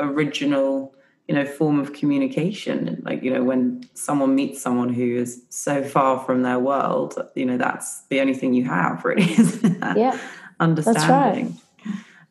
original 0.00 0.92
you 1.28 1.34
know 1.34 1.44
form 1.44 1.78
of 1.78 1.92
communication 1.92 3.00
like 3.04 3.22
you 3.22 3.32
know 3.32 3.42
when 3.42 3.88
someone 3.94 4.34
meets 4.34 4.60
someone 4.60 4.88
who 4.88 5.16
is 5.16 5.42
so 5.48 5.82
far 5.82 6.18
from 6.24 6.42
their 6.42 6.58
world 6.58 7.18
you 7.34 7.46
know 7.46 7.56
that's 7.56 8.02
the 8.08 8.20
only 8.20 8.34
thing 8.34 8.52
you 8.54 8.64
have 8.64 9.04
really 9.04 9.34
yeah 9.96 10.18
understanding 10.60 10.94
that's 10.94 11.08
right. 11.08 11.52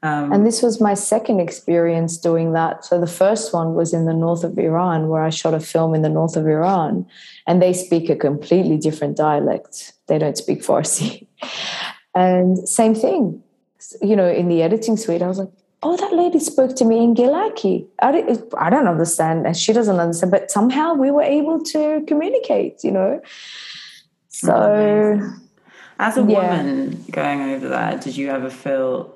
Um, 0.03 0.33
and 0.33 0.47
this 0.47 0.63
was 0.63 0.81
my 0.81 0.95
second 0.95 1.39
experience 1.39 2.17
doing 2.17 2.53
that. 2.53 2.83
So 2.83 2.99
the 2.99 3.05
first 3.05 3.53
one 3.53 3.75
was 3.75 3.93
in 3.93 4.05
the 4.05 4.15
north 4.15 4.43
of 4.43 4.57
Iran, 4.57 5.09
where 5.09 5.21
I 5.21 5.29
shot 5.29 5.53
a 5.53 5.59
film 5.59 5.93
in 5.93 6.01
the 6.01 6.09
north 6.09 6.35
of 6.35 6.47
Iran, 6.47 7.05
and 7.45 7.61
they 7.61 7.71
speak 7.71 8.09
a 8.09 8.15
completely 8.15 8.77
different 8.77 9.15
dialect. 9.15 9.93
They 10.07 10.17
don't 10.17 10.37
speak 10.37 10.63
Farsi. 10.63 11.27
And 12.13 12.67
same 12.67 12.93
thing, 12.93 13.41
you 14.01 14.17
know, 14.17 14.29
in 14.29 14.49
the 14.49 14.61
editing 14.61 14.97
suite, 14.97 15.21
I 15.21 15.27
was 15.27 15.39
like, 15.39 15.51
oh, 15.83 15.97
that 15.97 16.13
lady 16.13 16.39
spoke 16.39 16.75
to 16.75 16.85
me 16.85 17.03
in 17.03 17.15
Gilaki. 17.15 17.87
I, 18.01 18.37
I 18.57 18.69
don't 18.69 18.87
understand, 18.87 19.45
and 19.45 19.57
she 19.57 19.73
doesn't 19.73 19.99
understand, 19.99 20.31
but 20.31 20.51
somehow 20.51 20.93
we 20.93 21.11
were 21.11 21.23
able 21.23 21.61
to 21.63 22.03
communicate, 22.07 22.83
you 22.83 22.91
know. 22.91 23.21
So, 24.29 25.19
as 25.99 26.17
a 26.17 26.23
yeah. 26.23 26.57
woman 26.57 27.03
going 27.11 27.41
over 27.41 27.67
there, 27.67 27.97
did 27.97 28.15
you 28.15 28.29
ever 28.29 28.49
feel 28.49 29.13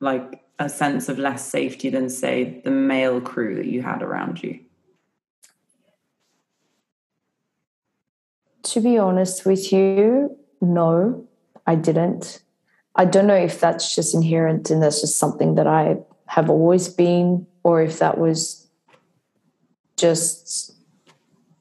like 0.00 0.44
a 0.58 0.68
sense 0.68 1.08
of 1.08 1.18
less 1.18 1.46
safety 1.46 1.90
than, 1.90 2.08
say, 2.08 2.60
the 2.64 2.70
male 2.70 3.20
crew 3.20 3.56
that 3.56 3.66
you 3.66 3.82
had 3.82 4.02
around 4.02 4.42
you? 4.42 4.60
To 8.62 8.80
be 8.80 8.98
honest 8.98 9.46
with 9.46 9.72
you, 9.72 10.36
no, 10.60 11.26
I 11.66 11.74
didn't. 11.76 12.42
I 12.96 13.04
don't 13.04 13.26
know 13.26 13.34
if 13.34 13.60
that's 13.60 13.94
just 13.94 14.14
inherent 14.14 14.70
and 14.70 14.82
that's 14.82 15.00
just 15.00 15.18
something 15.18 15.54
that 15.54 15.66
I 15.66 15.98
have 16.26 16.50
always 16.50 16.88
been, 16.88 17.46
or 17.62 17.82
if 17.82 17.98
that 17.98 18.18
was 18.18 18.66
just 19.96 20.74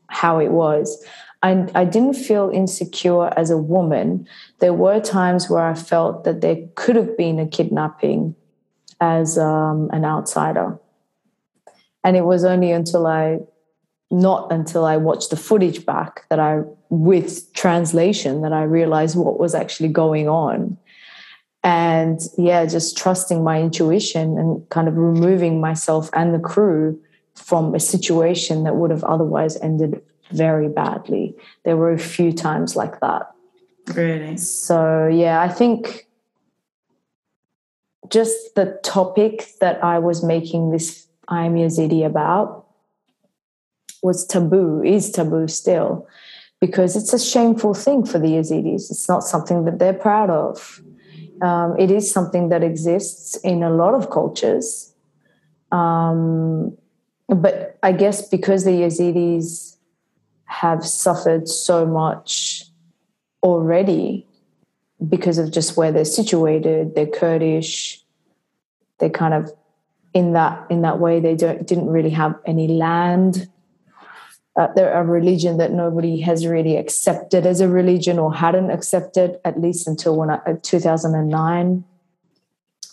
how 0.07 0.39
it 0.39 0.51
was. 0.51 1.03
I, 1.43 1.67
I 1.75 1.85
didn't 1.85 2.15
feel 2.15 2.49
insecure 2.53 3.37
as 3.37 3.51
a 3.51 3.57
woman. 3.57 4.27
There 4.59 4.73
were 4.73 4.99
times 4.99 5.49
where 5.49 5.63
I 5.63 5.75
felt 5.75 6.23
that 6.23 6.41
there 6.41 6.57
could 6.75 6.95
have 6.95 7.17
been 7.17 7.37
a 7.37 7.47
kidnapping 7.47 8.35
as 8.99 9.37
um, 9.37 9.89
an 9.91 10.05
outsider. 10.05 10.79
And 12.03 12.15
it 12.15 12.23
was 12.23 12.43
only 12.45 12.71
until 12.71 13.05
I 13.07 13.39
not 14.11 14.51
until 14.51 14.85
I 14.85 14.97
watched 14.97 15.31
the 15.31 15.35
footage 15.35 15.85
back 15.85 16.25
that 16.29 16.39
I, 16.39 16.61
with 16.89 17.51
translation, 17.53 18.41
that 18.41 18.53
I 18.53 18.63
realized 18.63 19.17
what 19.17 19.39
was 19.39 19.55
actually 19.55 19.89
going 19.89 20.29
on. 20.29 20.77
And 21.65 22.21
yeah, 22.37 22.63
just 22.67 22.95
trusting 22.95 23.43
my 23.43 23.59
intuition 23.59 24.37
and 24.37 24.69
kind 24.69 24.87
of 24.87 24.95
removing 24.95 25.59
myself 25.59 26.11
and 26.13 26.31
the 26.31 26.39
crew 26.39 27.01
from 27.33 27.73
a 27.73 27.79
situation 27.79 28.63
that 28.65 28.75
would 28.75 28.91
have 28.91 29.03
otherwise 29.03 29.57
ended 29.61 29.99
very 30.31 30.69
badly. 30.69 31.35
There 31.63 31.75
were 31.75 31.91
a 31.91 31.97
few 31.97 32.31
times 32.33 32.75
like 32.75 32.99
that. 32.99 33.31
Really? 33.95 34.37
So, 34.37 35.07
yeah, 35.07 35.41
I 35.41 35.49
think 35.49 36.07
just 38.09 38.53
the 38.53 38.79
topic 38.83 39.49
that 39.59 39.83
I 39.83 39.97
was 39.97 40.23
making 40.23 40.69
this 40.69 41.07
I'm 41.27 41.55
Yazidi 41.55 42.05
about 42.05 42.67
was 44.03 44.23
taboo, 44.23 44.83
is 44.83 45.09
taboo 45.09 45.47
still, 45.47 46.07
because 46.61 46.95
it's 46.95 47.11
a 47.11 47.17
shameful 47.17 47.73
thing 47.73 48.05
for 48.05 48.19
the 48.19 48.27
Yazidis. 48.27 48.91
It's 48.91 49.09
not 49.09 49.23
something 49.23 49.65
that 49.65 49.79
they're 49.79 49.93
proud 49.93 50.29
of. 50.29 50.83
Um, 51.41 51.75
it 51.77 51.91
is 51.91 52.11
something 52.11 52.49
that 52.49 52.63
exists 52.63 53.35
in 53.37 53.63
a 53.63 53.69
lot 53.69 53.93
of 53.93 54.09
cultures. 54.09 54.93
Um, 55.71 56.77
but 57.27 57.77
I 57.83 57.91
guess 57.91 58.27
because 58.27 58.63
the 58.63 58.71
Yazidis 58.71 59.77
have 60.45 60.85
suffered 60.85 61.47
so 61.47 61.85
much 61.85 62.65
already 63.43 64.25
because 65.09 65.37
of 65.37 65.51
just 65.51 65.75
where 65.75 65.91
they're 65.91 66.05
situated, 66.05 66.95
they're 66.95 67.05
Kurdish, 67.07 68.03
they're 68.99 69.09
kind 69.09 69.33
of 69.33 69.51
in 70.13 70.31
that 70.33 70.65
in 70.71 70.81
that 70.81 70.99
way 70.99 71.19
they 71.19 71.35
don't 71.35 71.67
didn't 71.67 71.87
really 71.87 72.09
have 72.09 72.39
any 72.45 72.67
land 72.69 73.49
uh, 74.57 74.67
a 74.77 75.03
religion 75.03 75.57
that 75.57 75.71
nobody 75.71 76.21
has 76.21 76.47
really 76.47 76.77
accepted 76.77 77.45
as 77.45 77.59
a 77.59 77.67
religion 77.67 78.17
or 78.17 78.33
hadn't 78.33 78.71
accepted 78.71 79.37
at 79.43 79.59
least 79.59 79.87
until 79.87 80.15
when 80.15 80.29
I, 80.29 80.35
uh, 80.47 80.55
2009 80.61 81.83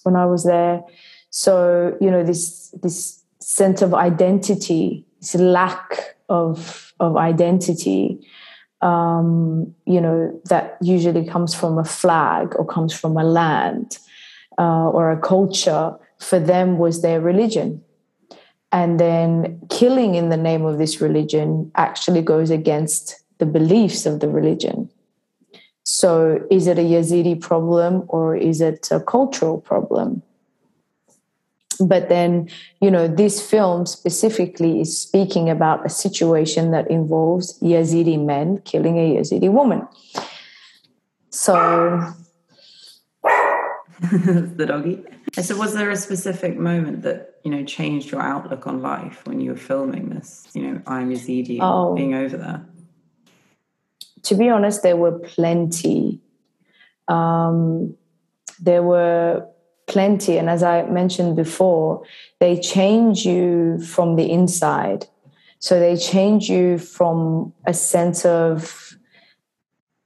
when 0.03 0.17
I 0.17 0.27
was 0.27 0.45
there. 0.45 0.83
So 1.31 1.97
you 2.01 2.11
know 2.11 2.25
this 2.25 2.75
this 2.83 3.23
sense 3.39 3.83
of 3.83 3.95
identity, 3.95 5.07
this 5.21 5.35
lack 5.37 6.17
of 6.29 6.93
of 7.01 7.17
identity, 7.17 8.27
um, 8.81 9.75
you 9.87 10.01
know 10.01 10.41
that 10.47 10.79
usually 10.81 11.25
comes 11.25 11.55
from 11.55 11.79
a 11.79 11.85
flag 11.85 12.55
or 12.57 12.67
comes 12.67 12.93
from 12.93 13.17
a 13.17 13.25
land 13.25 13.99
uh, 14.59 14.91
or 14.91 15.11
a 15.11 15.21
culture. 15.21 15.95
For 16.19 16.39
them, 16.39 16.79
was 16.79 17.03
their 17.03 17.21
religion 17.21 17.83
and 18.73 18.99
then 18.99 19.61
killing 19.69 20.15
in 20.15 20.31
the 20.31 20.37
name 20.37 20.65
of 20.65 20.79
this 20.79 21.01
religion 21.01 21.71
actually 21.77 22.23
goes 22.23 22.51
against 22.51 23.23
the 23.39 23.47
beliefs 23.47 24.07
of 24.07 24.21
the 24.21 24.29
religion. 24.29 24.89
So, 25.85 26.41
is 26.51 26.67
it 26.67 26.79
a 26.79 26.83
Yazidi 26.83 27.41
problem 27.41 28.05
or 28.09 28.37
is 28.37 28.61
it 28.61 28.89
a 28.91 29.01
cultural 29.01 29.61
problem? 29.61 30.23
But 31.81 32.09
then, 32.09 32.49
you 32.81 32.91
know, 32.91 33.09
this 33.09 33.45
film 33.45 33.87
specifically 33.87 34.81
is 34.81 34.97
speaking 34.97 35.51
about 35.51 35.85
a 35.85 35.89
situation 35.89 36.71
that 36.71 36.89
involves 36.91 37.59
Yazidi 37.61 38.25
men 38.25 38.59
killing 38.65 38.97
a 38.99 39.17
Yazidi 39.17 39.51
woman. 39.51 39.87
So, 41.31 42.15
the 44.03 44.65
doggy. 44.67 45.03
So, 45.41 45.57
was 45.57 45.73
there 45.73 45.91
a 45.91 45.97
specific 45.97 46.59
moment 46.59 47.03
that 47.03 47.37
you 47.43 47.51
know 47.51 47.65
changed 47.65 48.11
your 48.11 48.21
outlook 48.21 48.67
on 48.67 48.83
life 48.83 49.27
when 49.27 49.41
you 49.41 49.53
were 49.53 49.57
filming 49.57 50.11
this? 50.11 50.47
You 50.53 50.63
know, 50.63 50.83
I'm 50.87 51.11
Yazidi 51.11 51.59
oh, 51.61 51.95
being 51.95 52.15
over 52.15 52.37
there. 52.37 52.67
To 54.25 54.35
be 54.35 54.51
honest, 54.51 54.83
there 54.83 54.97
were 54.97 55.19
plenty. 55.19 56.21
Um, 57.09 57.97
there 58.61 58.83
were 58.83 59.47
plenty, 59.87 60.37
and 60.37 60.51
as 60.51 60.63
I 60.63 60.83
mentioned 60.83 61.35
before, 61.35 62.05
they 62.39 62.61
change 62.61 63.25
you 63.25 63.81
from 63.81 64.17
the 64.17 64.31
inside. 64.31 65.07
So 65.61 65.79
they 65.79 65.97
change 65.97 66.51
you 66.51 66.77
from 66.77 67.55
a 67.67 67.73
sense 67.73 68.27
of 68.27 68.97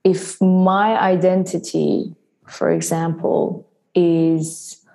if 0.04 0.40
my 0.40 0.96
identity, 1.00 2.14
for 2.46 2.70
example, 2.70 3.68
is 3.94 4.85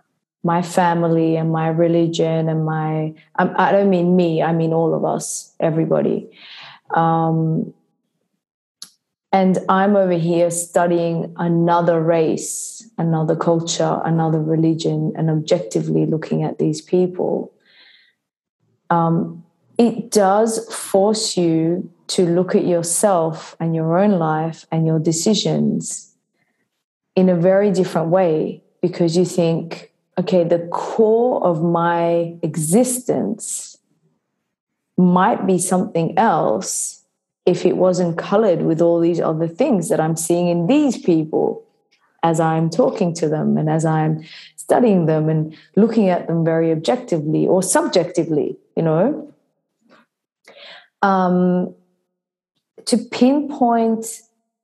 my 0.44 0.62
family 0.62 1.36
and 1.36 1.52
my 1.52 1.68
religion 1.68 2.50
and 2.50 2.66
my 2.66 3.14
i 3.36 3.72
don't 3.72 3.90
mean 3.90 4.16
me 4.16 4.42
i 4.42 4.52
mean 4.52 4.74
all 4.74 4.94
of 4.94 5.06
us 5.06 5.54
everybody. 5.60 6.30
Um, 6.96 7.74
and 9.32 9.58
i'm 9.70 9.96
over 9.96 10.18
here 10.18 10.52
studying 10.52 11.34
another 11.38 12.02
race 12.02 12.90
another 12.98 13.36
culture 13.36 14.02
another 14.04 14.42
religion 14.42 15.14
and 15.16 15.30
objectively 15.30 16.06
looking 16.06 16.44
at 16.44 16.58
these 16.60 16.82
people. 16.82 17.54
Um, 18.90 19.44
it 19.78 20.12
does 20.12 20.72
force 20.74 21.38
you 21.38 21.90
to 22.08 22.26
look 22.26 22.56
at 22.56 22.66
yourself 22.66 23.56
and 23.60 23.74
your 23.74 23.98
own 23.98 24.20
life 24.20 24.66
and 24.72 24.86
your 24.86 25.00
decisions 25.00 26.14
in 27.16 27.30
a 27.30 27.36
very 27.36 27.72
different 27.72 28.10
way 28.10 28.62
because 28.82 29.16
you 29.16 29.26
think, 29.26 29.91
okay, 30.22 30.44
the 30.44 30.68
core 30.72 31.44
of 31.44 31.64
my 31.64 32.36
existence 32.44 33.76
might 34.98 35.48
be 35.48 35.58
something 35.58 36.18
else 36.18 37.04
if 37.48 37.66
it 37.66 37.76
wasn't 37.76 38.20
colored 38.20 38.62
with 38.62 38.82
all 38.82 39.00
these 39.00 39.20
other 39.20 39.48
things 39.48 39.90
that 39.90 40.00
I'm 40.00 40.16
seeing 40.16 40.48
in 40.48 40.68
these 40.68 40.98
people 40.98 41.66
as 42.22 42.40
I'm 42.40 42.70
talking 42.70 43.16
to 43.16 43.28
them 43.28 43.58
and 43.58 43.68
as 43.68 43.84
I'm 43.84 44.24
studying 44.58 45.08
them 45.08 45.28
and 45.28 45.58
looking 45.76 46.10
at 46.10 46.28
them 46.28 46.46
very 46.46 46.72
objectively 46.72 47.48
or 47.48 47.64
subjectively, 47.64 48.58
you 48.78 48.84
know. 48.84 49.34
Um, 51.02 51.74
to 52.86 52.98
pinpoint 52.98 54.22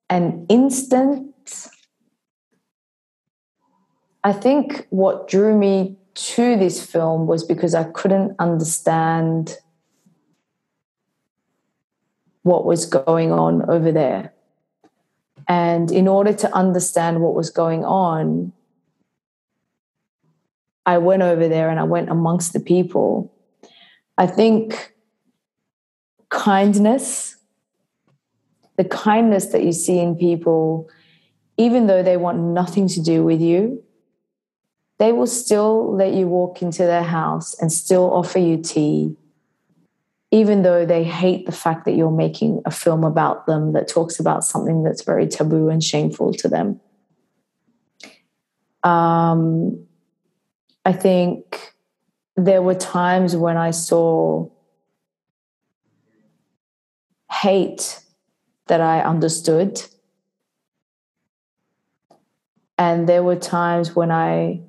an 0.08 0.46
instant 0.50 1.34
I 4.28 4.34
think 4.34 4.86
what 4.90 5.30
drew 5.30 5.58
me 5.58 5.96
to 6.14 6.58
this 6.58 6.86
film 6.86 7.28
was 7.28 7.46
because 7.46 7.74
I 7.74 7.86
couldn't 7.86 8.36
understand 8.40 9.56
what 12.42 12.66
was 12.66 12.86
going 12.86 13.32
on 13.32 13.70
over 13.70 13.90
there. 13.90 14.34
And 15.48 15.90
in 15.94 16.10
order 16.10 16.34
to 16.34 16.54
understand 16.54 17.22
what 17.22 17.36
was 17.36 17.50
going 17.50 17.86
on, 17.86 18.52
I 20.86 20.98
went 20.98 21.22
over 21.22 21.48
there 21.48 21.70
and 21.70 21.80
I 21.80 21.84
went 21.86 22.10
amongst 22.10 22.52
the 22.52 22.60
people. 22.60 23.34
I 24.18 24.28
think 24.28 24.94
kindness, 26.28 27.38
the 28.76 28.84
kindness 28.84 29.46
that 29.54 29.64
you 29.64 29.72
see 29.72 30.00
in 30.00 30.18
people, 30.18 30.90
even 31.56 31.88
though 31.88 32.04
they 32.04 32.18
want 32.18 32.40
nothing 32.40 32.90
to 32.90 33.02
do 33.02 33.24
with 33.24 33.40
you, 33.40 33.86
they 35.00 35.12
will 35.12 35.28
still 35.28 35.96
let 35.96 36.14
you 36.14 36.28
walk 36.28 36.62
into 36.62 36.84
their 36.84 37.04
house 37.04 37.54
and 37.62 37.72
still 37.72 38.12
offer 38.14 38.40
you 38.40 38.58
tea, 38.58 39.16
even 40.32 40.64
though 40.64 40.86
they 40.86 41.04
hate 41.04 41.46
the 41.46 41.52
fact 41.52 41.86
that 41.86 41.96
you're 41.96 42.12
making 42.12 42.62
a 42.66 42.72
film 42.72 43.04
about 43.04 43.46
them 43.46 43.74
that 43.74 43.88
talks 43.88 44.20
about 44.20 44.44
something 44.44 44.84
that's 44.84 45.04
very 45.04 45.28
taboo 45.28 45.70
and 45.70 45.84
shameful 45.84 46.34
to 46.34 46.48
them. 46.48 46.80
Um, 48.84 49.86
I 50.86 50.94
think 50.94 51.74
there 52.36 52.62
were 52.62 52.76
times 52.76 53.36
when 53.36 53.58
I 53.58 53.72
saw 53.72 54.50
hate 57.32 58.02
that 58.68 58.82
I 58.82 59.02
understood. 59.02 59.82
And 62.78 63.08
there 63.10 63.24
were 63.24 63.36
times 63.36 63.96
when 63.96 64.12
I 64.12 64.62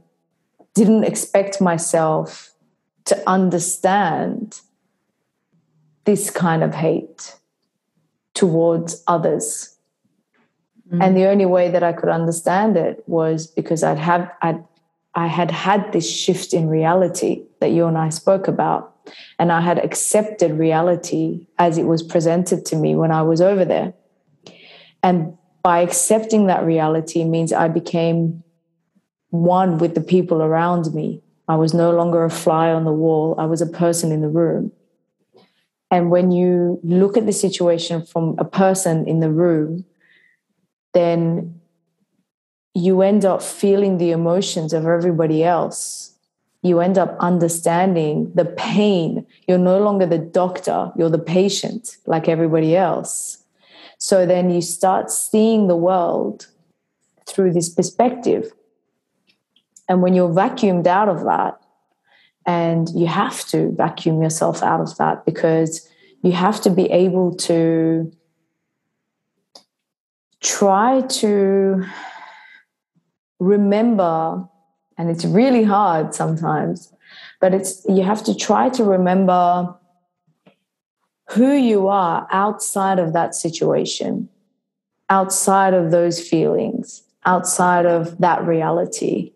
didn't 0.78 1.04
expect 1.04 1.60
myself 1.60 2.50
to 3.06 3.22
understand 3.28 4.60
this 6.04 6.30
kind 6.30 6.62
of 6.62 6.74
hate 6.74 7.36
towards 8.34 9.02
others. 9.06 9.76
Mm. 10.90 11.04
And 11.04 11.16
the 11.16 11.26
only 11.26 11.46
way 11.46 11.70
that 11.70 11.82
I 11.82 11.92
could 11.92 12.08
understand 12.08 12.76
it 12.76 13.02
was 13.06 13.46
because 13.46 13.82
I'd 13.82 13.98
have 13.98 14.30
I'd 14.40 14.64
I 15.14 15.26
had 15.26 15.50
had 15.50 15.92
this 15.92 16.08
shift 16.08 16.54
in 16.54 16.68
reality 16.68 17.42
that 17.60 17.72
you 17.72 17.86
and 17.86 17.98
I 17.98 18.08
spoke 18.10 18.46
about. 18.46 18.94
And 19.38 19.50
I 19.50 19.60
had 19.60 19.78
accepted 19.78 20.52
reality 20.52 21.46
as 21.58 21.76
it 21.76 21.86
was 21.86 22.02
presented 22.02 22.64
to 22.66 22.76
me 22.76 22.94
when 22.94 23.10
I 23.10 23.22
was 23.22 23.40
over 23.40 23.64
there. 23.64 23.94
And 25.02 25.36
by 25.62 25.80
accepting 25.80 26.46
that 26.46 26.64
reality 26.64 27.24
means 27.24 27.52
I 27.52 27.68
became 27.68 28.44
one 29.30 29.78
with 29.78 29.94
the 29.94 30.00
people 30.00 30.42
around 30.42 30.94
me. 30.94 31.22
I 31.48 31.56
was 31.56 31.72
no 31.72 31.90
longer 31.90 32.24
a 32.24 32.30
fly 32.30 32.70
on 32.70 32.84
the 32.84 32.92
wall, 32.92 33.34
I 33.38 33.46
was 33.46 33.60
a 33.60 33.66
person 33.66 34.12
in 34.12 34.20
the 34.20 34.28
room. 34.28 34.72
And 35.90 36.10
when 36.10 36.30
you 36.30 36.78
look 36.82 37.16
at 37.16 37.26
the 37.26 37.32
situation 37.32 38.04
from 38.04 38.36
a 38.38 38.44
person 38.44 39.08
in 39.08 39.20
the 39.20 39.30
room, 39.30 39.84
then 40.92 41.60
you 42.74 43.02
end 43.02 43.24
up 43.24 43.42
feeling 43.42 43.98
the 43.98 44.10
emotions 44.10 44.72
of 44.72 44.86
everybody 44.86 45.42
else. 45.42 46.12
You 46.62 46.80
end 46.80 46.98
up 46.98 47.16
understanding 47.20 48.30
the 48.34 48.44
pain. 48.44 49.26
You're 49.46 49.58
no 49.58 49.78
longer 49.78 50.06
the 50.06 50.18
doctor, 50.18 50.92
you're 50.96 51.10
the 51.10 51.18
patient, 51.18 51.96
like 52.06 52.28
everybody 52.28 52.76
else. 52.76 53.38
So 53.98 54.26
then 54.26 54.50
you 54.50 54.60
start 54.60 55.10
seeing 55.10 55.66
the 55.66 55.76
world 55.76 56.48
through 57.26 57.52
this 57.52 57.68
perspective. 57.68 58.52
And 59.88 60.02
when 60.02 60.14
you're 60.14 60.28
vacuumed 60.28 60.86
out 60.86 61.08
of 61.08 61.24
that, 61.24 61.58
and 62.48 62.88
you 62.94 63.06
have 63.06 63.44
to 63.48 63.70
vacuum 63.72 64.22
yourself 64.22 64.62
out 64.62 64.80
of 64.80 64.96
that 64.96 65.26
because 65.26 65.86
you 66.22 66.32
have 66.32 66.60
to 66.62 66.70
be 66.70 66.90
able 66.90 67.36
to 67.36 68.10
try 70.40 71.02
to 71.02 71.84
remember 73.38 74.48
and 74.96 75.10
it's 75.10 75.26
really 75.26 75.62
hard 75.62 76.14
sometimes 76.14 76.92
but 77.40 77.52
it's 77.52 77.84
you 77.86 78.02
have 78.02 78.24
to 78.24 78.34
try 78.34 78.68
to 78.70 78.82
remember 78.82 79.74
who 81.30 81.52
you 81.52 81.88
are 81.88 82.26
outside 82.30 82.98
of 82.98 83.12
that 83.12 83.34
situation 83.34 84.28
outside 85.10 85.74
of 85.74 85.90
those 85.90 86.18
feelings 86.26 87.02
outside 87.26 87.84
of 87.84 88.16
that 88.18 88.42
reality 88.46 89.32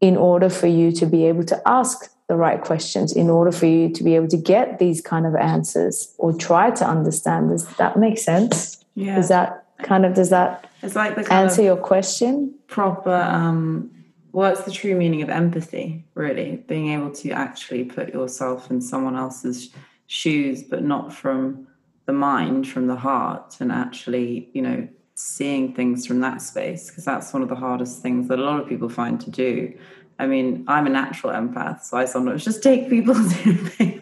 in 0.00 0.16
order 0.16 0.48
for 0.48 0.66
you 0.66 0.92
to 0.92 1.06
be 1.06 1.26
able 1.26 1.44
to 1.44 1.60
ask 1.66 2.10
the 2.28 2.36
right 2.36 2.60
questions 2.62 3.12
in 3.14 3.30
order 3.30 3.50
for 3.50 3.66
you 3.66 3.88
to 3.88 4.04
be 4.04 4.14
able 4.14 4.28
to 4.28 4.36
get 4.36 4.78
these 4.78 5.00
kind 5.00 5.26
of 5.26 5.34
answers 5.34 6.14
or 6.18 6.32
try 6.32 6.70
to 6.70 6.86
understand 6.86 7.48
does 7.48 7.66
that 7.76 7.96
make 7.96 8.18
sense? 8.18 8.84
Yeah. 8.94 9.16
Does 9.16 9.28
that 9.28 9.64
kind 9.82 10.04
of 10.04 10.14
does 10.14 10.30
that 10.30 10.70
it's 10.82 10.94
like 10.94 11.14
the 11.16 11.32
answer 11.32 11.62
your 11.62 11.76
question? 11.76 12.54
proper 12.66 13.14
um 13.14 13.90
what's 14.32 14.60
the 14.62 14.70
true 14.70 14.94
meaning 14.94 15.22
of 15.22 15.30
empathy 15.30 16.04
really? 16.14 16.62
Being 16.68 16.92
able 16.92 17.10
to 17.12 17.30
actually 17.30 17.84
put 17.84 18.12
yourself 18.12 18.70
in 18.70 18.82
someone 18.82 19.16
else's 19.16 19.70
shoes 20.06 20.62
but 20.62 20.82
not 20.84 21.12
from 21.12 21.66
the 22.04 22.12
mind 22.12 22.68
from 22.68 22.86
the 22.86 22.96
heart 22.96 23.56
and 23.60 23.72
actually 23.72 24.50
you 24.52 24.62
know 24.62 24.88
seeing 25.18 25.74
things 25.74 26.06
from 26.06 26.20
that 26.20 26.40
space 26.40 26.88
because 26.88 27.04
that's 27.04 27.32
one 27.32 27.42
of 27.42 27.48
the 27.48 27.56
hardest 27.56 28.00
things 28.00 28.28
that 28.28 28.38
a 28.38 28.42
lot 28.42 28.60
of 28.60 28.68
people 28.68 28.88
find 28.88 29.20
to 29.20 29.30
do 29.30 29.72
I 30.18 30.26
mean, 30.26 30.64
I'm 30.66 30.86
a 30.86 30.90
natural 30.90 31.32
empath, 31.32 31.84
so 31.84 31.96
I 31.96 32.04
sometimes 32.04 32.44
just 32.44 32.62
take 32.62 32.90
people's 32.90 33.32
pain 33.76 34.00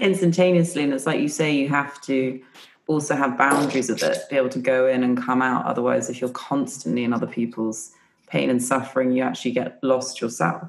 instantaneously. 0.00 0.82
And 0.82 0.92
it's 0.92 1.06
like 1.06 1.20
you 1.20 1.28
say, 1.28 1.54
you 1.54 1.68
have 1.68 2.00
to 2.02 2.42
also 2.88 3.14
have 3.14 3.38
boundaries 3.38 3.88
with 3.88 4.02
it, 4.02 4.18
be 4.28 4.36
able 4.36 4.48
to 4.48 4.58
go 4.58 4.88
in 4.88 5.04
and 5.04 5.16
come 5.16 5.42
out. 5.42 5.64
Otherwise, 5.64 6.10
if 6.10 6.20
you're 6.20 6.30
constantly 6.30 7.04
in 7.04 7.12
other 7.12 7.28
people's 7.28 7.92
pain 8.26 8.50
and 8.50 8.60
suffering, 8.62 9.12
you 9.12 9.22
actually 9.22 9.52
get 9.52 9.78
lost 9.82 10.20
yourself. 10.20 10.62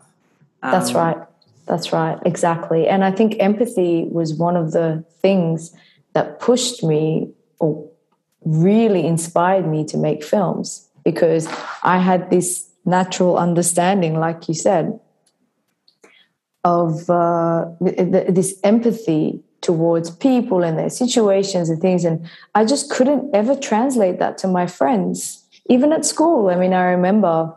Um, 0.61 0.71
That's 0.71 0.93
right. 0.93 1.17
That's 1.65 1.91
right. 1.91 2.19
Exactly. 2.23 2.87
And 2.87 3.03
I 3.03 3.11
think 3.11 3.37
empathy 3.39 4.05
was 4.11 4.35
one 4.35 4.55
of 4.55 4.71
the 4.71 5.03
things 5.19 5.75
that 6.13 6.39
pushed 6.39 6.83
me 6.83 7.31
or 7.57 7.89
really 8.45 9.05
inspired 9.05 9.67
me 9.67 9.83
to 9.85 9.97
make 9.97 10.23
films 10.23 10.87
because 11.03 11.47
I 11.83 11.97
had 11.97 12.29
this 12.29 12.69
natural 12.85 13.37
understanding, 13.37 14.19
like 14.19 14.47
you 14.47 14.53
said, 14.53 14.99
of 16.63 17.09
uh, 17.09 17.65
this 17.81 18.59
empathy 18.63 19.43
towards 19.61 20.11
people 20.11 20.63
and 20.63 20.77
their 20.77 20.89
situations 20.89 21.69
and 21.69 21.81
things. 21.81 22.05
And 22.05 22.27
I 22.53 22.65
just 22.65 22.89
couldn't 22.89 23.35
ever 23.35 23.55
translate 23.55 24.19
that 24.19 24.37
to 24.39 24.47
my 24.47 24.67
friends, 24.67 25.43
even 25.67 25.91
at 25.91 26.05
school. 26.05 26.49
I 26.49 26.55
mean, 26.55 26.73
I 26.73 26.83
remember 26.83 27.53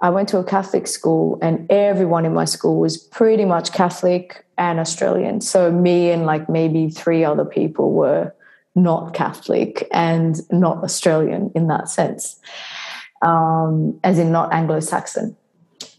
I 0.00 0.10
went 0.10 0.28
to 0.30 0.38
a 0.38 0.44
Catholic 0.44 0.86
school, 0.86 1.38
and 1.40 1.70
everyone 1.70 2.26
in 2.26 2.34
my 2.34 2.44
school 2.44 2.78
was 2.78 2.98
pretty 2.98 3.44
much 3.44 3.72
Catholic 3.72 4.44
and 4.58 4.78
Australian. 4.78 5.40
So, 5.40 5.70
me 5.70 6.10
and 6.10 6.26
like 6.26 6.48
maybe 6.48 6.90
three 6.90 7.24
other 7.24 7.44
people 7.44 7.92
were 7.92 8.34
not 8.74 9.14
Catholic 9.14 9.88
and 9.92 10.40
not 10.50 10.82
Australian 10.82 11.50
in 11.54 11.68
that 11.68 11.88
sense, 11.88 12.38
um, 13.22 13.98
as 14.02 14.18
in 14.18 14.32
not 14.32 14.52
Anglo 14.52 14.80
Saxon. 14.80 15.36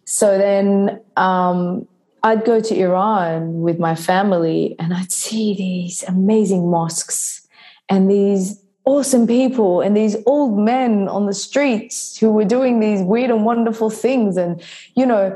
So 0.05 0.38
then 0.38 1.01
um, 1.17 1.88
I'd 2.23 2.45
go 2.45 2.59
to 2.59 2.76
Iran 2.76 3.61
with 3.61 3.80
my 3.80 3.95
family 3.95 4.76
and 4.80 4.93
I'd 4.93 5.11
see 5.11 5.55
these 5.55 6.03
amazing 6.03 6.69
mosques 6.69 7.47
and 7.89 8.09
these 8.09 8.61
awesome 8.86 9.26
people 9.26 9.82
and 9.82 9.97
these 9.97 10.15
old 10.26 10.57
men 10.57 11.07
on 11.07 11.26
the 11.26 11.34
streets 11.34 12.17
who 12.17 12.32
were 12.32 12.45
doing 12.45 12.80
these 12.80 13.01
weird 13.01 13.32
and 13.32 13.45
wonderful 13.45 13.89
things. 13.89 14.38
And, 14.38 14.61
you 14.95 15.05
know, 15.05 15.36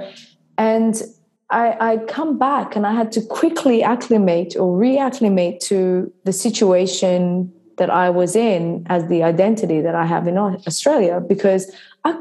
and 0.57 1.01
I, 1.51 1.75
I'd 1.79 2.07
come 2.07 2.37
back 2.37 2.75
and 2.75 2.85
I 2.85 2.93
had 2.93 3.11
to 3.13 3.21
quickly 3.21 3.81
acclimate 3.81 4.55
or 4.55 4.77
reacclimate 4.77 5.59
to 5.61 6.11
the 6.23 6.33
situation 6.33 7.51
that 7.77 7.89
I 7.89 8.09
was 8.09 8.35
in 8.35 8.85
as 8.87 9.07
the 9.07 9.23
identity 9.23 9.81
that 9.81 9.95
I 9.95 10.05
have 10.05 10.27
in 10.27 10.37
Australia 10.37 11.19
because 11.19 11.71
I 12.03 12.11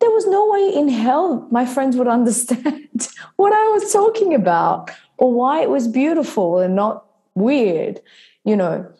there 0.00 0.10
was 0.10 0.26
no 0.26 0.50
way 0.50 0.74
in 0.74 0.88
hell 0.88 1.46
my 1.50 1.64
friends 1.64 1.96
would 1.96 2.08
understand 2.18 3.08
what 3.36 3.52
I 3.52 3.68
was 3.68 3.92
talking 3.92 4.34
about 4.34 4.90
or 5.18 5.32
why 5.32 5.62
it 5.62 5.70
was 5.70 5.86
beautiful 5.86 6.58
and 6.58 6.74
not 6.74 7.06
weird, 7.34 8.00
you 8.44 8.56
know. 8.56 8.90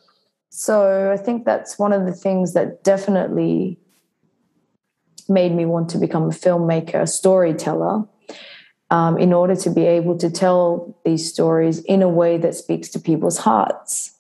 So 0.51 1.11
I 1.13 1.17
think 1.17 1.45
that's 1.45 1.79
one 1.79 1.93
of 1.93 2.07
the 2.07 2.13
things 2.13 2.53
that 2.53 2.85
definitely 2.85 3.77
made 5.29 5.53
me 5.53 5.67
want 5.67 5.89
to 5.91 5.99
become 5.99 6.25
a 6.25 6.29
filmmaker, 6.29 7.03
a 7.03 7.07
storyteller, 7.07 8.05
um, 8.95 9.19
in 9.19 9.33
order 9.33 9.57
to 9.57 9.71
be 9.71 9.85
able 9.85 10.17
to 10.17 10.31
tell 10.31 10.97
these 11.05 11.29
stories 11.29 11.81
in 11.81 12.01
a 12.01 12.09
way 12.09 12.39
that 12.39 12.55
speaks 12.55 12.89
to 12.91 13.01
people's 13.01 13.39
hearts. 13.39 14.13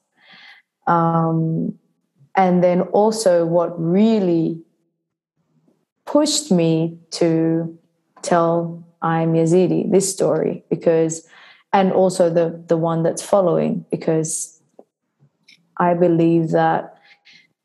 Um, 0.89 1.79
and 2.35 2.61
then 2.65 2.81
also, 2.91 3.47
what 3.47 3.71
really 3.81 4.61
pushed 6.07 6.51
me 6.51 6.99
to 7.13 7.79
tell 8.23 8.85
I'm 9.01 9.35
Yazidi 9.35 9.89
this 9.93 10.11
story 10.13 10.65
because, 10.69 11.25
and 11.73 11.93
also 11.93 12.29
the 12.29 12.61
the 12.67 12.77
one 12.77 13.05
that's 13.05 13.23
following 13.23 13.85
because 13.93 14.61
I 15.77 15.95
believe 15.95 16.51
that 16.51 16.99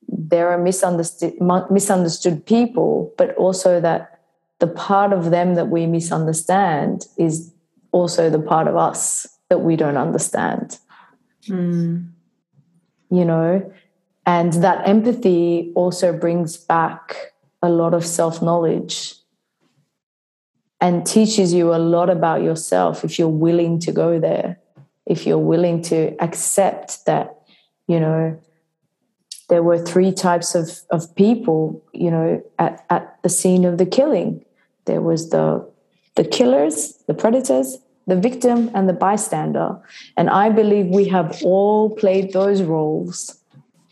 there 0.08 0.50
are 0.50 0.60
misunderstood 0.60 1.34
misunderstood 1.72 2.46
people, 2.46 3.12
but 3.18 3.36
also 3.36 3.82
that 3.82 4.19
the 4.60 4.68
part 4.68 5.14
of 5.14 5.32
them 5.32 5.56
that 5.56 5.70
we 5.70 5.86
misunderstand 5.86 7.06
is 7.18 7.54
also 7.92 8.30
the 8.30 8.40
part 8.40 8.68
of 8.68 8.76
us 8.76 9.28
that 9.50 9.60
we 9.60 9.76
don't 9.76 9.98
understand. 9.98 10.78
Mm. 11.48 12.10
You 13.10 13.26
know, 13.26 13.74
and 14.26 14.54
that 14.54 14.88
empathy 14.88 15.72
also 15.76 16.14
brings 16.14 16.58
back 16.58 17.34
a 17.62 17.70
lot 17.70 17.94
of 17.94 18.06
self 18.06 18.42
knowledge 18.42 19.16
and 20.82 21.06
teaches 21.06 21.54
you 21.54 21.74
a 21.74 21.78
lot 21.78 22.10
about 22.10 22.42
yourself 22.42 23.04
if 23.04 23.18
you're 23.18 23.28
willing 23.28 23.80
to 23.80 23.92
go 23.92 24.20
there, 24.20 24.60
if 25.06 25.26
you're 25.26 25.38
willing 25.38 25.82
to 25.84 26.16
accept 26.24 27.06
that, 27.06 27.42
you 27.88 28.00
know, 28.00 28.40
there 29.50 29.64
were 29.64 29.84
three 29.84 30.12
types 30.12 30.56
of, 30.56 30.70
of 30.92 31.14
people, 31.16 31.84
you 31.92 32.12
know, 32.12 32.42
at, 32.60 32.86
at 32.90 33.22
the 33.24 33.30
scene 33.30 33.66
of 33.66 33.78
the 33.78 33.86
killing. 33.86 34.46
There 34.86 35.02
was 35.02 35.30
the 35.30 35.68
the 36.16 36.24
killers, 36.24 36.96
the 37.08 37.14
predators, 37.14 37.78
the 38.08 38.16
victim, 38.16 38.70
and 38.74 38.90
the 38.90 38.94
bystander. 38.94 39.78
And 40.18 40.30
I 40.30 40.50
believe 40.50 40.88
we 40.88 41.08
have 41.10 41.42
all 41.44 41.96
played 41.96 42.34
those 42.34 42.62
roles 42.62 43.40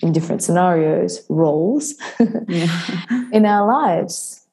in 0.02 0.12
different 0.12 0.44
scenarios 0.44 1.22
roles 1.30 1.96
in 2.20 3.46
our 3.46 3.66
lives 3.66 4.46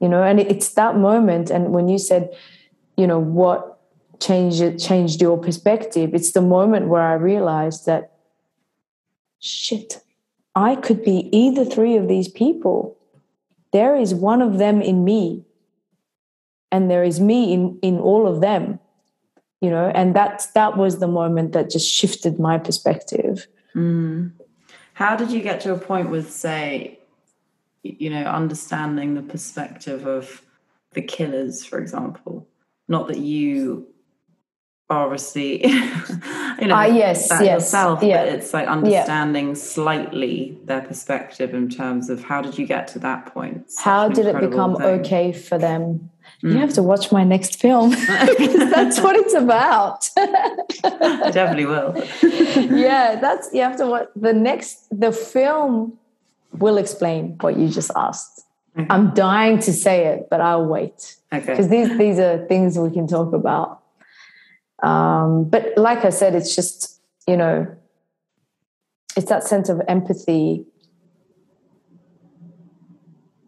you 0.00 0.08
know 0.08 0.22
and 0.22 0.40
it's 0.40 0.74
that 0.74 0.96
moment 0.96 1.50
and 1.50 1.72
when 1.72 1.88
you 1.88 1.98
said 1.98 2.28
you 2.96 3.06
know 3.06 3.18
what 3.18 3.78
changed 4.20 4.78
changed 4.78 5.22
your 5.22 5.38
perspective 5.38 6.14
it's 6.14 6.32
the 6.32 6.42
moment 6.42 6.88
where 6.88 7.02
i 7.02 7.14
realized 7.14 7.86
that 7.86 8.12
shit 9.38 10.02
i 10.54 10.76
could 10.76 11.02
be 11.02 11.28
either 11.32 11.64
three 11.64 11.96
of 11.96 12.08
these 12.08 12.28
people 12.28 12.96
there 13.72 13.96
is 13.96 14.14
one 14.14 14.42
of 14.42 14.58
them 14.58 14.80
in 14.82 15.04
me 15.04 15.44
and 16.70 16.90
there 16.90 17.04
is 17.04 17.20
me 17.20 17.52
in 17.52 17.78
in 17.82 17.98
all 17.98 18.26
of 18.26 18.40
them 18.40 18.78
you 19.60 19.70
know 19.70 19.90
and 19.94 20.14
that 20.16 20.46
that 20.54 20.76
was 20.76 20.98
the 20.98 21.08
moment 21.08 21.52
that 21.52 21.70
just 21.70 21.90
shifted 21.90 22.38
my 22.38 22.58
perspective 22.58 23.46
Mm. 23.74 24.32
How 24.94 25.16
did 25.16 25.30
you 25.30 25.40
get 25.40 25.60
to 25.62 25.72
a 25.72 25.78
point 25.78 26.10
with, 26.10 26.30
say, 26.30 26.98
you 27.82 28.10
know, 28.10 28.24
understanding 28.24 29.14
the 29.14 29.22
perspective 29.22 30.06
of 30.06 30.42
the 30.92 31.02
killers, 31.02 31.64
for 31.64 31.78
example? 31.78 32.46
Not 32.88 33.08
that 33.08 33.18
you 33.18 33.86
obviously 34.92 35.66
you 36.60 36.66
know 36.68 36.74
Ah, 36.74 36.84
yes, 36.86 37.28
that 37.28 37.44
yes, 37.44 37.52
yourself 37.62 38.02
yeah. 38.02 38.24
but 38.24 38.28
it's 38.34 38.52
like 38.54 38.66
understanding 38.68 39.54
slightly 39.54 40.58
their 40.64 40.80
perspective 40.82 41.54
in 41.54 41.68
terms 41.68 42.08
of 42.10 42.22
how 42.24 42.40
did 42.42 42.56
you 42.58 42.66
get 42.66 42.86
to 42.88 42.98
that 43.00 43.26
point 43.34 43.70
Such 43.70 43.84
How 43.84 44.08
did 44.08 44.26
it 44.26 44.38
become 44.40 44.76
thing. 44.76 44.86
okay 45.00 45.32
for 45.32 45.58
them? 45.58 46.10
You 46.40 46.50
Mm. 46.50 46.60
have 46.60 46.72
to 46.74 46.82
watch 46.82 47.12
my 47.12 47.24
next 47.24 47.60
film. 47.60 47.90
because 48.38 48.70
that's 48.70 49.00
what 49.00 49.14
it's 49.16 49.34
about. 49.34 50.08
i 51.28 51.30
definitely 51.30 51.66
will 51.66 51.90
yeah, 52.86 53.16
that's 53.20 53.52
you 53.52 53.60
have 53.62 53.76
to 53.76 53.86
watch 53.86 54.08
the 54.16 54.32
next 54.32 54.86
the 54.90 55.12
film 55.12 55.98
will 56.58 56.78
explain 56.78 57.36
what 57.40 57.56
you 57.58 57.68
just 57.68 57.90
asked. 57.96 58.44
Okay. 58.78 58.86
I'm 58.90 59.12
dying 59.14 59.58
to 59.60 59.72
say 59.72 60.06
it, 60.06 60.28
but 60.30 60.40
I'll 60.40 60.66
wait. 60.66 61.16
okay 61.32 61.44
because 61.46 61.68
these 61.68 61.88
these 61.98 62.18
are 62.18 62.44
things 62.46 62.78
we 62.78 62.90
can 62.90 63.06
talk 63.06 63.32
about. 63.32 63.81
Um, 64.82 65.44
but 65.48 65.72
like 65.76 66.04
I 66.04 66.10
said, 66.10 66.34
it's 66.34 66.54
just 66.54 67.00
you 67.28 67.36
know, 67.36 67.66
it's 69.16 69.28
that 69.28 69.44
sense 69.44 69.68
of 69.68 69.80
empathy, 69.88 70.66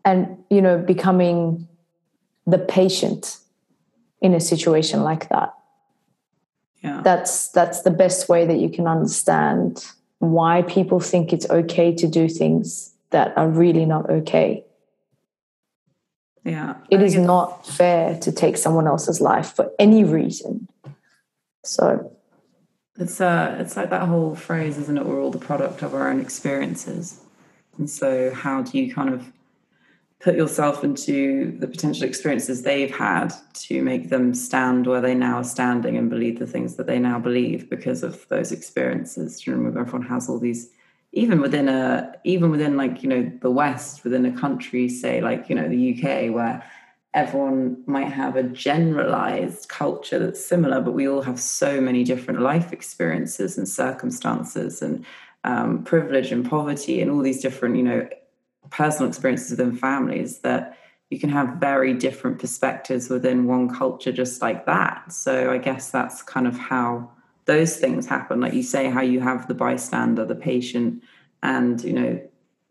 and 0.04 0.38
you 0.50 0.62
know, 0.62 0.78
becoming 0.78 1.66
the 2.46 2.58
patient 2.58 3.38
in 4.20 4.34
a 4.34 4.40
situation 4.40 5.02
like 5.02 5.28
that. 5.28 5.54
yeah 6.82 7.00
That's 7.02 7.48
that's 7.48 7.82
the 7.82 7.90
best 7.90 8.28
way 8.28 8.46
that 8.46 8.58
you 8.58 8.68
can 8.70 8.86
understand 8.86 9.84
why 10.18 10.62
people 10.62 11.00
think 11.00 11.32
it's 11.32 11.48
okay 11.50 11.94
to 11.94 12.06
do 12.06 12.28
things 12.28 12.94
that 13.10 13.36
are 13.36 13.48
really 13.48 13.84
not 13.84 14.08
okay. 14.10 14.64
yeah 16.44 16.74
It 16.90 17.02
is 17.02 17.16
not 17.16 17.66
fair 17.66 18.18
to 18.20 18.32
take 18.32 18.56
someone 18.56 18.86
else's 18.86 19.20
life 19.20 19.54
for 19.56 19.70
any 19.78 20.04
reason. 20.04 20.68
So, 21.64 22.12
It's 22.98 23.20
uh, 23.20 23.56
it's 23.58 23.76
like 23.76 23.90
that 23.90 24.06
whole 24.06 24.36
phrase, 24.36 24.78
isn't 24.78 24.98
it? 24.98 25.04
We're 25.04 25.20
all 25.20 25.30
the 25.30 25.38
product 25.38 25.82
of 25.82 25.94
our 25.94 26.10
own 26.10 26.20
experiences, 26.20 27.20
and 27.78 27.88
so 27.88 28.32
how 28.32 28.62
do 28.62 28.78
you 28.78 28.94
kind 28.94 29.12
of 29.12 29.32
put 30.20 30.36
yourself 30.36 30.84
into 30.84 31.56
the 31.58 31.66
potential 31.66 32.04
experiences 32.04 32.62
they've 32.62 32.94
had 32.94 33.30
to 33.52 33.82
make 33.82 34.08
them 34.08 34.32
stand 34.32 34.86
where 34.86 35.00
they 35.00 35.14
now 35.14 35.36
are 35.36 35.44
standing 35.44 35.98
and 35.98 36.08
believe 36.08 36.38
the 36.38 36.46
things 36.46 36.76
that 36.76 36.86
they 36.86 36.98
now 36.98 37.18
believe 37.18 37.68
because 37.68 38.02
of 38.02 38.26
those 38.28 38.52
experiences? 38.52 39.40
Do 39.40 39.50
you 39.50 39.56
remember 39.56 39.80
everyone 39.80 40.06
has 40.08 40.28
all 40.28 40.38
these, 40.38 40.70
even 41.12 41.40
within 41.40 41.68
a, 41.68 42.14
even 42.24 42.50
within 42.50 42.76
like 42.76 43.02
you 43.02 43.08
know 43.08 43.32
the 43.40 43.50
West, 43.50 44.04
within 44.04 44.26
a 44.26 44.38
country, 44.38 44.88
say 44.88 45.20
like 45.20 45.48
you 45.48 45.54
know 45.54 45.68
the 45.68 45.94
UK, 45.94 46.32
where 46.32 46.62
everyone 47.14 47.82
might 47.86 48.12
have 48.12 48.34
a 48.34 48.42
generalized 48.42 49.68
culture 49.68 50.18
that's 50.18 50.44
similar, 50.44 50.80
but 50.80 50.92
we 50.92 51.08
all 51.08 51.22
have 51.22 51.40
so 51.40 51.80
many 51.80 52.02
different 52.02 52.40
life 52.40 52.72
experiences 52.72 53.56
and 53.56 53.68
circumstances 53.68 54.82
and 54.82 55.06
um, 55.44 55.84
privilege 55.84 56.32
and 56.32 56.48
poverty 56.48 57.00
and 57.00 57.10
all 57.10 57.22
these 57.22 57.40
different, 57.40 57.76
you 57.76 57.84
know, 57.84 58.08
personal 58.70 59.08
experiences 59.08 59.52
within 59.52 59.76
families 59.76 60.40
that 60.40 60.76
you 61.10 61.20
can 61.20 61.30
have 61.30 61.60
very 61.60 61.94
different 61.94 62.40
perspectives 62.40 63.08
within 63.08 63.46
one 63.46 63.72
culture 63.72 64.10
just 64.10 64.42
like 64.42 64.66
that. 64.66 65.12
So 65.12 65.52
I 65.52 65.58
guess 65.58 65.92
that's 65.92 66.22
kind 66.22 66.48
of 66.48 66.58
how 66.58 67.10
those 67.44 67.76
things 67.76 68.06
happen. 68.06 68.40
Like 68.40 68.54
you 68.54 68.62
say, 68.62 68.90
how 68.90 69.02
you 69.02 69.20
have 69.20 69.46
the 69.46 69.54
bystander, 69.54 70.24
the 70.24 70.34
patient, 70.34 71.02
and, 71.42 71.82
you 71.84 71.92
know, 71.92 72.20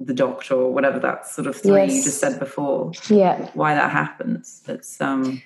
the 0.06 0.14
doctor 0.14 0.56
or 0.56 0.74
whatever 0.74 0.99
that 0.99 1.28
sort 1.28 1.47
of 1.47 1.56
three 1.56 1.86
you 1.86 2.04
just 2.04 2.20
said 2.20 2.39
before 2.39 2.91
yeah. 3.10 3.49
why 3.54 3.74
that 3.74 3.91
happens. 3.91 4.62
It's 4.68 4.99
um 5.01 5.41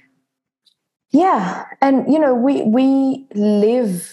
Yeah, 1.11 1.65
and 1.81 2.11
you 2.11 2.19
know, 2.19 2.33
we 2.35 2.63
we 2.63 3.25
live 3.33 4.11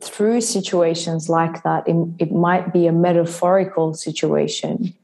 through 0.00 0.40
situations 0.40 1.28
like 1.28 1.62
that. 1.62 1.86
It, 1.86 1.96
it 2.18 2.32
might 2.32 2.72
be 2.72 2.86
a 2.86 2.92
metaphorical 2.92 3.94
situation, 3.94 4.94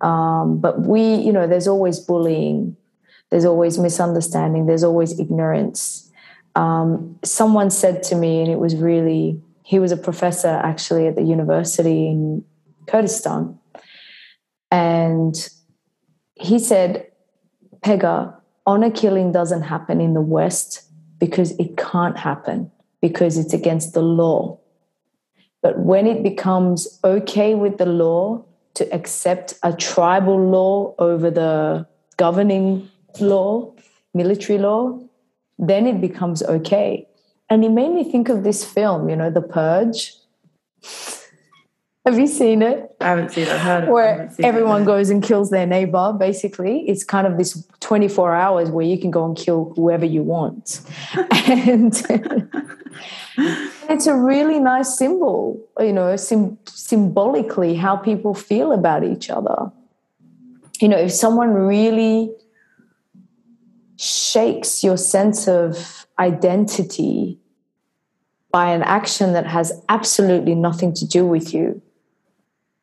um, 0.00 0.58
but 0.58 0.80
we, 0.80 1.14
you 1.14 1.32
know, 1.32 1.46
there's 1.46 1.68
always 1.68 1.98
bullying, 1.98 2.76
there's 3.30 3.44
always 3.44 3.78
misunderstanding, 3.78 4.66
there's 4.66 4.84
always 4.84 5.18
ignorance. 5.18 6.10
Um, 6.56 7.18
someone 7.22 7.70
said 7.70 8.02
to 8.04 8.16
me, 8.16 8.40
and 8.40 8.50
it 8.50 8.58
was 8.58 8.74
really, 8.76 9.40
he 9.62 9.78
was 9.78 9.92
a 9.92 9.96
professor 9.96 10.48
actually 10.48 11.06
at 11.06 11.14
the 11.14 11.22
university 11.22 12.08
in 12.08 12.44
Kurdistan, 12.90 13.58
and 14.70 15.48
he 16.34 16.58
said, 16.58 17.06
Pegah, 17.82 18.34
honor 18.66 18.90
killing 18.90 19.32
doesn't 19.32 19.62
happen 19.62 20.00
in 20.00 20.14
the 20.14 20.20
West 20.20 20.84
because 21.18 21.52
it 21.58 21.76
can't 21.76 22.18
happen 22.18 22.70
because 23.00 23.38
it's 23.38 23.52
against 23.52 23.94
the 23.94 24.02
law. 24.02 24.58
But 25.62 25.78
when 25.78 26.06
it 26.06 26.22
becomes 26.22 26.98
okay 27.04 27.54
with 27.54 27.78
the 27.78 27.86
law 27.86 28.44
to 28.74 28.92
accept 28.94 29.54
a 29.62 29.72
tribal 29.72 30.38
law 30.50 30.94
over 30.98 31.30
the 31.30 31.86
governing 32.16 32.88
law, 33.20 33.74
military 34.14 34.58
law, 34.58 34.98
then 35.58 35.86
it 35.86 36.00
becomes 36.00 36.42
okay. 36.42 37.06
And 37.50 37.64
it 37.64 37.70
made 37.70 37.92
me 37.92 38.10
think 38.10 38.28
of 38.28 38.44
this 38.44 38.64
film, 38.64 39.08
you 39.10 39.16
know, 39.16 39.30
The 39.30 39.42
Purge. 39.42 40.14
Have 42.06 42.18
you 42.18 42.26
seen 42.26 42.62
it? 42.62 42.96
I 43.00 43.08
haven't 43.08 43.30
seen 43.32 43.44
it. 43.44 43.50
I've 43.50 43.60
heard. 43.60 43.88
Where 43.88 44.22
haven't 44.22 44.38
it, 44.38 44.44
everyone 44.44 44.84
goes 44.84 45.10
and 45.10 45.22
kills 45.22 45.50
their 45.50 45.66
neighbor 45.66 46.14
basically 46.18 46.88
it's 46.88 47.04
kind 47.04 47.26
of 47.26 47.36
this 47.36 47.66
24 47.80 48.34
hours 48.34 48.70
where 48.70 48.86
you 48.86 48.98
can 48.98 49.10
go 49.10 49.24
and 49.24 49.36
kill 49.36 49.72
whoever 49.76 50.04
you 50.04 50.22
want 50.22 50.80
and 51.46 52.02
it's 53.88 54.06
a 54.06 54.14
really 54.14 54.58
nice 54.58 54.96
symbol 54.96 55.60
you 55.78 55.92
know 55.92 56.16
sim- 56.16 56.58
symbolically 56.66 57.74
how 57.74 57.96
people 57.96 58.34
feel 58.34 58.72
about 58.72 59.04
each 59.04 59.30
other 59.30 59.70
you 60.80 60.88
know 60.88 60.98
if 60.98 61.12
someone 61.12 61.50
really 61.50 62.30
shakes 63.96 64.82
your 64.82 64.96
sense 64.96 65.46
of 65.46 66.06
identity 66.18 67.38
by 68.50 68.70
an 68.72 68.82
action 68.82 69.32
that 69.32 69.46
has 69.46 69.72
absolutely 69.88 70.54
nothing 70.54 70.92
to 70.92 71.06
do 71.06 71.26
with 71.26 71.54
you 71.54 71.80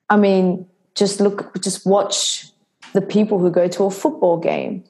I 0.09 0.17
mean, 0.17 0.65
just 0.95 1.19
look, 1.19 1.61
just 1.61 1.85
watch 1.85 2.47
the 2.93 3.01
people 3.01 3.39
who 3.39 3.51
go 3.51 3.67
to 3.67 3.83
a 3.85 3.91
football 3.91 4.37
game, 4.37 4.83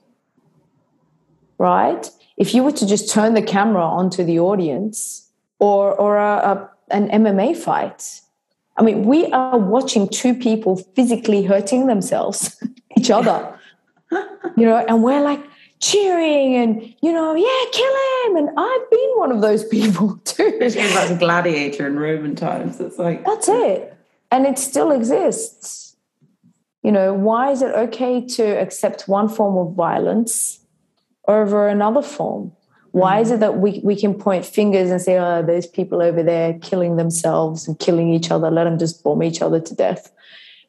right? 1.57 2.09
If 2.37 2.53
you 2.53 2.63
were 2.63 2.71
to 2.71 2.87
just 2.87 3.11
turn 3.11 3.33
the 3.33 3.41
camera 3.41 3.83
onto 3.83 4.23
the 4.23 4.39
audience 4.39 5.29
or, 5.59 5.93
or 5.93 6.17
a, 6.17 6.35
a, 6.35 6.69
an 6.91 7.09
MMA 7.09 7.57
fight, 7.57 8.21
I 8.77 8.83
mean, 8.83 9.05
we 9.05 9.25
are 9.31 9.57
watching 9.57 10.07
two 10.07 10.35
people 10.35 10.77
physically 10.95 11.43
hurting 11.43 11.87
themselves, 11.87 12.63
each 12.97 13.09
other, 13.09 13.57
you 14.11 14.65
know, 14.65 14.77
and 14.87 15.03
we're 15.03 15.21
like 15.21 15.43
cheering 15.79 16.55
and, 16.55 16.95
you 17.01 17.11
know, 17.11 17.33
yeah, 17.33 17.71
kill 17.71 17.93
him. 18.25 18.37
And 18.37 18.49
I've 18.57 18.89
been 18.91 19.09
one 19.15 19.31
of 19.31 19.41
those 19.41 19.65
people 19.65 20.17
too. 20.25 20.57
It 20.61 20.75
back 20.75 21.07
to 21.09 21.15
Gladiator 21.15 21.87
in 21.87 21.97
Roman 21.97 22.35
times. 22.35 22.79
It's 22.79 22.99
like 22.99 23.25
That's 23.25 23.49
it. 23.49 23.96
And 24.31 24.45
it 24.45 24.59
still 24.59 24.91
exists. 24.91 25.95
You 26.83 26.91
know, 26.91 27.13
why 27.13 27.51
is 27.51 27.61
it 27.61 27.73
okay 27.75 28.25
to 28.25 28.43
accept 28.43 29.07
one 29.07 29.29
form 29.29 29.57
of 29.57 29.75
violence 29.75 30.59
over 31.27 31.67
another 31.67 32.01
form? 32.01 32.53
Why 32.91 33.19
is 33.19 33.31
it 33.31 33.41
that 33.41 33.57
we, 33.57 33.81
we 33.83 33.95
can 33.95 34.13
point 34.13 34.45
fingers 34.45 34.89
and 34.89 35.01
say, 35.01 35.19
oh, 35.19 35.43
those 35.43 35.67
people 35.67 36.01
over 36.01 36.23
there 36.23 36.57
killing 36.59 36.95
themselves 36.95 37.67
and 37.67 37.77
killing 37.77 38.13
each 38.13 38.31
other, 38.31 38.49
let 38.49 38.63
them 38.63 38.79
just 38.79 39.03
bomb 39.03 39.21
each 39.21 39.41
other 39.41 39.59
to 39.59 39.75
death? 39.75 40.11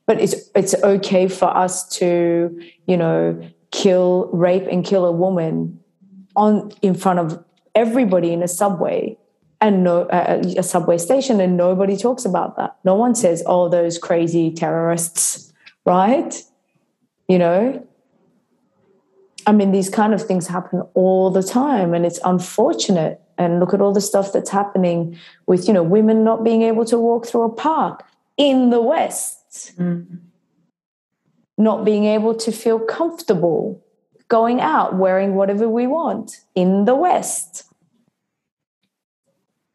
But 0.07 0.21
it's 0.21 0.35
it's 0.55 0.75
okay 0.83 1.29
for 1.29 1.55
us 1.55 1.89
to, 1.99 2.61
you 2.87 2.97
know, 2.97 3.41
kill, 3.71 4.31
rape, 4.33 4.67
and 4.71 4.85
kill 4.85 5.05
a 5.05 5.13
woman 5.13 5.79
on 6.35 6.73
in 6.83 6.95
front 6.95 7.19
of 7.19 7.45
everybody 7.75 8.33
in 8.33 8.43
a 8.43 8.49
subway 8.49 9.17
and 9.61 9.83
no 9.83 10.03
uh, 10.03 10.43
a 10.57 10.63
subway 10.63 10.99
station 10.99 11.41
and 11.41 11.57
nobody 11.57 11.97
talks 11.97 12.25
about 12.25 12.57
that. 12.57 12.77
No 12.85 12.95
one 12.95 13.15
says 13.15 13.43
oh 13.47 13.69
those 13.69 13.99
crazy 13.99 14.53
terrorists 14.53 15.49
right? 15.89 16.43
You 17.29 17.39
know? 17.39 17.87
I 19.47 19.53
mean 19.53 19.73
these 19.73 19.89
kind 19.89 20.13
of 20.13 20.23
things 20.23 20.47
happen 20.47 20.83
all 20.93 21.31
the 21.31 21.43
time 21.43 21.95
and 21.95 22.05
it's 22.05 22.21
unfortunate. 22.25 23.21
And 23.39 23.61
look 23.61 23.73
at 23.73 23.81
all 23.81 23.93
the 23.93 24.01
stuff 24.01 24.33
that's 24.33 24.51
happening 24.51 25.17
with 25.47 25.69
you 25.69 25.73
know 25.73 25.83
women 25.83 26.25
not 26.25 26.43
being 26.45 26.63
able 26.63 26.85
to 26.87 26.99
walk 26.99 27.27
through 27.27 27.45
a 27.45 27.53
park 27.53 28.05
in 28.37 28.71
the 28.71 28.81
west. 28.81 29.73
Mm, 29.79 30.19
not 31.57 31.85
being 31.85 32.05
able 32.05 32.35
to 32.35 32.53
feel 32.53 32.79
comfortable 32.79 33.83
going 34.29 34.61
out 34.61 34.97
wearing 34.97 35.35
whatever 35.35 35.69
we 35.69 35.87
want 35.87 36.41
in 36.55 36.85
the 36.85 36.95
west 36.95 37.65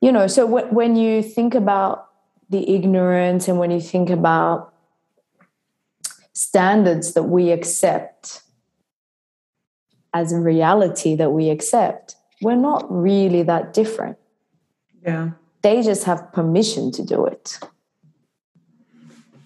you 0.03 0.11
know 0.11 0.27
so 0.27 0.41
w- 0.47 0.73
when 0.79 0.95
you 0.95 1.23
think 1.35 1.55
about 1.55 1.95
the 2.49 2.63
ignorance 2.77 3.47
and 3.47 3.57
when 3.57 3.71
you 3.71 3.81
think 3.81 4.09
about 4.09 4.73
standards 6.33 7.13
that 7.13 7.23
we 7.23 7.51
accept 7.51 8.41
as 10.13 10.31
a 10.31 10.39
reality 10.39 11.15
that 11.15 11.31
we 11.31 11.49
accept 11.49 12.15
we're 12.43 12.55
not 12.55 12.85
really 12.91 13.41
that 13.43 13.73
different. 13.73 14.17
Yeah. 15.03 15.31
They 15.61 15.81
just 15.81 16.03
have 16.03 16.31
permission 16.33 16.91
to 16.91 17.03
do 17.03 17.25
it. 17.25 17.59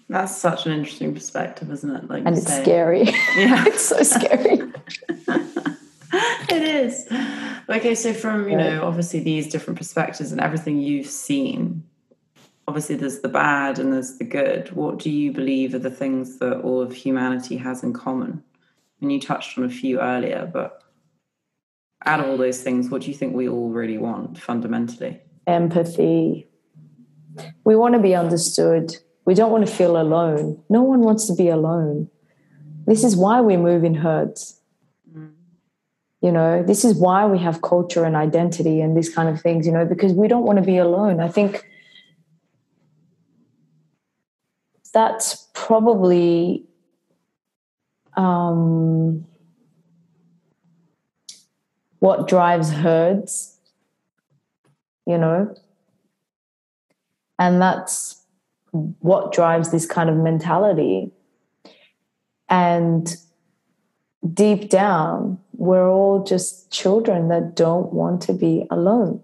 That's 0.08 0.36
such 0.36 0.66
an 0.66 0.72
interesting 0.72 1.14
perspective, 1.14 1.70
isn't 1.70 1.94
it? 1.94 2.08
Like 2.08 2.24
and 2.26 2.36
it's 2.36 2.46
say. 2.46 2.62
scary. 2.62 3.04
Yeah. 3.36 3.64
it's 3.66 3.82
so 3.82 4.02
scary. 4.02 4.60
it 6.50 6.62
is. 6.62 7.06
Okay, 7.68 7.94
so 7.94 8.14
from, 8.14 8.48
you 8.48 8.56
know, 8.56 8.84
obviously 8.84 9.20
these 9.20 9.48
different 9.48 9.78
perspectives 9.78 10.32
and 10.32 10.40
everything 10.40 10.80
you've 10.80 11.06
seen, 11.06 11.84
obviously 12.66 12.96
there's 12.96 13.20
the 13.20 13.28
bad 13.28 13.78
and 13.78 13.92
there's 13.92 14.18
the 14.18 14.24
good. 14.24 14.72
What 14.72 14.98
do 14.98 15.10
you 15.10 15.32
believe 15.32 15.74
are 15.74 15.78
the 15.78 15.90
things 15.90 16.38
that 16.38 16.60
all 16.60 16.80
of 16.80 16.92
humanity 16.92 17.56
has 17.56 17.82
in 17.82 17.92
common? 17.92 18.42
And 19.00 19.12
you 19.12 19.20
touched 19.20 19.58
on 19.58 19.64
a 19.64 19.68
few 19.68 20.00
earlier, 20.00 20.50
but 20.52 20.82
out 22.04 22.20
of 22.20 22.26
all 22.26 22.36
those 22.36 22.62
things, 22.62 22.90
what 22.90 23.02
do 23.02 23.08
you 23.08 23.14
think 23.14 23.34
we 23.34 23.48
all 23.48 23.70
really 23.70 23.98
want 23.98 24.38
fundamentally? 24.38 25.20
Empathy. 25.46 26.48
We 27.64 27.76
want 27.76 27.94
to 27.94 28.00
be 28.00 28.14
understood. 28.14 28.96
We 29.24 29.34
don't 29.34 29.52
want 29.52 29.66
to 29.66 29.72
feel 29.72 30.00
alone. 30.00 30.62
No 30.68 30.82
one 30.82 31.00
wants 31.00 31.26
to 31.26 31.34
be 31.34 31.48
alone. 31.48 32.08
This 32.86 33.04
is 33.04 33.16
why 33.16 33.40
we 33.40 33.56
move 33.56 33.84
in 33.84 33.94
herds. 33.94 34.57
You 36.20 36.32
know, 36.32 36.62
this 36.64 36.84
is 36.84 36.96
why 36.96 37.26
we 37.26 37.38
have 37.38 37.62
culture 37.62 38.04
and 38.04 38.16
identity 38.16 38.80
and 38.80 38.96
these 38.96 39.12
kind 39.12 39.28
of 39.28 39.40
things, 39.40 39.66
you 39.66 39.72
know, 39.72 39.84
because 39.84 40.12
we 40.12 40.26
don't 40.26 40.44
want 40.44 40.58
to 40.58 40.64
be 40.64 40.76
alone. 40.76 41.20
I 41.20 41.28
think 41.28 41.64
that's 44.92 45.48
probably 45.54 46.64
um, 48.16 49.24
what 52.00 52.26
drives 52.26 52.72
herds, 52.72 53.56
you 55.06 55.18
know, 55.18 55.54
and 57.38 57.62
that's 57.62 58.24
what 58.72 59.32
drives 59.32 59.70
this 59.70 59.86
kind 59.86 60.10
of 60.10 60.16
mentality. 60.16 61.12
And 62.48 63.14
deep 64.32 64.68
down, 64.68 65.38
we're 65.58 65.90
all 65.90 66.22
just 66.22 66.70
children 66.70 67.28
that 67.28 67.56
don't 67.56 67.92
want 67.92 68.22
to 68.22 68.32
be 68.32 68.64
alone. 68.70 69.22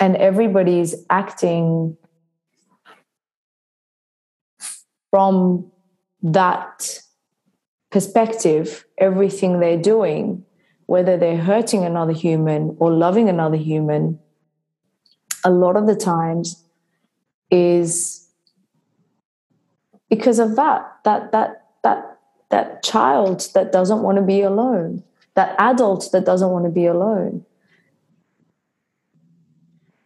And 0.00 0.16
everybody's 0.16 0.96
acting 1.08 1.96
from 5.10 5.70
that 6.22 7.00
perspective, 7.90 8.84
everything 8.98 9.60
they're 9.60 9.80
doing, 9.80 10.44
whether 10.86 11.16
they're 11.16 11.36
hurting 11.36 11.84
another 11.84 12.12
human 12.12 12.76
or 12.80 12.90
loving 12.90 13.28
another 13.28 13.56
human, 13.56 14.18
a 15.44 15.50
lot 15.50 15.76
of 15.76 15.86
the 15.86 15.94
times 15.94 16.64
is 17.50 18.28
because 20.10 20.40
of 20.40 20.56
that 20.56 20.82
that 21.04 21.30
that 21.32 21.64
that 21.84 22.07
that 22.50 22.82
child 22.82 23.48
that 23.54 23.72
doesn't 23.72 24.02
want 24.02 24.16
to 24.16 24.22
be 24.22 24.42
alone 24.42 25.02
that 25.34 25.54
adult 25.58 26.08
that 26.12 26.24
doesn't 26.24 26.50
want 26.50 26.64
to 26.64 26.70
be 26.70 26.86
alone 26.86 27.44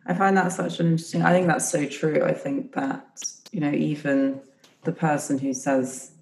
i 0.07 0.14
find 0.14 0.36
that 0.36 0.53
such 0.53 0.80
an 0.80 0.86
interesting 0.86 1.22
i 1.22 1.32
think 1.32 1.47
that's 1.47 1.70
so 1.70 1.86
true 1.86 2.22
i 2.24 2.32
think 2.32 2.72
that 2.72 3.22
you 3.51 3.61
know 3.61 3.72
even 3.72 4.40
the 4.84 4.93
person 4.93 5.38
who 5.38 5.53
says 5.55 6.12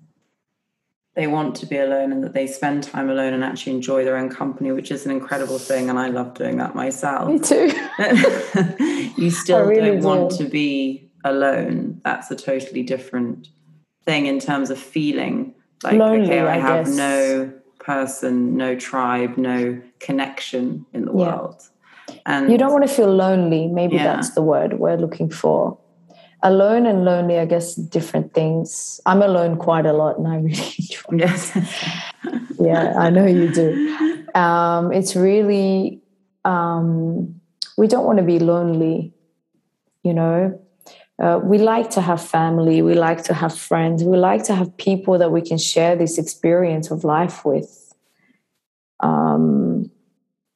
they 1.14 1.26
want 1.26 1.56
to 1.56 1.66
be 1.66 1.76
alone 1.76 2.12
and 2.12 2.22
that 2.22 2.34
they 2.34 2.46
spend 2.46 2.84
time 2.84 3.10
alone 3.10 3.32
and 3.32 3.42
actually 3.42 3.74
enjoy 3.74 4.04
their 4.04 4.16
own 4.16 4.28
company, 4.28 4.70
which 4.70 4.90
is 4.90 5.04
an 5.04 5.10
incredible 5.10 5.58
thing. 5.58 5.90
And 5.90 5.98
I 5.98 6.08
love 6.08 6.34
doing 6.34 6.58
that 6.58 6.74
myself. 6.74 7.28
Me 7.28 7.38
too. 7.38 7.70
you 9.20 9.30
still 9.30 9.64
really 9.64 9.90
don't 9.90 10.00
do. 10.00 10.06
want 10.06 10.30
to 10.36 10.44
be 10.44 11.10
alone. 11.24 12.00
That's 12.04 12.30
a 12.30 12.36
totally 12.36 12.82
different 12.82 13.48
thing 14.04 14.26
in 14.26 14.38
terms 14.38 14.70
of 14.70 14.78
feeling 14.78 15.54
like, 15.83 15.99
Lonely, 15.99 16.26
okay, 16.26 16.41
I, 16.41 16.57
I 16.57 16.59
have 16.59 16.87
guess. 16.87 16.97
no 16.97 17.53
person, 17.78 18.57
no 18.57 18.76
tribe, 18.76 19.37
no 19.37 19.81
connection 19.99 20.87
in 20.93 21.07
the 21.07 21.12
yeah. 21.12 21.37
world. 21.37 21.62
And 22.26 22.51
you 22.51 22.59
don't 22.59 22.72
want 22.72 22.87
to 22.87 22.95
feel 22.95 23.14
lonely. 23.14 23.68
Maybe 23.68 23.97
yeah. 23.97 24.05
that's 24.05 24.31
the 24.31 24.43
word 24.43 24.78
we're 24.78 24.97
looking 24.97 25.31
for 25.31 25.78
alone 26.43 26.87
and 26.87 27.05
lonely 27.05 27.39
i 27.39 27.45
guess 27.45 27.74
different 27.74 28.33
things 28.33 29.01
i'm 29.07 29.22
alone 29.22 29.57
quite 29.57 29.87
a 29.87 29.93
lot 29.93 30.18
and 30.18 30.26
i 30.26 30.37
really 30.49 30.74
enjoy 30.78 31.16
yes 31.16 31.53
yeah 32.61 32.95
i 32.99 33.11
know 33.11 33.26
you 33.26 33.53
do 33.53 34.16
um, 34.35 34.93
it's 34.93 35.16
really 35.16 36.01
um, 36.45 37.41
we 37.76 37.89
don't 37.89 38.07
want 38.07 38.18
to 38.18 38.24
be 38.24 38.39
lonely 38.39 39.12
you 40.03 40.14
know 40.14 40.59
uh, 41.20 41.38
we 41.42 41.58
like 41.58 41.90
to 41.90 42.00
have 42.00 42.20
family 42.24 42.82
we 42.82 42.94
like 42.94 43.22
to 43.22 43.34
have 43.34 43.56
friends 43.56 44.02
we 44.02 44.16
like 44.16 44.42
to 44.44 44.54
have 44.54 44.74
people 44.76 45.18
that 45.18 45.30
we 45.30 45.42
can 45.42 45.58
share 45.58 45.94
this 45.96 46.18
experience 46.18 46.90
of 46.90 47.04
life 47.04 47.44
with 47.44 47.94
um, 49.00 49.90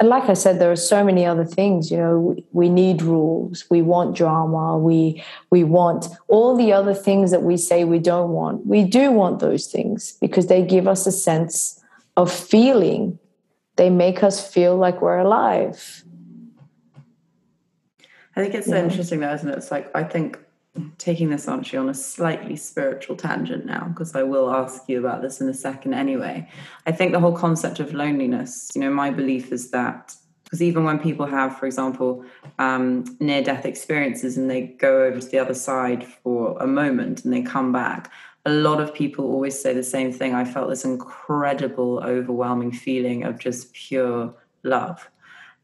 and 0.00 0.08
like 0.08 0.28
I 0.28 0.34
said, 0.34 0.58
there 0.58 0.72
are 0.72 0.76
so 0.76 1.04
many 1.04 1.24
other 1.24 1.44
things. 1.44 1.90
You 1.90 1.98
know, 1.98 2.18
we, 2.18 2.44
we 2.52 2.68
need 2.68 3.00
rules. 3.00 3.64
We 3.70 3.80
want 3.80 4.16
drama. 4.16 4.76
We 4.76 5.22
we 5.50 5.62
want 5.62 6.08
all 6.28 6.56
the 6.56 6.72
other 6.72 6.94
things 6.94 7.30
that 7.30 7.42
we 7.42 7.56
say 7.56 7.84
we 7.84 8.00
don't 8.00 8.30
want. 8.30 8.66
We 8.66 8.84
do 8.84 9.12
want 9.12 9.38
those 9.38 9.66
things 9.66 10.18
because 10.20 10.48
they 10.48 10.62
give 10.62 10.88
us 10.88 11.06
a 11.06 11.12
sense 11.12 11.80
of 12.16 12.30
feeling. 12.32 13.18
They 13.76 13.88
make 13.88 14.22
us 14.22 14.46
feel 14.52 14.76
like 14.76 15.00
we're 15.00 15.18
alive. 15.18 16.04
I 18.36 18.42
think 18.42 18.54
it's 18.54 18.66
so 18.66 18.74
yeah. 18.74 18.84
interesting, 18.84 19.20
though, 19.20 19.32
isn't 19.32 19.48
it? 19.48 19.56
It's 19.56 19.70
like 19.70 19.94
I 19.94 20.02
think 20.02 20.38
taking 20.98 21.30
this 21.30 21.48
actually 21.48 21.78
on 21.78 21.88
a 21.88 21.94
slightly 21.94 22.56
spiritual 22.56 23.16
tangent 23.16 23.64
now? 23.66 23.86
Because 23.88 24.14
i 24.14 24.22
will 24.22 24.52
ask 24.52 24.88
you 24.88 24.98
about 24.98 25.22
this 25.22 25.40
in 25.40 25.48
a 25.48 25.54
second 25.54 25.94
anyway. 25.94 26.48
I 26.86 26.92
think 26.92 27.12
the 27.12 27.20
whole 27.20 27.36
concept 27.36 27.80
of 27.80 27.94
loneliness 27.94 28.70
you 28.74 28.80
know 28.80 28.90
my 28.90 29.10
belief 29.10 29.52
is 29.52 29.70
that 29.70 30.14
because 30.44 30.62
even 30.62 30.84
when 30.84 30.98
people 30.98 31.26
have 31.26 31.58
for 31.58 31.66
example 31.66 32.24
um, 32.58 33.04
near 33.20 33.42
death 33.42 33.64
experiences 33.64 34.36
and 34.36 34.50
they 34.50 34.62
go 34.62 35.04
over 35.04 35.20
to 35.20 35.26
the 35.26 35.38
other 35.38 35.54
side 35.54 36.04
for 36.04 36.56
a 36.60 36.66
moment 36.66 37.24
and 37.24 37.32
they 37.32 37.42
come 37.42 37.72
back 37.72 38.10
a 38.46 38.50
lot 38.50 38.80
of 38.80 38.94
people 38.94 39.24
always 39.24 39.58
say 39.58 39.72
the 39.72 39.82
same 39.82 40.12
thing. 40.12 40.34
I 40.34 40.44
felt 40.44 40.68
this 40.68 40.84
incredible 40.84 42.02
overwhelming 42.04 42.72
feeling 42.72 43.24
of 43.24 43.38
just 43.38 43.72
pure 43.72 44.34
love. 44.62 45.10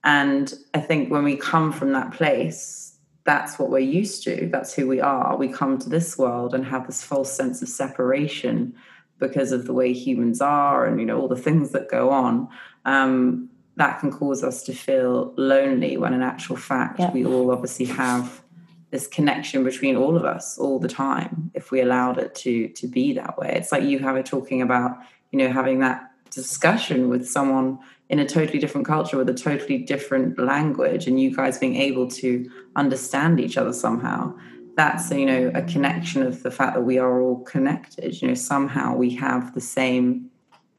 And 0.03 0.55
i 0.73 0.81
think 0.81 1.11
when 1.11 1.25
we 1.25 1.37
come 1.37 1.73
from 1.73 1.93
that 1.93 2.13
place 2.13 2.89
that's 3.31 3.61
what 3.61 3.70
we're 3.70 3.78
used 3.78 4.24
to. 4.24 4.49
That's 4.51 4.74
who 4.74 4.89
we 4.89 5.01
are. 5.01 5.37
We 5.37 5.47
come 5.47 5.78
to 5.78 5.89
this 5.89 6.18
world 6.18 6.53
and 6.53 6.64
have 6.64 6.89
this 6.89 7.05
false 7.05 7.33
sense 7.33 7.62
of 7.62 7.68
separation 7.68 8.74
because 9.20 9.53
of 9.53 9.66
the 9.66 9.72
way 9.72 9.93
humans 9.93 10.41
are 10.41 10.85
and 10.85 10.99
you 10.99 11.07
know 11.07 11.20
all 11.20 11.28
the 11.28 11.37
things 11.37 11.70
that 11.70 11.89
go 11.89 12.11
on. 12.11 12.49
Um, 12.85 13.49
that 13.76 14.01
can 14.01 14.11
cause 14.11 14.43
us 14.43 14.64
to 14.64 14.74
feel 14.74 15.33
lonely 15.37 15.97
when 15.97 16.12
in 16.12 16.22
actual 16.22 16.57
fact 16.57 16.99
yeah. 16.99 17.12
we 17.12 17.24
all 17.24 17.53
obviously 17.53 17.87
have 17.87 18.43
this 18.91 19.07
connection 19.07 19.62
between 19.62 19.95
all 19.97 20.16
of 20.16 20.24
us 20.24 20.59
all 20.59 20.81
the 20.81 20.89
time 20.89 21.53
if 21.55 21.70
we 21.70 21.81
allowed 21.81 22.18
it 22.18 22.35
to 22.35 22.68
to 22.81 22.89
be 22.89 23.12
that 23.14 23.39
way 23.39 23.53
it's 23.55 23.70
like 23.70 23.85
you 23.85 24.01
have 24.01 24.16
it 24.16 24.26
talking 24.26 24.61
about 24.61 24.99
you 25.31 25.39
know 25.39 25.51
having 25.51 25.78
that 25.78 26.11
discussion 26.31 27.09
with 27.09 27.26
someone 27.26 27.78
in 28.11 28.19
a 28.19 28.27
totally 28.27 28.59
different 28.59 28.87
culture 28.87 29.17
with 29.17 29.29
a 29.29 29.35
totally 29.35 29.79
different 29.79 30.39
language 30.39 31.07
and 31.07 31.21
you 31.21 31.35
guys 31.35 31.59
being 31.59 31.77
able 31.77 32.07
to 32.09 32.51
understand 32.77 33.41
each 33.41 33.57
other 33.57 33.73
somehow 33.73 34.35
that's 34.77 35.11
you 35.11 35.27
know 35.27 35.51
a 35.55 35.63
connection 35.63 36.23
of 36.23 36.43
the 36.43 36.51
fact 36.51 36.75
that 36.75 36.83
we 36.83 36.99
are 36.99 37.21
all 37.21 37.41
connected. 37.45 38.21
You 38.21 38.29
know 38.29 38.35
somehow 38.35 38.95
we 38.95 39.11
have 39.17 39.55
the 39.55 39.61
same 39.61 40.31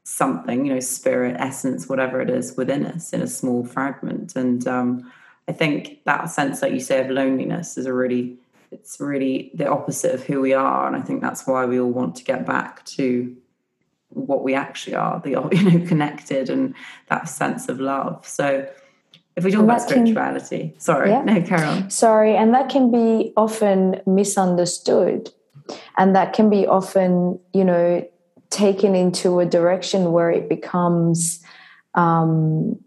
something 0.03 0.65
you 0.65 0.73
know 0.73 0.79
spirit 0.79 1.35
essence 1.39 1.87
whatever 1.87 2.19
it 2.19 2.29
is 2.29 2.57
within 2.57 2.85
us 2.85 3.13
in 3.13 3.21
a 3.21 3.27
small 3.27 3.63
fragment. 3.63 4.35
And 4.35 4.67
um, 4.67 5.11
i 5.47 5.51
think 5.51 6.03
that 6.05 6.29
sense 6.29 6.59
that 6.61 6.71
you 6.71 6.79
say 6.79 7.03
of 7.03 7.09
loneliness 7.09 7.77
is 7.77 7.85
a 7.85 7.93
really 7.93 8.37
it's 8.71 8.99
really 8.99 9.51
the 9.53 9.67
opposite 9.67 10.15
of 10.15 10.23
who 10.23 10.39
we 10.41 10.53
are. 10.53 10.87
And 10.87 10.95
i 10.95 11.01
think 11.01 11.21
that's 11.21 11.45
why 11.45 11.65
we 11.65 11.79
all 11.79 11.91
want 11.91 12.15
to 12.15 12.23
get 12.23 12.45
back 12.45 12.83
to 12.97 13.35
what 14.13 14.43
we 14.43 14.53
actually 14.53 14.95
are, 14.95 15.19
the 15.19 15.29
you 15.51 15.79
know 15.79 15.85
connected 15.87 16.49
and 16.49 16.73
that 17.09 17.29
sense 17.29 17.69
of 17.69 17.79
love. 17.79 18.25
So 18.27 18.67
if 19.35 19.43
we 19.43 19.51
talk 19.51 19.63
about 19.63 19.81
spirituality, 19.81 20.69
can, 20.69 20.79
sorry, 20.79 21.09
yeah. 21.09 21.23
no, 21.23 21.41
Carol. 21.41 21.89
Sorry, 21.89 22.35
and 22.35 22.53
that 22.53 22.69
can 22.69 22.91
be 22.91 23.33
often 23.37 24.01
misunderstood, 24.05 25.31
and 25.97 26.15
that 26.15 26.33
can 26.33 26.49
be 26.49 26.67
often 26.67 27.39
you 27.53 27.63
know 27.63 28.07
taken 28.49 28.95
into 28.95 29.39
a 29.39 29.45
direction 29.45 30.11
where 30.11 30.29
it 30.29 30.49
becomes. 30.49 31.43
Um, 31.93 32.79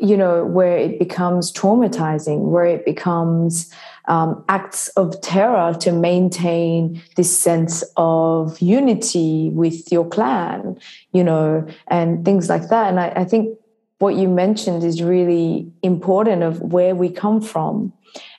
you 0.00 0.16
know, 0.16 0.46
where 0.46 0.78
it 0.78 0.98
becomes 0.98 1.52
traumatizing, 1.52 2.50
where 2.50 2.64
it 2.64 2.86
becomes 2.86 3.70
um, 4.06 4.44
acts 4.48 4.88
of 4.88 5.20
terror 5.20 5.74
to 5.80 5.92
maintain 5.92 7.02
this 7.16 7.36
sense 7.36 7.82
of 7.96 8.60
unity 8.60 9.50
with 9.54 9.90
your 9.90 10.06
clan, 10.06 10.78
you 11.12 11.24
know, 11.24 11.66
and 11.88 12.24
things 12.24 12.48
like 12.48 12.68
that. 12.68 12.88
And 12.88 13.00
I, 13.00 13.08
I 13.16 13.24
think 13.24 13.58
what 13.98 14.16
you 14.16 14.28
mentioned 14.28 14.84
is 14.84 15.02
really 15.02 15.72
important 15.82 16.42
of 16.42 16.60
where 16.60 16.94
we 16.94 17.08
come 17.10 17.40
from 17.40 17.92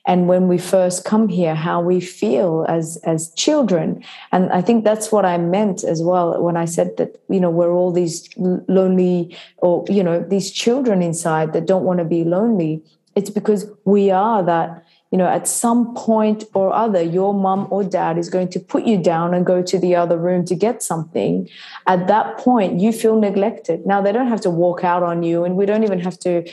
and 0.05 0.27
when 0.27 0.47
we 0.47 0.57
first 0.57 1.03
come 1.05 1.27
here 1.27 1.55
how 1.55 1.81
we 1.81 1.99
feel 1.99 2.65
as 2.69 2.97
as 3.03 3.33
children 3.33 4.03
and 4.31 4.51
i 4.51 4.61
think 4.61 4.83
that's 4.83 5.11
what 5.11 5.25
i 5.25 5.37
meant 5.37 5.83
as 5.83 6.01
well 6.01 6.41
when 6.41 6.55
i 6.55 6.65
said 6.65 6.95
that 6.97 7.19
you 7.29 7.39
know 7.39 7.49
we're 7.49 7.71
all 7.71 7.91
these 7.91 8.29
lonely 8.37 9.35
or 9.57 9.83
you 9.89 10.03
know 10.03 10.19
these 10.29 10.51
children 10.51 11.01
inside 11.01 11.53
that 11.53 11.65
don't 11.65 11.83
want 11.83 11.99
to 11.99 12.05
be 12.05 12.23
lonely 12.23 12.81
it's 13.15 13.29
because 13.29 13.65
we 13.85 14.11
are 14.11 14.43
that 14.43 14.85
you 15.15 15.19
know 15.19 15.29
at 15.29 15.47
some 15.47 15.95
point 15.95 16.43
or 16.53 16.73
other 16.73 17.01
your 17.01 17.33
mom 17.33 17.69
or 17.71 17.85
dad 17.85 18.17
is 18.17 18.29
going 18.29 18.49
to 18.49 18.59
put 18.59 18.83
you 18.83 18.97
down 18.97 19.33
and 19.33 19.45
go 19.45 19.61
to 19.61 19.79
the 19.79 19.95
other 19.95 20.17
room 20.17 20.43
to 20.43 20.55
get 20.55 20.83
something. 20.83 21.47
At 21.87 22.07
that 22.07 22.37
point 22.37 22.81
you 22.81 22.91
feel 22.91 23.17
neglected. 23.17 23.85
Now 23.85 24.01
they 24.01 24.11
don't 24.11 24.27
have 24.27 24.41
to 24.41 24.49
walk 24.49 24.83
out 24.83 25.03
on 25.03 25.23
you 25.23 25.45
and 25.45 25.55
we 25.55 25.65
don't 25.65 25.85
even 25.85 26.01
have 26.01 26.19
to 26.19 26.43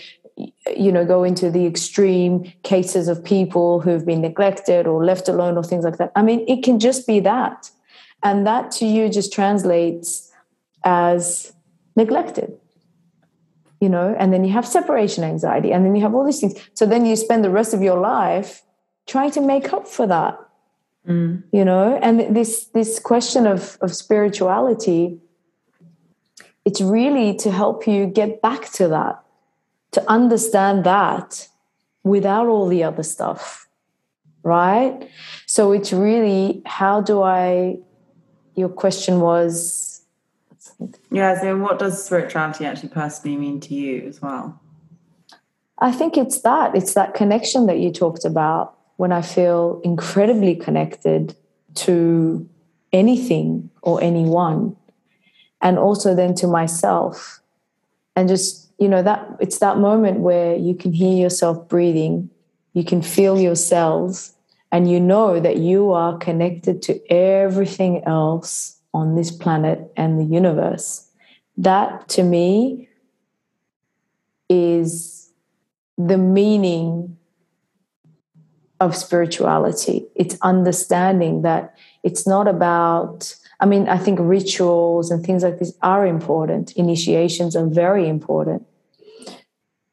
you 0.77 0.93
know 0.93 1.05
go 1.05 1.25
into 1.25 1.51
the 1.51 1.67
extreme 1.67 2.53
cases 2.63 3.09
of 3.09 3.25
people 3.25 3.81
who've 3.81 4.07
been 4.07 4.21
neglected 4.21 4.87
or 4.87 5.05
left 5.05 5.29
alone 5.29 5.57
or 5.57 5.65
things 5.65 5.85
like 5.85 5.97
that. 5.97 6.13
I 6.15 6.23
mean 6.23 6.45
it 6.47 6.63
can 6.63 6.79
just 6.79 7.05
be 7.05 7.19
that. 7.19 7.69
And 8.23 8.47
that 8.47 8.71
to 8.79 8.87
you 8.87 9.09
just 9.09 9.33
translates 9.33 10.31
as 10.85 11.53
neglected 11.97 12.62
you 13.83 13.89
know 13.89 14.09
and 14.21 14.33
then 14.33 14.43
you 14.47 14.53
have 14.59 14.67
separation 14.67 15.23
anxiety 15.25 15.71
and 15.73 15.85
then 15.85 15.95
you 15.97 16.03
have 16.03 16.15
all 16.15 16.25
these 16.25 16.41
things. 16.41 16.55
So 16.75 16.87
then 16.87 17.05
you 17.05 17.17
spend 17.17 17.41
the 17.45 17.55
rest 17.59 17.75
of 17.75 17.81
your 17.83 17.99
life 17.99 18.63
trying 19.07 19.33
to 19.33 19.41
make 19.41 19.73
up 19.77 19.87
for 19.97 20.07
that 20.07 20.35
mm. 21.07 21.43
you 21.53 21.65
know? 21.65 21.99
And 22.03 22.35
this 22.37 22.67
this 22.67 22.99
question 22.99 23.47
of 23.47 23.79
of 23.81 23.95
spirituality 23.95 25.19
it's 26.65 26.81
really 26.81 27.35
to 27.35 27.51
help 27.51 27.89
you 27.89 28.07
get 28.07 28.41
back 28.41 28.71
to 28.73 28.87
that 28.89 29.21
to 29.91 30.01
understand 30.09 30.85
that 30.85 31.49
without 32.05 32.47
all 32.47 32.69
the 32.69 32.85
other 32.85 33.03
stuff 33.03 33.69
right? 34.45 35.09
So 35.47 35.71
it's 35.71 35.93
really 35.93 36.63
how 36.67 37.01
do 37.01 37.23
i 37.23 37.79
your 38.55 38.69
question 38.69 39.21
was 39.21 39.92
yeah 41.11 41.41
so 41.41 41.57
what 41.57 41.79
does 41.79 42.05
spirituality 42.05 42.65
actually 42.65 42.89
personally 42.89 43.37
mean 43.37 43.61
to 43.61 43.75
you 43.75 44.07
as 44.07 44.23
well? 44.23 44.61
I 45.79 45.91
think 45.91 46.17
it's 46.17 46.41
that 46.43 46.75
it's 46.77 46.95
that 46.95 47.15
connection 47.15 47.67
that 47.67 47.79
you 47.79 47.93
talked 47.93 48.25
about 48.25 48.77
when 48.97 49.11
i 49.11 49.23
feel 49.23 49.81
incredibly 49.85 50.55
connected 50.55 51.35
to 51.75 52.49
anything 52.93 53.71
or 53.83 54.03
anyone 54.03 54.77
and 55.63 55.79
also 55.79 56.15
then 56.15 56.35
to 56.35 56.47
myself. 56.47 57.41
And 58.15 58.29
just 58.29 58.71
you 58.79 58.89
know 58.89 59.03
that 59.03 59.27
it's 59.41 59.59
that 59.59 59.79
moment 59.79 60.21
where 60.21 60.57
you 60.57 60.75
can 60.75 60.93
hear 60.93 61.17
yourself 61.17 61.69
breathing 61.69 62.29
you 62.73 62.85
can 62.85 63.03
feel 63.03 63.39
your 63.39 63.55
cells 63.55 64.35
and 64.71 64.91
you 64.91 64.99
know 64.99 65.39
that 65.39 65.59
you 65.59 65.93
are 65.93 66.17
connected 66.19 66.83
to 66.83 67.13
everything 67.13 68.03
else 68.05 68.77
on 68.95 69.15
this 69.15 69.31
planet 69.31 69.93
and 69.97 70.19
the 70.19 70.25
universe 70.25 71.09
that 71.57 72.09
to 72.09 72.23
me 72.23 72.89
is 74.49 75.31
the 75.97 76.19
meaning 76.19 77.17
of 78.81 78.97
spirituality 78.97 80.07
it's 80.15 80.37
understanding 80.43 81.43
that 81.43 81.75
it's 82.03 82.27
not 82.27 82.49
about 82.49 83.35
I 83.63 83.65
mean, 83.65 83.89
I 83.89 83.97
think 83.97 84.19
rituals 84.21 85.13
and 85.13 85.25
things 85.25 85.45
like 85.45 85.61
this 85.61 85.73
are 85.83 86.05
important. 86.05 86.73
Initiations 86.73 87.55
are 87.55 87.67
very 87.67 88.09
important. 88.09 88.67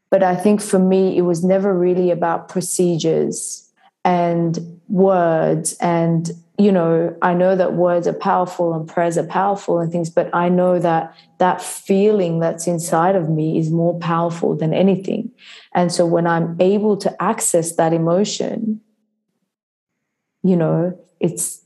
But 0.10 0.24
I 0.24 0.36
think 0.36 0.60
for 0.60 0.80
me, 0.80 1.16
it 1.16 1.22
was 1.22 1.44
never 1.44 1.72
really 1.78 2.10
about 2.10 2.50
procedures 2.50 3.70
and 4.04 4.82
words. 4.88 5.74
And, 5.80 6.32
you 6.60 6.74
know, 6.74 7.16
I 7.22 7.34
know 7.34 7.56
that 7.56 7.74
words 7.76 8.06
are 8.06 8.14
powerful 8.14 8.74
and 8.74 8.86
prayers 8.86 9.18
are 9.18 9.26
powerful 9.26 9.80
and 9.80 9.90
things, 9.90 10.10
but 10.10 10.30
I 10.36 10.50
know 10.50 10.78
that 10.78 11.16
that 11.38 11.62
feeling 11.62 12.40
that's 12.40 12.68
inside 12.68 13.16
of 13.16 13.30
me 13.30 13.58
is 13.58 13.72
more 13.72 13.98
powerful 13.98 14.58
than 14.58 14.74
anything. 14.74 15.32
And 15.74 15.90
so 15.90 16.06
when 16.06 16.28
I'm 16.28 16.58
able 16.60 16.98
to 16.98 17.24
access 17.24 17.78
that 17.78 17.94
emotion, 17.94 18.82
you 20.44 20.58
know, 20.58 21.00
it's 21.22 21.64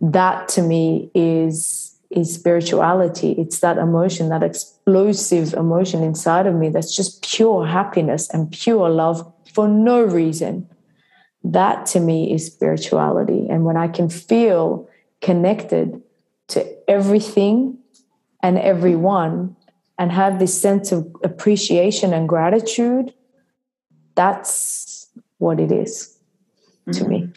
that 0.00 0.48
to 0.48 0.62
me 0.62 1.12
is 1.14 1.92
is 2.10 2.34
spirituality. 2.34 3.32
It's 3.38 3.60
that 3.60 3.78
emotion, 3.78 4.30
that 4.30 4.42
explosive 4.42 5.54
emotion 5.54 6.02
inside 6.02 6.46
of 6.46 6.54
me 6.56 6.70
that's 6.70 6.94
just 6.94 7.24
pure 7.24 7.66
happiness 7.66 8.28
and 8.30 8.50
pure 8.50 8.88
love 8.90 9.32
for 9.52 9.68
no 9.68 10.02
reason. 10.02 10.68
That 11.44 11.86
to 11.86 12.00
me 12.00 12.32
is 12.32 12.46
spirituality. 12.46 13.46
And 13.48 13.64
when 13.64 13.76
I 13.76 13.88
can 13.88 14.08
feel 14.08 14.88
connected 15.20 16.02
to 16.48 16.90
everything 16.90 17.78
and 18.42 18.58
everyone 18.58 19.56
and 19.98 20.10
have 20.10 20.38
this 20.38 20.58
sense 20.58 20.90
of 20.90 21.14
appreciation 21.22 22.12
and 22.12 22.28
gratitude, 22.28 23.12
that's 24.14 25.08
what 25.38 25.60
it 25.60 25.70
is 25.70 26.16
to 26.92 27.00
mm-hmm. 27.00 27.08
me. 27.10 27.32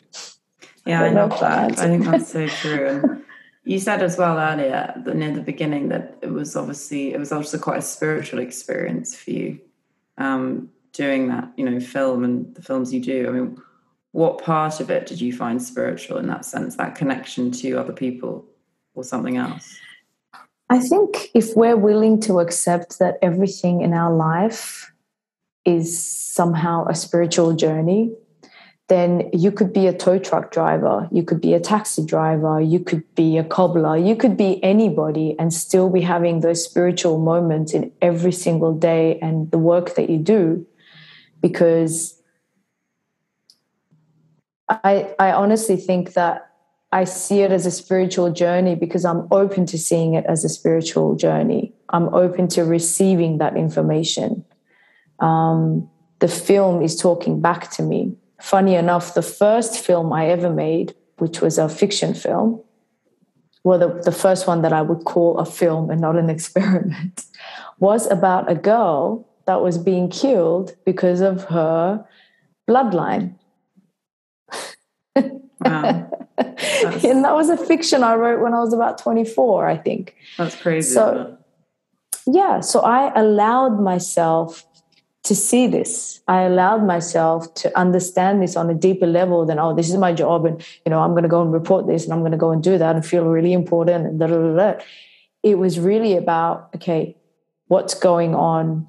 Yeah, 0.86 1.02
I, 1.02 1.08
I 1.08 1.10
love 1.10 1.40
that. 1.42 1.80
I 1.80 1.88
think 1.88 2.06
that's 2.06 2.32
so 2.32 2.48
true. 2.62 2.88
And 2.88 3.24
you 3.66 3.80
said 3.80 4.02
as 4.02 4.18
well 4.18 4.38
earlier 4.38 4.94
near 5.14 5.34
the 5.34 5.42
beginning 5.42 5.90
that 5.90 6.18
it 6.22 6.32
was 6.32 6.56
obviously 6.56 7.14
it 7.14 7.20
was 7.20 7.34
also 7.34 7.58
quite 7.58 7.80
a 7.80 7.82
spiritual 7.82 8.40
experience 8.40 9.16
for 9.16 9.32
you 9.32 9.60
um, 10.18 10.70
doing 10.94 11.28
that, 11.28 11.52
you 11.58 11.70
know, 11.70 11.80
film 11.80 12.24
and 12.24 12.56
the 12.56 12.62
films 12.62 12.94
you 12.94 13.02
do. 13.02 13.28
I 13.28 13.32
mean, 13.32 13.62
what 14.18 14.40
part 14.40 14.80
of 14.80 14.90
it 14.90 15.06
did 15.06 15.22
you 15.22 15.32
find 15.32 15.62
spiritual 15.62 16.18
in 16.18 16.26
that 16.26 16.44
sense, 16.44 16.76
that 16.78 16.96
connection 16.96 17.52
to 17.52 17.74
other 17.74 17.94
people 17.94 18.44
or 18.96 19.04
something 19.04 19.38
else? 19.38 19.78
I 20.72 20.80
think 20.80 21.30
if 21.36 21.56
we're 21.56 21.78
willing 21.78 22.20
to 22.22 22.40
accept 22.40 22.98
that 22.98 23.20
everything 23.22 23.82
in 23.82 23.94
our 23.94 24.12
life 24.12 24.92
is 25.66 26.04
somehow 26.04 26.88
a 26.88 26.96
spiritual 26.96 27.54
journey, 27.54 28.12
then 28.88 29.30
you 29.34 29.52
could 29.52 29.72
be 29.72 29.86
a 29.86 29.94
tow 29.96 30.18
truck 30.18 30.52
driver, 30.52 31.08
you 31.12 31.22
could 31.22 31.40
be 31.40 31.54
a 31.54 31.60
taxi 31.60 32.04
driver, 32.04 32.60
you 32.60 32.80
could 32.80 33.04
be 33.14 33.38
a 33.38 33.44
cobbler, 33.44 33.98
you 33.98 34.16
could 34.16 34.36
be 34.36 34.64
anybody 34.64 35.36
and 35.38 35.54
still 35.54 35.92
be 35.92 36.02
having 36.02 36.40
those 36.40 36.66
spiritual 36.66 37.20
moments 37.20 37.72
in 37.72 37.92
every 38.02 38.32
single 38.32 38.74
day 38.74 39.20
and 39.20 39.52
the 39.52 39.60
work 39.60 39.94
that 39.94 40.10
you 40.10 40.18
do. 40.18 40.66
Because 41.40 42.17
I, 44.70 45.14
I 45.20 45.32
honestly 45.32 45.78
think 45.78 46.14
that 46.14 46.52
I 46.92 47.04
see 47.04 47.42
it 47.42 47.52
as 47.52 47.66
a 47.66 47.72
spiritual 47.72 48.32
journey 48.32 48.76
because 48.76 49.06
I'm 49.06 49.28
open 49.32 49.66
to 49.68 49.78
seeing 49.78 50.14
it 50.14 50.26
as 50.26 50.46
a 50.46 50.50
spiritual 50.50 51.16
journey. 51.16 51.74
I'm 51.90 52.14
open 52.14 52.48
to 52.50 52.64
receiving 52.64 53.38
that 53.38 53.58
information. 53.58 54.46
Um, 55.20 55.90
the 56.20 56.28
film 56.28 56.82
is 56.82 56.96
talking 56.96 57.42
back 57.42 57.72
to 57.72 57.84
me 57.84 58.16
funny 58.42 58.76
enough, 58.76 59.14
the 59.14 59.22
first 59.22 59.84
film 59.84 60.14
I 60.14 60.28
ever 60.28 60.50
made, 60.50 60.96
which 61.18 61.42
was 61.42 61.58
a 61.58 61.70
fiction 61.70 62.14
film, 62.14 62.62
well, 63.64 63.80
the, 63.80 64.02
the 64.04 64.12
first 64.12 64.48
one 64.48 64.62
that 64.62 64.72
I 64.72 64.82
would 64.82 65.04
call 65.04 65.38
a 65.40 65.46
film 65.46 65.90
and 65.90 66.00
not 66.00 66.16
an 66.16 66.30
experiment, 66.38 67.26
was 67.80 68.10
about 68.10 68.50
a 68.50 68.56
girl 68.56 69.28
that 69.46 69.62
was 69.62 69.78
being 69.78 70.10
killed 70.10 70.76
because 70.86 71.22
of 71.22 71.46
her 71.46 72.06
bloodline. 72.68 73.37
Wow. 75.60 76.10
and 76.38 77.24
that 77.24 77.34
was 77.34 77.50
a 77.50 77.58
fiction 77.58 78.04
I 78.04 78.16
wrote 78.16 78.42
when 78.42 78.54
I 78.54 78.60
was 78.60 78.74
about 78.74 78.98
24, 79.00 79.68
I 79.68 79.78
think. 79.78 80.16
That's 80.38 80.56
crazy. 80.56 80.94
So, 80.94 81.38
yeah, 82.26 82.60
so 82.60 82.82
I 82.82 83.18
allowed 83.20 83.80
myself 83.80 84.66
to 85.24 85.36
see 85.36 85.68
this. 85.68 86.22
I 86.28 86.44
allowed 86.44 86.86
myself 86.86 87.54
to 87.56 87.78
understand 87.78 88.42
this 88.42 88.56
on 88.56 88.70
a 88.70 88.74
deeper 88.74 89.08
level 89.08 89.46
than, 89.46 89.60
oh, 89.60 89.76
this 89.76 89.90
is 89.90 89.98
my 89.98 90.14
job 90.14 90.46
and, 90.46 90.66
you 90.86 90.90
know, 90.90 91.02
I'm 91.02 91.12
going 91.12 91.24
to 91.24 91.30
go 91.30 91.42
and 91.42 91.52
report 91.52 91.88
this 91.88 92.06
and 92.06 92.14
I'm 92.14 92.20
going 92.20 92.32
to 92.32 92.38
go 92.38 92.52
and 92.52 92.64
do 92.64 92.78
that 92.78 92.96
and 92.96 93.06
feel 93.06 93.26
really 93.26 93.52
important 93.52 94.06
and 94.06 94.20
da, 94.20 94.28
da, 94.28 94.38
da, 94.38 94.56
da. 94.56 94.84
It 95.44 95.58
was 95.58 95.80
really 95.80 96.16
about, 96.16 96.70
okay, 96.76 97.18
what's 97.68 97.94
going 97.94 98.36
on 98.36 98.88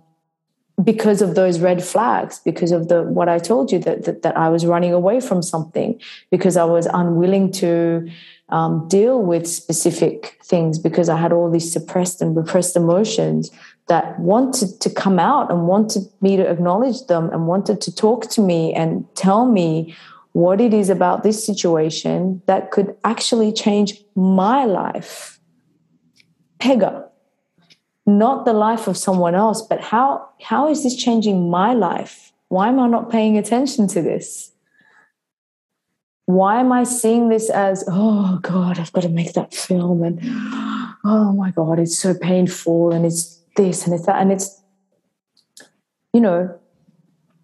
because 0.83 1.21
of 1.23 1.35
those 1.35 1.59
red 1.59 1.83
flags 1.83 2.41
because 2.45 2.71
of 2.71 2.89
the 2.89 3.03
what 3.03 3.29
i 3.29 3.39
told 3.39 3.73
you 3.73 3.79
that 3.79 4.05
that, 4.05 4.23
that 4.23 4.37
i 4.37 4.49
was 4.49 4.65
running 4.65 4.93
away 4.93 5.21
from 5.21 5.43
something 5.43 6.01
because 6.31 6.57
i 6.57 6.65
was 6.65 6.87
unwilling 6.87 7.51
to 7.51 8.09
um, 8.51 8.89
deal 8.89 9.21
with 9.21 9.47
specific 9.47 10.39
things 10.45 10.79
because 10.79 11.09
i 11.09 11.17
had 11.17 11.33
all 11.33 11.51
these 11.51 11.73
suppressed 11.73 12.23
and 12.23 12.37
repressed 12.37 12.77
emotions 12.77 13.51
that 13.89 14.19
wanted 14.21 14.81
to 14.81 14.91
come 14.91 15.19
out 15.19 15.51
and 15.51 15.67
wanted 15.67 16.03
me 16.21 16.37
to 16.37 16.49
acknowledge 16.49 17.07
them 17.07 17.31
and 17.31 17.47
wanted 17.47 17.81
to 17.81 17.95
talk 17.95 18.31
to 18.31 18.41
me 18.41 18.73
and 18.75 19.05
tell 19.17 19.47
me 19.47 19.95
what 20.33 20.61
it 20.61 20.73
is 20.73 20.89
about 20.89 21.23
this 21.23 21.45
situation 21.45 22.41
that 22.47 22.71
could 22.71 22.95
actually 23.05 23.53
change 23.53 24.01
my 24.15 24.65
life. 24.65 25.41
Pegah, 26.61 27.08
not 28.09 28.47
the 28.47 28.55
life 28.55 28.89
of 28.89 28.97
someone 28.97 29.35
else, 29.35 29.61
but 29.61 29.81
how, 29.81 30.27
how 30.41 30.69
is 30.69 30.83
this 30.83 30.97
changing 30.97 31.51
my 31.51 31.75
life? 31.75 32.33
Why 32.49 32.69
am 32.69 32.81
I 32.81 32.89
not 32.89 33.11
paying 33.11 33.37
attention 33.37 33.87
to 33.89 34.01
this? 34.01 34.53
Why 36.25 36.59
am 36.59 36.73
I 36.73 36.85
seeing 36.85 37.29
this 37.29 37.51
as, 37.51 37.85
oh 37.87 38.39
God, 38.43 38.79
I've 38.79 38.93
got 38.93 39.03
to 39.03 39.09
make 39.11 39.35
that 39.35 39.53
film 39.55 40.03
and 40.03 40.21
oh 41.05 41.35
my 41.37 41.51
God, 41.51 41.79
it's 41.79 41.99
so 41.99 42.15
painful 42.15 42.93
and 42.93 43.05
it's 43.05 43.41
this 43.57 43.85
and 43.85 43.95
it's 43.95 44.07
that. 44.07 44.21
And 44.21 44.33
it's, 44.33 44.63
you 46.15 46.21
know, 46.21 46.59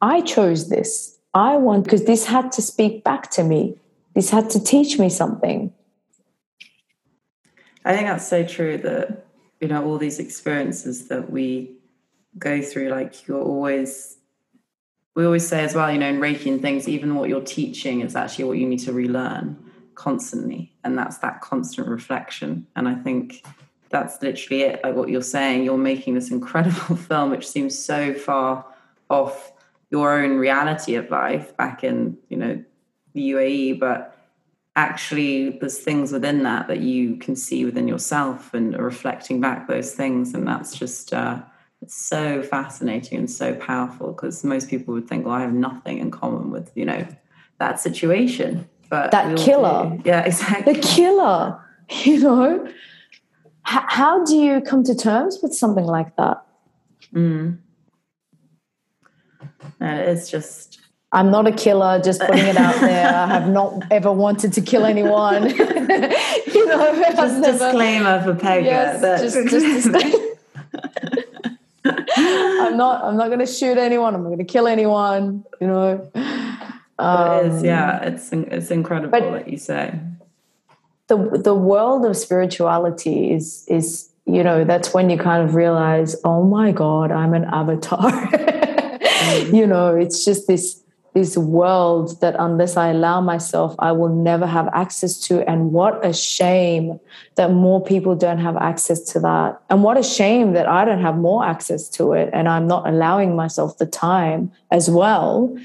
I 0.00 0.22
chose 0.22 0.70
this. 0.70 1.18
I 1.34 1.56
want, 1.56 1.84
because 1.84 2.04
this 2.04 2.26
had 2.26 2.52
to 2.52 2.62
speak 2.62 3.04
back 3.04 3.30
to 3.32 3.44
me. 3.44 3.76
This 4.14 4.30
had 4.30 4.48
to 4.50 4.62
teach 4.62 4.98
me 4.98 5.10
something. 5.10 5.72
I 7.84 7.94
think 7.94 8.06
that's 8.06 8.26
so 8.26 8.44
true 8.46 8.78
that, 8.78 9.23
you 9.60 9.68
know, 9.68 9.84
all 9.84 9.98
these 9.98 10.18
experiences 10.18 11.08
that 11.08 11.30
we 11.30 11.76
go 12.38 12.60
through, 12.62 12.88
like 12.88 13.26
you're 13.26 13.42
always, 13.42 14.18
we 15.14 15.24
always 15.24 15.46
say 15.46 15.64
as 15.64 15.74
well, 15.74 15.90
you 15.90 15.98
know, 15.98 16.08
in 16.08 16.20
Reiki 16.20 16.50
and 16.50 16.60
things, 16.60 16.88
even 16.88 17.14
what 17.14 17.28
you're 17.28 17.40
teaching 17.40 18.00
is 18.00 18.16
actually 18.16 18.44
what 18.44 18.58
you 18.58 18.66
need 18.66 18.80
to 18.80 18.92
relearn 18.92 19.58
constantly. 19.94 20.74
And 20.82 20.98
that's 20.98 21.18
that 21.18 21.40
constant 21.40 21.88
reflection. 21.88 22.66
And 22.74 22.88
I 22.88 22.94
think 22.94 23.44
that's 23.90 24.20
literally 24.20 24.62
it. 24.62 24.80
Like 24.82 24.96
what 24.96 25.08
you're 25.08 25.22
saying, 25.22 25.64
you're 25.64 25.78
making 25.78 26.14
this 26.14 26.30
incredible 26.30 26.96
film, 27.08 27.30
which 27.30 27.48
seems 27.48 27.78
so 27.78 28.12
far 28.12 28.66
off 29.08 29.52
your 29.90 30.12
own 30.20 30.36
reality 30.36 30.96
of 30.96 31.10
life 31.10 31.56
back 31.56 31.84
in, 31.84 32.18
you 32.28 32.36
know, 32.36 32.64
the 33.12 33.30
UAE, 33.30 33.78
but 33.78 34.13
actually 34.76 35.50
there's 35.50 35.78
things 35.78 36.12
within 36.12 36.42
that 36.42 36.68
that 36.68 36.80
you 36.80 37.16
can 37.16 37.36
see 37.36 37.64
within 37.64 37.86
yourself 37.86 38.52
and 38.54 38.76
reflecting 38.76 39.40
back 39.40 39.68
those 39.68 39.92
things. 39.92 40.34
And 40.34 40.46
that's 40.46 40.76
just, 40.76 41.12
uh, 41.12 41.42
it's 41.80 41.94
so 41.94 42.42
fascinating 42.42 43.18
and 43.18 43.30
so 43.30 43.54
powerful 43.54 44.12
because 44.12 44.42
most 44.42 44.68
people 44.68 44.94
would 44.94 45.08
think, 45.08 45.26
well, 45.26 45.34
I 45.34 45.42
have 45.42 45.52
nothing 45.52 45.98
in 45.98 46.10
common 46.10 46.50
with, 46.50 46.72
you 46.74 46.84
know, 46.84 47.06
that 47.58 47.80
situation. 47.80 48.68
But 48.88 49.10
that 49.12 49.36
killer. 49.36 49.98
Yeah, 50.04 50.24
exactly. 50.24 50.72
The 50.72 50.80
killer, 50.80 51.60
you 52.04 52.20
know? 52.20 52.66
H- 52.66 52.72
how 53.88 54.24
do 54.24 54.36
you 54.36 54.60
come 54.60 54.82
to 54.84 54.94
terms 54.94 55.38
with 55.42 55.54
something 55.54 55.84
like 55.84 56.16
that? 56.16 56.44
Mm. 57.12 57.58
it's 59.80 60.30
just. 60.30 60.80
I'm 61.14 61.30
not 61.30 61.46
a 61.46 61.52
killer, 61.52 62.00
just 62.02 62.20
putting 62.20 62.44
it 62.44 62.56
out 62.56 62.80
there. 62.80 63.08
I 63.08 63.26
have 63.28 63.48
not 63.48 63.84
ever 63.90 64.12
wanted 64.12 64.52
to 64.54 64.60
kill 64.60 64.84
anyone. 64.84 65.44
you 65.50 66.66
know, 66.66 66.92
just 67.16 67.38
never, 67.38 67.52
disclaimer 67.52 68.20
for 68.22 68.34
Pegah. 68.34 68.64
Yes, 68.64 69.22
just, 69.22 69.36
just 69.48 69.86
I'm 72.16 72.76
not. 72.76 73.04
I'm 73.04 73.16
not 73.16 73.28
going 73.28 73.38
to 73.38 73.46
shoot 73.46 73.78
anyone. 73.78 74.14
I'm 74.14 74.22
not 74.22 74.28
going 74.28 74.38
to 74.38 74.44
kill 74.44 74.66
anyone. 74.66 75.44
You 75.60 75.66
know. 75.68 76.10
Um, 76.98 77.32
it 77.32 77.46
is. 77.46 77.62
Yeah, 77.62 77.98
um, 77.98 78.12
it's 78.12 78.32
it's 78.32 78.70
incredible 78.70 79.32
that 79.32 79.48
you 79.48 79.56
say 79.56 79.98
the 81.08 81.16
the 81.42 81.54
world 81.54 82.04
of 82.06 82.16
spirituality 82.16 83.32
is 83.32 83.64
is 83.68 84.10
you 84.26 84.42
know 84.42 84.64
that's 84.64 84.94
when 84.94 85.10
you 85.10 85.18
kind 85.18 85.46
of 85.46 85.54
realize 85.54 86.16
oh 86.24 86.42
my 86.42 86.72
god 86.72 87.12
i'm 87.12 87.34
an 87.34 87.44
avatar 87.44 88.10
mm-hmm. 88.10 89.54
you 89.54 89.66
know 89.66 89.94
it's 89.94 90.24
just 90.24 90.46
this 90.46 90.82
this 91.14 91.36
world 91.36 92.20
that 92.20 92.34
unless 92.38 92.76
i 92.76 92.88
allow 92.88 93.20
myself 93.20 93.74
i 93.78 93.90
will 93.92 94.14
never 94.14 94.46
have 94.46 94.68
access 94.72 95.18
to. 95.18 95.48
And 95.48 95.72
what 95.72 96.04
a 96.04 96.12
shame 96.12 96.98
that 97.36 97.52
more 97.52 97.82
people 97.82 98.14
don't 98.14 98.38
have 98.38 98.56
access 98.56 99.00
to 99.12 99.20
that. 99.20 99.60
And 99.70 99.82
what 99.82 99.96
a 99.96 100.02
shame 100.02 100.52
that 100.52 100.68
i 100.68 100.84
don't 100.84 101.00
have 101.00 101.16
more 101.16 101.44
access 101.44 101.88
to 101.90 102.12
it 102.12 102.30
and 102.32 102.48
i'm 102.48 102.66
not 102.66 102.88
allowing 102.88 103.36
myself 103.36 103.78
the 103.78 103.86
time 103.86 104.52
as 104.70 104.90
well 104.90 105.56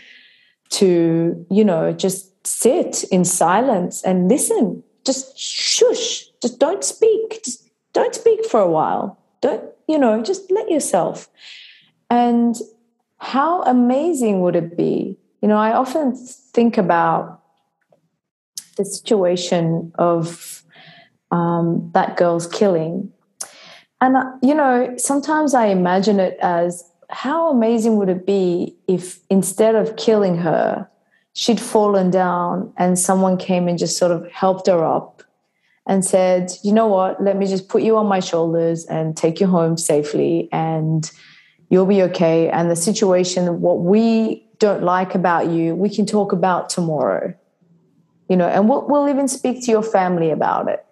to 0.70 1.46
you 1.50 1.66
know 1.66 1.92
just 1.92 2.30
sit 2.50 3.04
in 3.06 3.24
silence 3.24 4.04
and 4.04 4.28
listen. 4.28 4.84
Just 5.06 5.38
shush. 5.38 6.26
Just 6.42 6.60
don't 6.60 6.84
speak. 6.84 7.42
Just 7.44 7.70
don't 7.94 8.16
speak 8.16 8.46
for 8.46 8.60
a 8.60 8.70
while. 8.70 9.18
Don't 9.42 9.64
you 9.88 9.98
know 9.98 10.22
just 10.24 10.50
let 10.52 10.70
yourself. 10.70 11.30
And 12.10 12.56
how 13.20 13.64
amazing 13.64 14.42
would 14.42 14.56
it 14.56 14.76
be 14.78 15.18
you 15.42 15.48
know 15.48 15.58
i 15.58 15.72
often 15.74 16.16
think 16.16 16.78
about 16.78 17.42
the 18.78 18.86
situation 18.86 19.92
of 19.96 20.64
um, 21.32 21.92
that 21.94 22.18
girl's 22.18 22.48
killing 22.48 23.12
and 24.02 24.16
uh, 24.16 24.24
you 24.42 24.54
know 24.54 24.94
sometimes 24.98 25.54
i 25.54 25.68
imagine 25.68 26.20
it 26.20 26.38
as 26.42 26.84
how 27.10 27.50
amazing 27.50 27.98
would 27.98 28.10
it 28.10 28.26
be 28.26 28.76
if 28.88 29.20
instead 29.30 29.76
of 29.76 29.96
killing 29.96 30.38
her 30.38 30.88
she'd 31.34 31.60
fallen 31.60 32.12
down 32.12 32.72
and 32.78 32.98
someone 32.98 33.38
came 33.38 33.68
and 33.68 33.80
just 33.80 33.98
sort 33.98 34.12
of 34.12 34.30
helped 34.32 34.68
her 34.68 34.84
up 34.84 35.24
and 35.88 36.06
said, 36.06 36.52
you 36.64 36.72
know 36.72 36.88
what, 36.88 37.22
let 37.22 37.36
me 37.36 37.48
just 37.48 37.68
put 37.68 37.82
you 37.82 37.98
on 37.98 38.06
my 38.06 38.20
shoulders 38.20 38.86
and 38.86 39.18
take 39.18 39.40
you 39.40 39.48
home 39.48 39.76
safely 39.78 40.48
and 40.52 41.12
you'll 41.70 41.86
be 41.86 42.02
okay. 42.04 42.50
And 42.50 42.70
the 42.70 42.76
situation, 42.76 43.62
what 43.62 43.80
we 43.80 44.46
don't 44.60 44.84
like 44.84 45.16
about 45.16 45.48
you, 45.48 45.76
we 45.76 45.90
can 45.90 46.06
talk 46.06 46.32
about 46.32 46.70
tomorrow. 46.70 47.34
You 48.28 48.36
know, 48.38 48.48
and 48.48 48.70
we'll, 48.70 48.88
we'll 48.88 49.10
even 49.10 49.28
speak 49.28 49.66
to 49.66 49.72
your 49.72 49.82
family 49.82 50.30
about 50.30 50.70
it. 50.70 50.86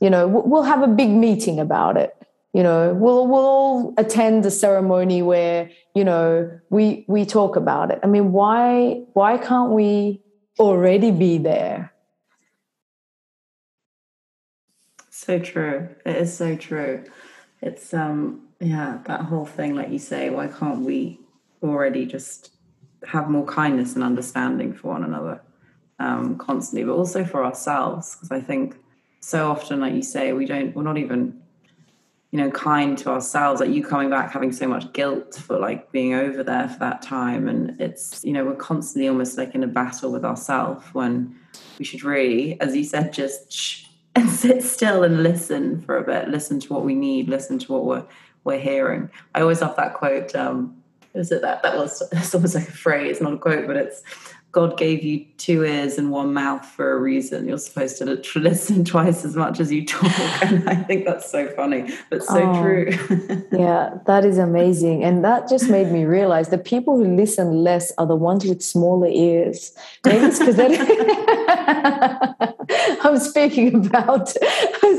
You 0.00 0.08
know, 0.08 0.26
we'll 0.26 0.62
have 0.62 0.82
a 0.82 0.86
big 0.88 1.10
meeting 1.10 1.60
about 1.60 1.96
it. 1.96 2.16
You 2.52 2.64
know 2.64 2.94
we'll 2.94 3.28
we'll 3.28 3.46
all 3.46 3.94
attend 3.96 4.42
the 4.44 4.50
ceremony 4.50 5.22
where 5.22 5.70
you 5.94 6.02
know 6.02 6.50
we 6.68 7.04
we 7.06 7.24
talk 7.24 7.54
about 7.54 7.92
it. 7.92 8.00
I 8.02 8.08
mean 8.08 8.32
why 8.32 9.04
why 9.12 9.38
can't 9.38 9.70
we 9.70 10.20
already 10.58 11.12
be 11.12 11.38
there? 11.38 11.92
So 15.10 15.38
true. 15.38 15.90
It 16.04 16.16
is 16.16 16.36
so 16.36 16.56
true. 16.56 17.04
It's 17.62 17.94
um 17.94 18.48
yeah 18.58 18.98
that 19.06 19.20
whole 19.22 19.46
thing 19.46 19.76
like 19.76 19.90
you 19.90 20.00
say 20.00 20.28
why 20.28 20.48
can't 20.48 20.80
we 20.80 21.20
already 21.62 22.04
just 22.04 22.50
have 23.06 23.28
more 23.28 23.46
kindness 23.46 23.94
and 23.94 24.04
understanding 24.04 24.72
for 24.72 24.88
one 24.88 25.04
another 25.04 25.40
um 25.98 26.36
constantly 26.38 26.84
but 26.84 26.92
also 26.92 27.24
for 27.24 27.44
ourselves 27.44 28.14
because 28.14 28.30
i 28.30 28.40
think 28.40 28.76
so 29.20 29.50
often 29.50 29.80
like 29.80 29.94
you 29.94 30.02
say 30.02 30.32
we 30.32 30.46
don't 30.46 30.74
we're 30.74 30.82
not 30.82 30.98
even 30.98 31.40
you 32.30 32.38
know 32.38 32.50
kind 32.50 32.96
to 32.98 33.10
ourselves. 33.10 33.60
Like 33.60 33.70
you 33.70 33.84
coming 33.84 34.10
back 34.10 34.32
having 34.32 34.52
so 34.52 34.68
much 34.68 34.92
guilt 34.92 35.34
for 35.34 35.58
like 35.58 35.90
being 35.92 36.14
over 36.14 36.42
there 36.42 36.68
for 36.68 36.78
that 36.78 37.02
time 37.02 37.48
and 37.48 37.80
it's 37.80 38.24
you 38.24 38.32
know 38.32 38.44
we're 38.44 38.54
constantly 38.54 39.08
almost 39.08 39.36
like 39.36 39.54
in 39.54 39.64
a 39.64 39.68
battle 39.68 40.12
with 40.12 40.24
ourselves 40.24 40.86
when 40.92 41.36
we 41.78 41.84
should 41.84 42.04
really 42.04 42.60
as 42.60 42.74
you 42.76 42.84
said 42.84 43.12
just 43.12 43.52
shh, 43.52 43.86
and 44.16 44.28
sit 44.28 44.62
still 44.62 45.02
and 45.04 45.22
listen 45.22 45.80
for 45.82 45.96
a 45.96 46.02
bit 46.02 46.28
listen 46.28 46.58
to 46.60 46.72
what 46.72 46.84
we 46.84 46.94
need 46.94 47.28
listen 47.28 47.58
to 47.58 47.72
what 47.72 47.84
we're 47.84 48.04
we're 48.42 48.58
hearing. 48.58 49.10
I 49.34 49.42
always 49.42 49.60
love 49.60 49.76
that 49.76 49.94
quote 49.94 50.34
um 50.34 50.79
is 51.14 51.32
it 51.32 51.42
that? 51.42 51.62
That 51.62 51.76
was 51.76 52.02
it's 52.12 52.34
almost 52.34 52.54
like 52.54 52.68
a 52.68 52.72
phrase 52.72 53.20
not 53.20 53.32
a 53.32 53.38
quote 53.38 53.66
but 53.66 53.76
it's 53.76 54.02
God 54.52 54.76
gave 54.76 55.04
you 55.04 55.24
two 55.36 55.64
ears 55.64 55.96
and 55.96 56.10
one 56.10 56.34
mouth 56.34 56.66
for 56.66 56.92
a 56.92 56.98
reason. 56.98 57.46
You're 57.46 57.58
supposed 57.58 57.98
to 57.98 58.20
listen 58.34 58.84
twice 58.94 59.24
as 59.24 59.36
much 59.36 59.60
as 59.60 59.70
you 59.70 59.86
talk. 59.86 60.10
And 60.42 60.68
I 60.68 60.74
think 60.74 61.04
that's 61.04 61.30
so 61.30 61.48
funny, 61.48 61.92
but 62.08 62.22
so 62.22 62.40
oh, 62.40 62.62
true. 62.62 62.90
yeah, 63.52 63.98
that 64.06 64.24
is 64.24 64.38
amazing. 64.38 65.04
And 65.04 65.24
that 65.24 65.48
just 65.48 65.68
made 65.68 65.92
me 65.92 66.04
realize 66.04 66.48
the 66.48 66.58
people 66.58 66.96
who 66.96 67.14
listen 67.14 67.62
less 67.62 67.92
are 67.98 68.06
the 68.06 68.16
ones 68.16 68.44
with 68.44 68.62
smaller 68.62 69.06
ears. 69.06 69.72
Maybe 70.04 70.24
it's 70.24 70.38
because 70.38 70.58
I'm 73.02 73.18
speaking 73.18 73.86
about 73.86 74.34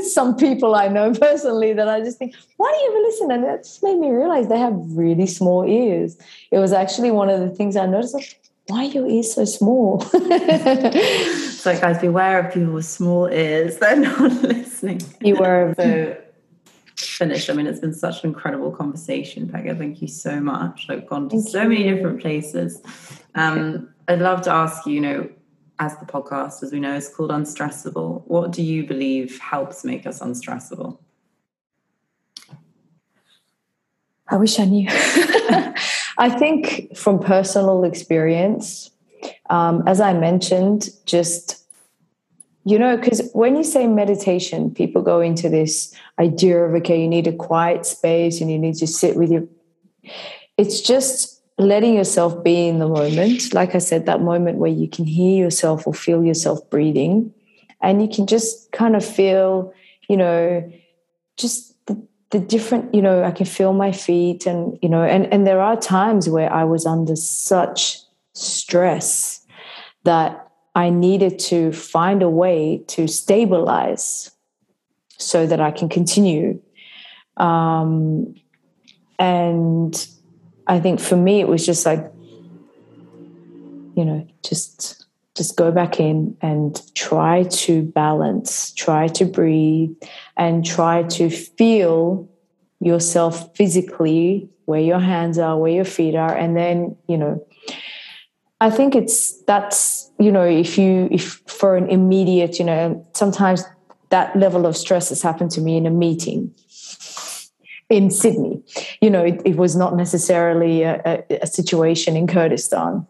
some 0.04 0.36
people 0.36 0.74
I 0.74 0.88
know 0.88 1.12
personally 1.12 1.72
that 1.72 1.88
I 1.88 2.00
just 2.00 2.18
think, 2.18 2.34
why 2.56 2.72
do 2.72 2.84
you 2.84 2.90
ever 2.90 3.00
listen? 3.00 3.30
And 3.32 3.44
that 3.44 3.64
just 3.64 3.82
made 3.82 3.98
me 3.98 4.10
realize 4.10 4.48
they 4.48 4.58
have 4.58 4.74
really 4.74 5.26
small 5.26 5.64
ears. 5.64 6.16
It 6.50 6.58
was 6.58 6.72
actually 6.72 7.10
one 7.10 7.28
of 7.28 7.40
the 7.40 7.50
things 7.50 7.76
I 7.76 7.86
noticed. 7.86 8.14
Like, 8.14 8.38
why 8.68 8.86
are 8.86 8.88
your 8.88 9.06
ears 9.06 9.34
so 9.34 9.44
small? 9.44 10.00
so, 10.10 11.78
guys, 11.80 12.00
beware 12.00 12.40
of 12.46 12.54
people 12.54 12.74
with 12.74 12.86
small 12.86 13.26
ears. 13.26 13.76
They're 13.80 13.96
not 13.96 14.32
listening. 14.42 15.00
Beware 15.20 15.70
of 15.70 15.76
so, 15.76 16.16
finish. 16.96 17.50
I 17.50 17.54
mean, 17.54 17.66
it's 17.66 17.80
been 17.80 17.94
such 17.94 18.22
an 18.22 18.30
incredible 18.30 18.70
conversation, 18.70 19.48
Pegah. 19.48 19.76
Thank 19.76 20.00
you 20.00 20.08
so 20.08 20.40
much. 20.40 20.86
I've 20.88 21.06
gone 21.06 21.28
to 21.30 21.36
Thank 21.36 21.48
so 21.48 21.62
you. 21.62 21.68
many 21.68 21.82
different 21.84 22.20
places. 22.20 22.80
Um, 23.34 23.92
I'd 24.08 24.20
love 24.20 24.42
to 24.42 24.52
ask 24.52 24.86
you, 24.86 24.94
you 24.94 25.00
know, 25.00 25.28
as 25.78 25.96
the 25.98 26.06
podcast, 26.06 26.62
as 26.62 26.72
we 26.72 26.78
know, 26.78 26.94
is 26.94 27.08
called 27.08 27.30
Unstressable. 27.30 28.22
What 28.26 28.52
do 28.52 28.62
you 28.62 28.86
believe 28.86 29.38
helps 29.40 29.84
make 29.84 30.06
us 30.06 30.20
unstressable? 30.20 30.98
I 34.28 34.36
wish 34.36 34.58
I 34.60 34.64
knew. 34.64 34.88
I 36.18 36.28
think 36.28 36.96
from 36.96 37.18
personal 37.18 37.84
experience, 37.84 38.90
um, 39.50 39.82
as 39.86 40.00
I 40.00 40.12
mentioned, 40.12 40.90
just 41.06 41.62
you 42.64 42.78
know, 42.78 42.96
because 42.96 43.28
when 43.32 43.56
you 43.56 43.64
say 43.64 43.88
meditation, 43.88 44.72
people 44.72 45.02
go 45.02 45.20
into 45.20 45.48
this 45.48 45.92
idea 46.20 46.64
of 46.64 46.74
okay, 46.76 47.00
you 47.00 47.08
need 47.08 47.26
a 47.26 47.32
quiet 47.32 47.84
space 47.86 48.40
and 48.40 48.50
you 48.50 48.58
need 48.58 48.76
to 48.76 48.86
sit 48.86 49.16
with 49.16 49.32
your. 49.32 49.44
It's 50.56 50.80
just 50.80 51.42
letting 51.58 51.94
yourself 51.94 52.42
be 52.44 52.68
in 52.68 52.78
the 52.78 52.88
moment. 52.88 53.52
Like 53.52 53.74
I 53.74 53.78
said, 53.78 54.06
that 54.06 54.20
moment 54.20 54.58
where 54.58 54.70
you 54.70 54.88
can 54.88 55.04
hear 55.04 55.44
yourself 55.44 55.86
or 55.86 55.94
feel 55.94 56.24
yourself 56.24 56.68
breathing, 56.70 57.34
and 57.80 58.00
you 58.00 58.08
can 58.08 58.28
just 58.28 58.70
kind 58.70 58.94
of 58.94 59.04
feel, 59.04 59.74
you 60.08 60.16
know, 60.16 60.72
just 61.36 61.71
the, 62.32 62.40
different. 62.40 62.94
You 62.94 63.02
know, 63.02 63.22
I 63.22 63.30
can 63.30 63.46
feel 63.46 63.72
my 63.72 63.92
feet, 63.92 64.46
and 64.46 64.78
you 64.82 64.88
know, 64.88 65.02
and 65.04 65.32
and 65.32 65.46
there 65.46 65.60
are 65.60 65.76
times 65.76 66.28
where 66.28 66.52
I 66.52 66.64
was 66.64 66.84
under 66.84 67.14
such 67.14 67.98
stress 68.34 69.46
that 70.04 70.48
I 70.74 70.90
needed 70.90 71.38
to 71.38 71.72
find 71.72 72.22
a 72.22 72.28
way 72.28 72.82
to 72.88 73.06
stabilize 73.06 74.30
so 75.18 75.46
that 75.46 75.60
I 75.60 75.70
can 75.70 75.88
continue. 75.88 76.60
Um, 77.36 78.34
and 79.18 80.08
I 80.66 80.80
think 80.80 81.00
for 81.00 81.16
me, 81.16 81.40
it 81.40 81.48
was 81.48 81.64
just 81.64 81.86
like, 81.86 82.10
you 83.94 84.04
know, 84.04 84.26
just 84.42 85.01
just 85.36 85.56
go 85.56 85.70
back 85.72 85.98
in 85.98 86.36
and 86.42 86.80
try 86.94 87.44
to 87.44 87.82
balance, 87.82 88.72
try 88.74 89.08
to 89.08 89.24
breathe, 89.24 89.90
and 90.36 90.64
try 90.64 91.02
to 91.04 91.30
feel 91.30 92.28
yourself 92.80 93.54
physically 93.56 94.48
where 94.66 94.80
your 94.80 95.00
hands 95.00 95.38
are, 95.38 95.58
where 95.58 95.72
your 95.72 95.84
feet 95.84 96.14
are, 96.14 96.36
and 96.36 96.56
then 96.56 96.96
you 97.08 97.16
know 97.16 97.44
I 98.60 98.70
think 98.70 98.94
it's 98.94 99.42
that's 99.42 100.10
you 100.18 100.30
know 100.30 100.44
if 100.44 100.78
you 100.78 101.08
if 101.10 101.42
for 101.46 101.76
an 101.76 101.88
immediate 101.88 102.58
you 102.58 102.64
know 102.64 103.06
sometimes 103.12 103.64
that 104.10 104.36
level 104.36 104.66
of 104.66 104.76
stress 104.76 105.08
has 105.08 105.22
happened 105.22 105.50
to 105.52 105.60
me 105.60 105.76
in 105.76 105.86
a 105.86 105.90
meeting 105.90 106.54
in 107.92 108.10
Sydney. 108.10 108.62
You 109.00 109.10
know, 109.10 109.22
it, 109.24 109.40
it 109.44 109.56
was 109.56 109.76
not 109.76 109.96
necessarily 109.96 110.82
a, 110.82 111.00
a, 111.04 111.38
a 111.42 111.46
situation 111.46 112.16
in 112.16 112.26
Kurdistan. 112.26 113.06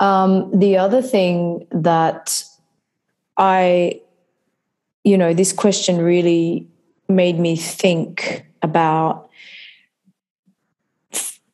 Um, 0.00 0.50
the 0.58 0.76
other 0.76 1.02
thing 1.02 1.66
that 1.72 2.44
I, 3.36 4.00
you 5.04 5.18
know, 5.18 5.34
this 5.34 5.52
question 5.52 5.98
really 5.98 6.68
made 7.08 7.38
me 7.38 7.56
think 7.56 8.46
about 8.62 9.28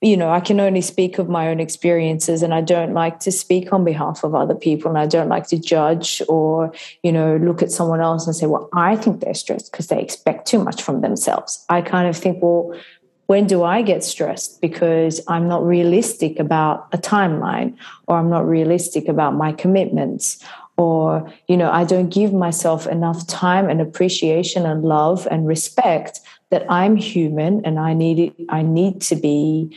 you 0.04 0.18
know, 0.18 0.28
I 0.28 0.40
can 0.40 0.60
only 0.60 0.82
speak 0.82 1.18
of 1.18 1.30
my 1.30 1.48
own 1.48 1.60
experiences 1.60 2.42
and 2.42 2.52
I 2.52 2.60
don't 2.60 2.92
like 2.92 3.20
to 3.20 3.32
speak 3.32 3.72
on 3.72 3.84
behalf 3.84 4.22
of 4.22 4.34
other 4.34 4.54
people 4.54 4.90
and 4.90 4.98
I 4.98 5.06
don't 5.06 5.30
like 5.30 5.46
to 5.46 5.58
judge 5.58 6.20
or, 6.28 6.74
you 7.02 7.10
know, 7.10 7.38
look 7.38 7.62
at 7.62 7.72
someone 7.72 8.02
else 8.02 8.26
and 8.26 8.36
say, 8.36 8.44
well, 8.44 8.68
I 8.74 8.96
think 8.96 9.20
they're 9.20 9.32
stressed 9.32 9.72
because 9.72 9.86
they 9.86 9.98
expect 10.02 10.46
too 10.46 10.62
much 10.62 10.82
from 10.82 11.00
themselves. 11.00 11.64
I 11.70 11.80
kind 11.80 12.06
of 12.06 12.18
think, 12.18 12.42
well, 12.42 12.78
when 13.26 13.46
do 13.46 13.62
I 13.62 13.82
get 13.82 14.04
stressed? 14.04 14.60
Because 14.60 15.20
I'm 15.28 15.48
not 15.48 15.64
realistic 15.64 16.38
about 16.38 16.88
a 16.92 16.98
timeline 16.98 17.76
or 18.06 18.18
I'm 18.18 18.30
not 18.30 18.46
realistic 18.46 19.08
about 19.08 19.34
my 19.34 19.52
commitments 19.52 20.42
or 20.76 21.32
you 21.46 21.56
know 21.56 21.70
i 21.70 21.84
don't 21.84 22.08
give 22.08 22.32
myself 22.32 22.84
enough 22.88 23.24
time 23.28 23.70
and 23.70 23.80
appreciation 23.80 24.66
and 24.66 24.82
love 24.82 25.24
and 25.30 25.46
respect 25.46 26.18
that 26.54 26.64
I'm 26.70 26.94
human 26.94 27.64
and 27.64 27.80
I 27.80 27.94
need 27.94 28.18
it, 28.20 28.46
I 28.48 28.62
need 28.62 29.00
to 29.02 29.16
be. 29.16 29.76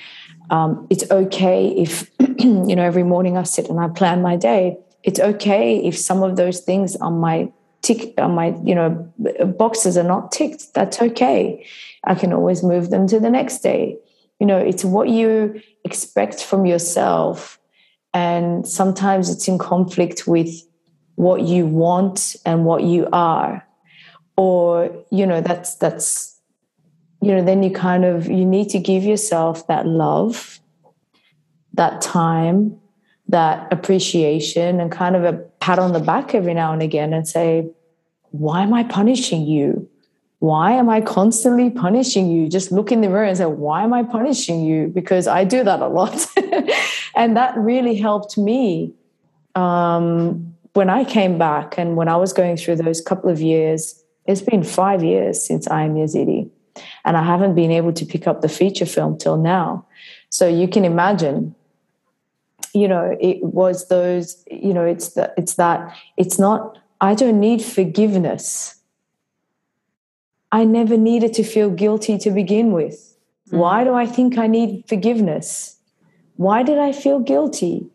Um, 0.52 0.88
it's 0.92 1.10
okay 1.12 1.70
if 1.70 2.10
you 2.40 2.76
know 2.76 2.84
every 2.84 3.04
morning 3.04 3.36
I 3.36 3.44
sit 3.44 3.68
and 3.68 3.80
I 3.80 3.88
plan 3.88 4.22
my 4.22 4.36
day. 4.36 4.78
It's 5.04 5.20
okay 5.20 5.78
if 5.84 5.98
some 5.98 6.22
of 6.22 6.36
those 6.36 6.60
things 6.62 6.96
on 6.98 7.20
my 7.20 7.52
tick 7.82 8.14
on 8.18 8.36
my 8.36 8.56
you 8.64 8.76
know 8.76 8.90
boxes 9.58 9.98
are 9.98 10.04
not 10.04 10.32
ticked. 10.32 10.74
That's 10.76 11.02
okay. 11.02 11.66
I 12.08 12.16
can 12.16 12.34
always 12.34 12.64
move 12.64 12.90
them 12.90 13.08
to 13.08 13.20
the 13.20 13.30
next 13.30 13.60
day. 13.60 13.98
You 14.40 14.48
know, 14.48 14.58
it's 14.58 14.86
what 14.86 15.10
you 15.10 15.62
expect 15.84 16.44
from 16.44 16.66
yourself, 16.66 17.60
and 18.14 18.68
sometimes 18.68 19.30
it's 19.30 19.48
in 19.48 19.58
conflict 19.58 20.28
with 20.28 20.50
what 21.16 21.42
you 21.42 21.66
want 21.66 22.36
and 22.46 22.66
what 22.66 22.84
you 22.84 23.08
are. 23.12 23.68
Or 24.38 25.06
you 25.12 25.26
know 25.26 25.42
that's 25.42 25.76
that's 25.76 26.40
you 27.22 27.32
know 27.32 27.44
then 27.44 27.64
you 27.64 27.72
kind 27.72 28.06
of 28.06 28.28
you 28.28 28.46
need 28.46 28.70
to 28.70 28.80
give 28.80 29.04
yourself 29.04 29.68
that 29.68 29.86
love 29.88 30.60
that 31.74 32.02
time 32.02 32.78
that 33.30 33.72
appreciation 33.72 34.80
and 34.80 34.92
kind 34.92 35.16
of 35.16 35.24
a 35.24 35.34
pat 35.60 35.80
on 35.80 35.94
the 35.94 36.00
back 36.00 36.34
every 36.34 36.54
now 36.54 36.72
and 36.72 36.82
again 36.82 37.14
and 37.14 37.28
say 37.28 37.70
why 38.32 38.62
am 38.62 38.74
i 38.74 38.84
punishing 38.84 39.46
you 39.46 39.90
why 40.40 40.72
am 40.72 40.90
i 40.90 41.02
constantly 41.02 41.70
punishing 41.70 42.30
you 42.30 42.48
just 42.48 42.72
look 42.72 42.92
in 42.92 43.02
the 43.02 43.08
mirror 43.08 43.24
and 43.24 43.38
say 43.38 43.46
why 43.46 43.84
am 43.84 43.94
i 43.94 44.04
punishing 44.04 44.64
you 44.64 44.88
because 44.88 45.28
i 45.28 45.44
do 45.44 45.64
that 45.64 45.80
a 45.82 45.88
lot 45.88 46.28
and 47.16 47.36
that 47.36 47.58
really 47.58 47.96
helped 47.96 48.38
me 48.38 48.94
um, 49.56 50.56
when 50.74 50.90
i 50.90 51.04
came 51.04 51.38
back 51.38 51.78
and 51.78 51.96
when 51.96 52.08
i 52.08 52.16
was 52.16 52.34
going 52.34 52.56
through 52.56 52.76
those 52.76 53.02
couple 53.02 53.30
of 53.30 53.42
years 53.42 54.04
it's 54.26 54.42
been 54.42 54.64
five 54.64 55.04
years 55.04 55.44
since 55.44 55.68
i 55.68 55.84
am 55.84 55.96
yazidi 55.96 56.50
and 57.06 57.18
I 57.18 57.24
haven't 57.24 57.56
been 57.56 57.72
able 57.72 57.94
to 57.94 58.06
pick 58.06 58.28
up 58.28 58.42
the 58.42 58.50
feature 58.50 58.86
film 58.86 59.18
till 59.18 59.38
now. 59.38 59.86
So 60.30 60.48
you 60.48 60.68
can 60.68 60.86
imagine, 60.86 61.56
you 62.74 62.88
know, 62.88 63.16
it 63.20 63.44
was 63.44 63.88
those, 63.88 64.44
you 64.52 64.74
know, 64.74 64.84
it's 64.84 65.10
that, 65.14 65.34
it's 65.38 65.56
that, 65.56 65.96
it's 66.18 66.38
not, 66.38 66.78
I 67.02 67.16
don't 67.16 67.40
need 67.40 67.62
forgiveness. 67.62 68.76
I 70.52 70.64
never 70.64 70.98
needed 70.98 71.34
to 71.34 71.44
feel 71.44 71.70
guilty 71.70 72.18
to 72.20 72.32
begin 72.32 72.72
with. 72.72 73.18
Mm. 73.52 73.60
Why 73.60 73.84
do 73.84 73.94
I 73.94 74.06
think 74.06 74.38
I 74.38 74.48
need 74.48 74.84
forgiveness? 74.88 75.78
Why 76.36 76.64
did 76.64 76.78
I 76.78 76.92
feel 76.92 77.20
guilty? 77.20 77.88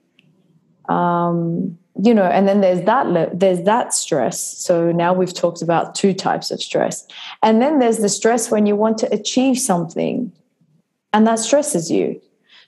Um, 0.89 1.79
you 2.03 2.15
know 2.15 2.24
and 2.24 2.49
then 2.49 2.61
there's 2.61 2.83
that 2.83 3.39
there's 3.39 3.62
that 3.62 3.93
stress 3.93 4.41
so 4.59 4.91
now 4.93 5.12
we've 5.12 5.35
talked 5.35 5.61
about 5.61 5.95
two 5.95 6.15
types 6.15 6.51
of 6.51 6.61
stress 6.61 7.07
and 7.43 7.61
then 7.61 7.79
there's 7.79 7.99
the 7.99 8.09
stress 8.09 8.51
when 8.51 8.66
you 8.66 8.74
want 8.74 8.97
to 8.99 9.12
achieve 9.12 9.59
something 9.59 10.33
and 11.12 11.27
that 11.27 11.39
stresses 11.39 11.91
you 11.91 12.20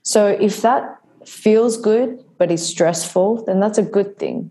so 0.03 0.27
if 0.27 0.61
that 0.61 0.99
feels 1.25 1.77
good 1.79 2.23
but 2.39 2.51
is 2.51 2.67
stressful 2.67 3.45
then 3.45 3.61
that's 3.61 3.79
a 3.79 3.83
good 3.83 4.19
thing 4.19 4.51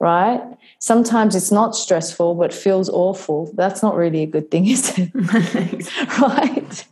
right? 0.00 0.40
Sometimes 0.78 1.34
it's 1.34 1.50
not 1.50 1.74
stressful 1.74 2.34
but 2.34 2.52
feels 2.52 2.88
awful. 2.88 3.50
That's 3.54 3.82
not 3.82 3.96
really 3.96 4.22
a 4.22 4.26
good 4.26 4.50
thing 4.50 4.66
is 4.66 4.98
it? 4.98 5.12
Right. 6.20 6.86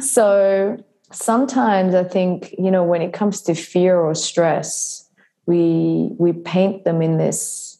So 0.00 0.82
sometimes 1.14 1.94
i 1.94 2.02
think 2.02 2.52
you 2.58 2.72
know 2.72 2.82
when 2.82 3.00
it 3.00 3.12
comes 3.12 3.40
to 3.40 3.54
fear 3.54 3.96
or 3.96 4.16
stress 4.16 5.08
we 5.46 6.10
we 6.18 6.32
paint 6.32 6.82
them 6.82 7.00
in 7.00 7.18
this 7.18 7.78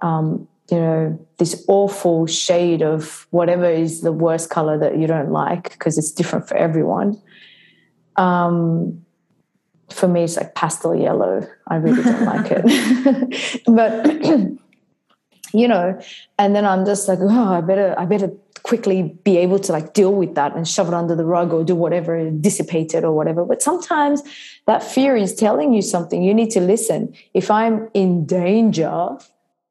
um, 0.00 0.48
you 0.70 0.78
know 0.78 1.26
this 1.38 1.64
awful 1.68 2.26
shade 2.26 2.82
of 2.82 3.26
whatever 3.30 3.68
is 3.68 4.02
the 4.02 4.12
worst 4.12 4.50
color 4.50 4.78
that 4.78 4.98
you 4.98 5.06
don't 5.06 5.30
like 5.30 5.72
because 5.72 5.98
it's 5.98 6.12
different 6.12 6.46
for 6.48 6.56
everyone. 6.56 7.20
Um, 8.16 9.04
for 9.90 10.08
me 10.08 10.24
it's 10.24 10.36
like 10.36 10.54
pastel 10.54 10.94
yellow. 10.94 11.46
I 11.66 11.76
really 11.76 12.02
don't 12.02 12.24
like 12.24 12.48
it. 12.50 13.62
But 13.66 14.06
you 15.54 15.66
know 15.66 15.98
and 16.38 16.54
then 16.54 16.66
i'm 16.66 16.84
just 16.84 17.08
like 17.08 17.20
oh 17.22 17.54
i 17.54 17.62
better 17.62 17.94
i 17.98 18.04
better 18.04 18.30
quickly 18.64 19.18
be 19.24 19.38
able 19.38 19.58
to 19.58 19.72
like 19.72 19.94
deal 19.94 20.14
with 20.14 20.34
that 20.34 20.54
and 20.54 20.68
shove 20.68 20.88
it 20.88 20.94
under 20.94 21.14
the 21.16 21.24
rug 21.24 21.54
or 21.54 21.64
do 21.64 21.74
whatever 21.74 22.28
dissipate 22.30 22.92
it 22.92 23.02
or 23.02 23.12
whatever. 23.12 23.46
But 23.46 23.62
sometimes 23.62 24.22
that 24.66 24.82
fear 24.82 25.16
is 25.16 25.34
telling 25.34 25.72
you 25.72 25.80
something. 25.80 26.22
You 26.22 26.34
need 26.34 26.50
to 26.50 26.60
listen. 26.60 27.14
If 27.32 27.50
i'm 27.50 27.88
in 27.94 28.26
danger 28.26 29.16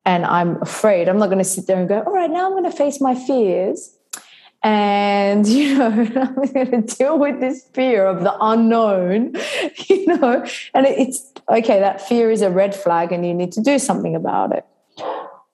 and 0.06 0.26
i'm 0.26 0.60
afraid 0.62 1.08
i'm 1.10 1.20
not 1.20 1.28
going 1.28 1.38
to 1.38 1.44
sit 1.44 1.68
there 1.68 1.78
and 1.78 1.88
go 1.88 2.02
all 2.02 2.14
right 2.14 2.32
now 2.32 2.48
i'm 2.48 2.54
going 2.54 2.64
to 2.64 2.72
face 2.72 3.00
my 3.00 3.14
fears 3.14 3.97
and 4.68 5.48
you 5.58 5.78
know 5.78 5.88
i'm 5.88 6.54
going 6.54 6.72
to 6.72 6.96
deal 6.96 7.18
with 7.18 7.40
this 7.40 7.64
fear 7.74 8.06
of 8.06 8.24
the 8.24 8.36
unknown 8.42 9.34
you 9.88 10.06
know 10.08 10.46
and 10.74 10.86
it's 10.86 11.32
okay 11.50 11.80
that 11.80 12.02
fear 12.02 12.30
is 12.30 12.42
a 12.42 12.50
red 12.50 12.76
flag 12.76 13.12
and 13.12 13.26
you 13.26 13.34
need 13.34 13.52
to 13.52 13.62
do 13.62 13.80
something 13.80 14.16
about 14.16 14.52
it 14.56 14.66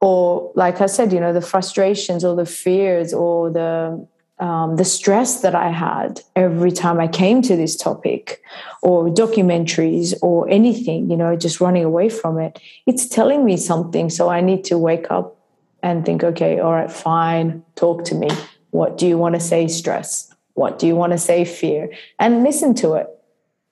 or 0.03 0.51
like 0.55 0.81
I 0.81 0.87
said, 0.87 1.13
you 1.13 1.19
know, 1.21 1.31
the 1.31 1.39
frustrations 1.39 2.25
or 2.25 2.35
the 2.35 2.45
fears 2.45 3.13
or 3.13 3.49
the 3.49 4.05
um, 4.39 4.75
the 4.75 4.83
stress 4.83 5.39
that 5.41 5.55
I 5.55 5.69
had 5.69 6.19
every 6.35 6.71
time 6.71 6.99
I 6.99 7.07
came 7.07 7.41
to 7.43 7.55
this 7.55 7.77
topic, 7.77 8.41
or 8.81 9.05
documentaries, 9.07 10.13
or 10.21 10.49
anything, 10.49 11.09
you 11.09 11.15
know, 11.15 11.37
just 11.37 11.61
running 11.61 11.85
away 11.85 12.09
from 12.09 12.37
it. 12.37 12.59
It's 12.85 13.07
telling 13.07 13.45
me 13.45 13.55
something, 13.55 14.09
so 14.09 14.27
I 14.27 14.41
need 14.41 14.65
to 14.65 14.77
wake 14.77 15.09
up 15.09 15.37
and 15.81 16.05
think, 16.05 16.23
okay, 16.23 16.59
all 16.59 16.73
right, 16.73 16.91
fine, 16.91 17.63
talk 17.75 18.03
to 18.05 18.15
me. 18.15 18.29
What 18.73 18.97
do 18.97 19.07
you 19.07 19.19
want 19.19 19.35
to 19.35 19.39
say, 19.39 19.67
stress? 19.67 20.33
What 20.55 20.79
do 20.79 20.87
you 20.87 20.95
want 20.95 21.11
to 21.11 21.17
say, 21.19 21.45
fear? 21.45 21.91
And 22.19 22.43
listen 22.43 22.73
to 22.75 22.93
it. 22.93 23.07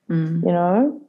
Mm. 0.07 0.44
You 0.45 0.52
know. 0.52 1.02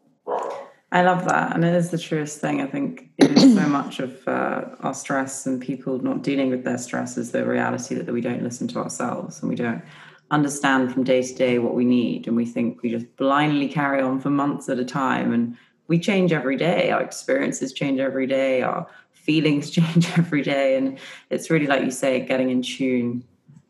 I 0.93 1.02
love 1.02 1.27
that. 1.27 1.55
And 1.55 1.62
it 1.62 1.74
is 1.74 1.90
the 1.90 1.98
truest 1.98 2.40
thing. 2.40 2.62
I 2.62 2.66
think 2.66 3.10
it 3.19 3.32
is 3.32 3.55
so 3.55 3.69
much 3.69 4.01
of 4.01 4.27
uh, 4.27 4.64
our 4.81 4.94
stress 4.94 5.44
and 5.47 5.60
people 5.60 5.98
not 5.98 6.23
dealing 6.23 6.48
with 6.48 6.64
their 6.64 6.78
stress 6.78 7.19
is 7.19 7.32
the 7.32 7.44
reality 7.44 7.94
that, 7.94 8.06
that 8.06 8.12
we 8.14 8.23
don't 8.23 8.43
listen 8.43 8.66
to 8.69 8.78
ourselves 8.78 9.40
and 9.40 9.51
we 9.51 9.56
don't 9.56 9.82
understand 10.31 10.90
from 10.93 11.05
day 11.05 11.20
to 11.20 11.35
day 11.35 11.59
what 11.59 11.74
we 11.74 11.85
need. 11.85 12.27
And 12.27 12.35
we 12.35 12.47
think 12.47 12.81
we 12.82 12.90
just 12.90 13.14
blindly 13.16 13.69
carry 13.69 14.01
on 14.01 14.20
for 14.20 14.31
months 14.31 14.70
at 14.70 14.78
a 14.78 14.86
time. 14.86 15.35
And 15.35 15.55
we 15.89 15.98
change 15.98 16.32
every 16.32 16.56
day. 16.56 16.90
Our 16.90 17.02
experiences 17.02 17.74
change 17.74 18.01
every 18.01 18.27
day. 18.27 18.62
Our 18.62 18.86
feelings 19.12 19.70
change 19.78 20.10
every 20.16 20.40
day. 20.40 20.78
And 20.78 20.98
it's 21.28 21.51
really, 21.51 21.66
like 21.66 21.85
you 21.85 21.90
say, 21.90 22.20
getting 22.20 22.48
in 22.48 22.62
tune, 22.62 23.24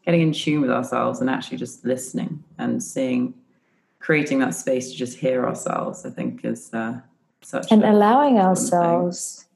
getting 0.05 0.21
in 0.21 0.33
tune 0.33 0.61
with 0.61 0.71
ourselves 0.71 1.21
and 1.21 1.31
actually 1.31 1.59
just 1.59 1.85
listening 1.85 2.43
and 2.59 2.83
seeing, 2.83 3.35
creating 4.01 4.41
that 4.41 4.55
space 4.55 4.91
to 4.91 4.97
just 4.97 5.19
hear 5.19 5.47
ourselves, 5.47 6.05
I 6.05 6.11
think 6.11 6.45
is. 6.45 6.73
Uh, 6.73 7.01
such 7.45 7.71
and 7.73 7.85
allowing 7.85 8.39
ourselves 8.39 9.47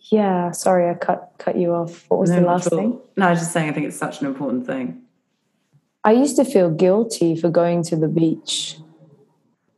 thing. 0.00 0.18
yeah 0.18 0.50
sorry 0.50 0.88
i 0.88 0.94
cut 0.94 1.32
cut 1.38 1.56
you 1.56 1.72
off. 1.72 2.04
What 2.08 2.20
was 2.20 2.30
no, 2.30 2.40
the 2.40 2.46
last 2.46 2.70
thing? 2.70 2.98
No 3.16 3.26
i 3.26 3.30
was 3.30 3.40
just 3.40 3.52
saying 3.52 3.68
i 3.68 3.72
think 3.72 3.86
it's 3.86 3.96
such 3.96 4.20
an 4.20 4.26
important 4.26 4.66
thing. 4.66 5.02
I 6.04 6.12
used 6.12 6.36
to 6.36 6.44
feel 6.44 6.70
guilty 6.70 7.34
for 7.34 7.48
going 7.48 7.82
to 7.84 7.96
the 7.96 8.08
beach. 8.08 8.78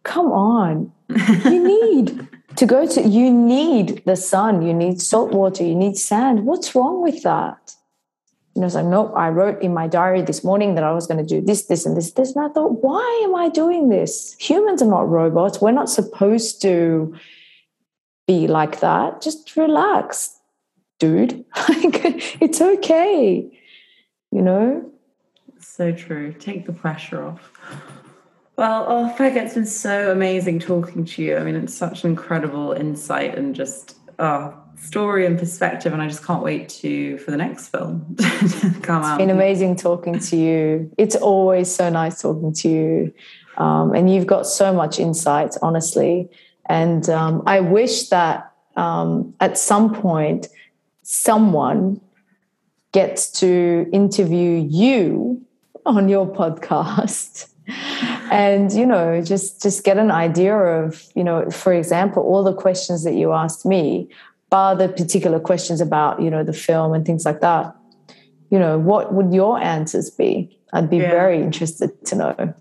Come 0.02 0.32
on. 0.32 0.92
You 1.44 1.62
need 1.62 2.28
to 2.56 2.66
go 2.66 2.86
to 2.86 3.02
you 3.02 3.30
need 3.30 4.02
the 4.06 4.16
sun 4.16 4.62
you 4.62 4.72
need 4.72 5.00
salt 5.00 5.32
water 5.32 5.62
you 5.62 5.74
need 5.74 5.96
sand. 5.96 6.46
What's 6.46 6.74
wrong 6.74 7.02
with 7.02 7.22
that 7.22 7.74
you 8.56 8.60
know, 8.60 8.66
it's 8.66 8.74
like, 8.74 8.86
nope, 8.86 9.12
I 9.14 9.28
wrote 9.28 9.60
in 9.60 9.74
my 9.74 9.86
diary 9.86 10.22
this 10.22 10.42
morning 10.42 10.76
that 10.76 10.82
I 10.82 10.92
was 10.92 11.06
going 11.06 11.18
to 11.18 11.26
do 11.26 11.44
this, 11.44 11.66
this, 11.66 11.84
and 11.84 11.94
this, 11.94 12.12
this. 12.12 12.34
And 12.34 12.42
I 12.42 12.48
thought, 12.48 12.82
why 12.82 13.20
am 13.22 13.34
I 13.34 13.50
doing 13.50 13.90
this? 13.90 14.34
Humans 14.38 14.80
are 14.80 14.88
not 14.88 15.06
robots. 15.06 15.60
We're 15.60 15.72
not 15.72 15.90
supposed 15.90 16.62
to 16.62 17.14
be 18.26 18.46
like 18.46 18.80
that. 18.80 19.20
Just 19.20 19.54
relax, 19.56 20.40
dude. 20.98 21.44
it's 21.54 22.62
okay. 22.62 23.60
You 24.32 24.40
know? 24.40 24.90
So 25.60 25.92
true. 25.92 26.32
Take 26.32 26.64
the 26.64 26.72
pressure 26.72 27.26
off. 27.26 27.52
Well, 28.56 28.86
oh, 28.88 29.14
Peg, 29.18 29.36
it's 29.36 29.52
been 29.52 29.66
so 29.66 30.10
amazing 30.10 30.60
talking 30.60 31.04
to 31.04 31.22
you. 31.22 31.36
I 31.36 31.44
mean, 31.44 31.56
it's 31.56 31.74
such 31.74 32.04
an 32.04 32.10
incredible 32.10 32.72
insight 32.72 33.36
and 33.36 33.54
just 33.54 33.98
oh, 34.18 34.58
story 34.76 35.26
and 35.26 35.38
perspective, 35.38 35.92
and 35.92 36.02
I 36.02 36.08
just 36.08 36.24
can't 36.24 36.42
wait 36.42 36.68
to 36.80 37.18
for 37.18 37.30
the 37.30 37.36
next 37.36 37.68
film 37.68 38.16
to 38.18 38.74
come 38.82 39.02
out. 39.02 39.20
It's 39.20 39.26
been 39.26 39.30
amazing 39.30 39.76
talking 39.76 40.18
to 40.18 40.36
you. 40.36 40.92
It's 40.98 41.16
always 41.16 41.74
so 41.74 41.90
nice 41.90 42.20
talking 42.20 42.52
to 42.54 42.68
you, 42.68 43.14
um, 43.56 43.94
and 43.94 44.12
you've 44.12 44.26
got 44.26 44.46
so 44.46 44.72
much 44.72 44.98
insight, 44.98 45.54
honestly. 45.62 46.28
And 46.68 47.08
um, 47.08 47.42
I 47.46 47.60
wish 47.60 48.08
that 48.08 48.52
um, 48.76 49.34
at 49.40 49.56
some 49.58 49.94
point 49.94 50.48
someone 51.02 52.00
gets 52.92 53.30
to 53.30 53.88
interview 53.92 54.66
you 54.68 55.42
on 55.86 56.08
your 56.08 56.26
podcast 56.26 57.48
and 58.30 58.72
you 58.72 58.86
know 58.86 59.20
just 59.20 59.62
just 59.62 59.84
get 59.84 59.98
an 59.98 60.10
idea 60.10 60.54
of 60.54 61.04
you 61.14 61.24
know 61.24 61.50
for 61.50 61.72
example 61.72 62.22
all 62.22 62.42
the 62.44 62.54
questions 62.54 63.04
that 63.04 63.14
you 63.14 63.32
asked 63.32 63.66
me 63.66 64.08
bar 64.50 64.76
the 64.76 64.88
particular 64.88 65.40
questions 65.40 65.80
about 65.80 66.20
you 66.20 66.30
know 66.30 66.44
the 66.44 66.52
film 66.52 66.92
and 66.92 67.04
things 67.04 67.24
like 67.24 67.40
that 67.40 67.74
you 68.50 68.58
know 68.58 68.78
what 68.78 69.12
would 69.12 69.32
your 69.32 69.58
answers 69.60 70.10
be 70.10 70.56
I'd 70.72 70.90
be 70.90 70.98
yeah. 70.98 71.10
very 71.10 71.40
interested 71.40 72.04
to 72.06 72.16
know. 72.16 72.34
And 72.38 72.54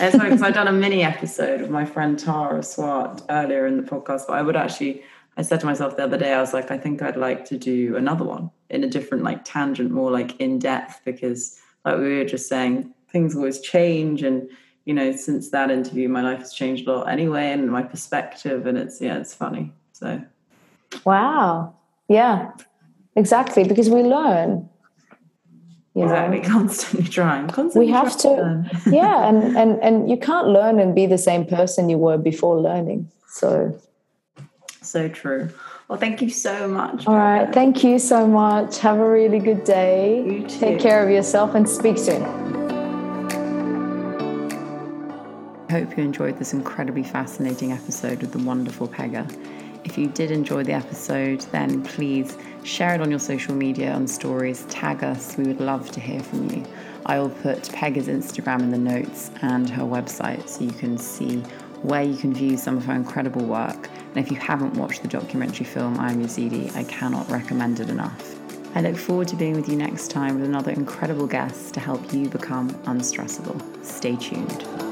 it's 0.00 0.16
funny 0.16 0.30
because 0.30 0.42
I've 0.42 0.54
done 0.54 0.68
a 0.68 0.72
mini 0.72 1.02
episode 1.02 1.60
with 1.60 1.70
my 1.70 1.84
friend 1.84 2.18
Tara 2.18 2.62
Swart 2.62 3.22
earlier 3.28 3.66
in 3.66 3.76
the 3.76 3.82
podcast, 3.82 4.22
but 4.26 4.34
I 4.34 4.42
would 4.42 4.56
actually, 4.56 5.02
I 5.36 5.42
said 5.42 5.60
to 5.60 5.66
myself 5.66 5.96
the 5.96 6.04
other 6.04 6.16
day, 6.16 6.32
I 6.32 6.40
was 6.40 6.54
like, 6.54 6.70
I 6.70 6.78
think 6.78 7.02
I'd 7.02 7.16
like 7.16 7.44
to 7.46 7.58
do 7.58 7.96
another 7.96 8.24
one 8.24 8.50
in 8.70 8.84
a 8.84 8.88
different 8.88 9.24
like 9.24 9.44
tangent, 9.44 9.90
more 9.90 10.10
like 10.10 10.40
in 10.40 10.58
depth, 10.58 11.00
because 11.04 11.58
like 11.84 11.98
we 11.98 12.18
were 12.18 12.24
just 12.24 12.48
saying, 12.48 12.94
things 13.10 13.34
always 13.34 13.60
change. 13.60 14.22
And, 14.22 14.48
you 14.84 14.94
know, 14.94 15.14
since 15.14 15.50
that 15.50 15.70
interview, 15.70 16.08
my 16.08 16.22
life 16.22 16.38
has 16.38 16.54
changed 16.54 16.86
a 16.86 16.92
lot 16.92 17.08
anyway, 17.08 17.50
and 17.50 17.70
my 17.70 17.82
perspective, 17.82 18.66
and 18.66 18.78
it's, 18.78 19.00
yeah, 19.00 19.18
it's 19.18 19.34
funny. 19.34 19.72
So, 19.92 20.22
wow. 21.04 21.74
Yeah, 22.08 22.52
exactly. 23.16 23.64
Because 23.64 23.90
we 23.90 24.02
learn 24.02 24.68
you 25.98 26.04
exactly 26.04 26.40
know? 26.40 26.48
constantly 26.58 27.08
trying 27.08 27.48
constantly 27.48 27.86
we 27.86 27.92
have 27.92 28.16
to, 28.16 28.28
to 28.28 28.90
yeah 28.90 29.28
and, 29.28 29.56
and 29.60 29.82
and 29.82 30.10
you 30.10 30.16
can't 30.16 30.48
learn 30.48 30.78
and 30.78 30.94
be 30.94 31.06
the 31.06 31.18
same 31.18 31.44
person 31.44 31.88
you 31.88 31.98
were 31.98 32.18
before 32.18 32.60
learning 32.60 33.10
so 33.26 33.76
so 34.80 35.08
true 35.08 35.50
well 35.88 35.98
thank 35.98 36.22
you 36.22 36.30
so 36.30 36.68
much 36.68 37.06
all 37.06 37.16
right 37.16 37.52
thank 37.52 37.82
you 37.82 37.98
so 37.98 38.26
much 38.26 38.78
have 38.78 38.98
a 38.98 39.10
really 39.10 39.38
good 39.38 39.64
day 39.64 40.24
You 40.24 40.46
too. 40.46 40.60
take 40.60 40.78
care 40.78 41.02
of 41.02 41.10
yourself 41.10 41.54
and 41.54 41.68
speak 41.68 41.98
soon 41.98 42.22
I 45.70 45.72
hope 45.72 45.98
you 45.98 46.02
enjoyed 46.02 46.38
this 46.38 46.54
incredibly 46.54 47.02
fascinating 47.02 47.72
episode 47.72 48.22
with 48.22 48.32
the 48.32 48.38
wonderful 48.38 48.88
Pegah. 48.88 49.28
If 49.98 50.02
you 50.02 50.10
did 50.10 50.30
enjoy 50.30 50.62
the 50.62 50.74
episode, 50.74 51.40
then 51.50 51.82
please 51.82 52.36
share 52.62 52.94
it 52.94 53.00
on 53.00 53.10
your 53.10 53.18
social 53.18 53.52
media 53.52 53.90
on 53.90 54.06
stories, 54.06 54.64
tag 54.66 55.02
us. 55.02 55.36
We 55.36 55.42
would 55.42 55.58
love 55.58 55.90
to 55.90 55.98
hear 55.98 56.22
from 56.22 56.48
you. 56.50 56.64
I 57.04 57.18
will 57.18 57.30
put 57.30 57.64
Pegah's 57.64 58.06
Instagram 58.06 58.60
in 58.60 58.70
the 58.70 58.78
notes 58.78 59.32
and 59.42 59.68
her 59.68 59.82
website 59.82 60.48
so 60.48 60.62
you 60.62 60.70
can 60.70 60.98
see 60.98 61.38
where 61.82 62.04
you 62.04 62.16
can 62.16 62.32
view 62.32 62.56
some 62.56 62.76
of 62.76 62.84
her 62.84 62.94
incredible 62.94 63.44
work. 63.44 63.90
And 64.14 64.24
if 64.24 64.30
you 64.30 64.36
haven't 64.36 64.74
watched 64.74 65.02
the 65.02 65.08
documentary 65.08 65.66
film 65.66 65.98
I 65.98 66.12
Am 66.12 66.22
Yazidi, 66.22 66.72
I 66.76 66.84
cannot 66.84 67.28
recommend 67.28 67.80
it 67.80 67.90
enough. 67.90 68.36
I 68.76 68.82
look 68.82 68.96
forward 68.96 69.26
to 69.28 69.36
being 69.36 69.54
with 69.54 69.68
you 69.68 69.74
next 69.74 70.12
time 70.12 70.36
with 70.36 70.44
another 70.44 70.70
incredible 70.70 71.26
guest 71.26 71.74
to 71.74 71.80
help 71.80 72.12
you 72.12 72.28
become 72.28 72.70
unstressable. 72.84 73.60
Stay 73.84 74.14
tuned. 74.14 74.87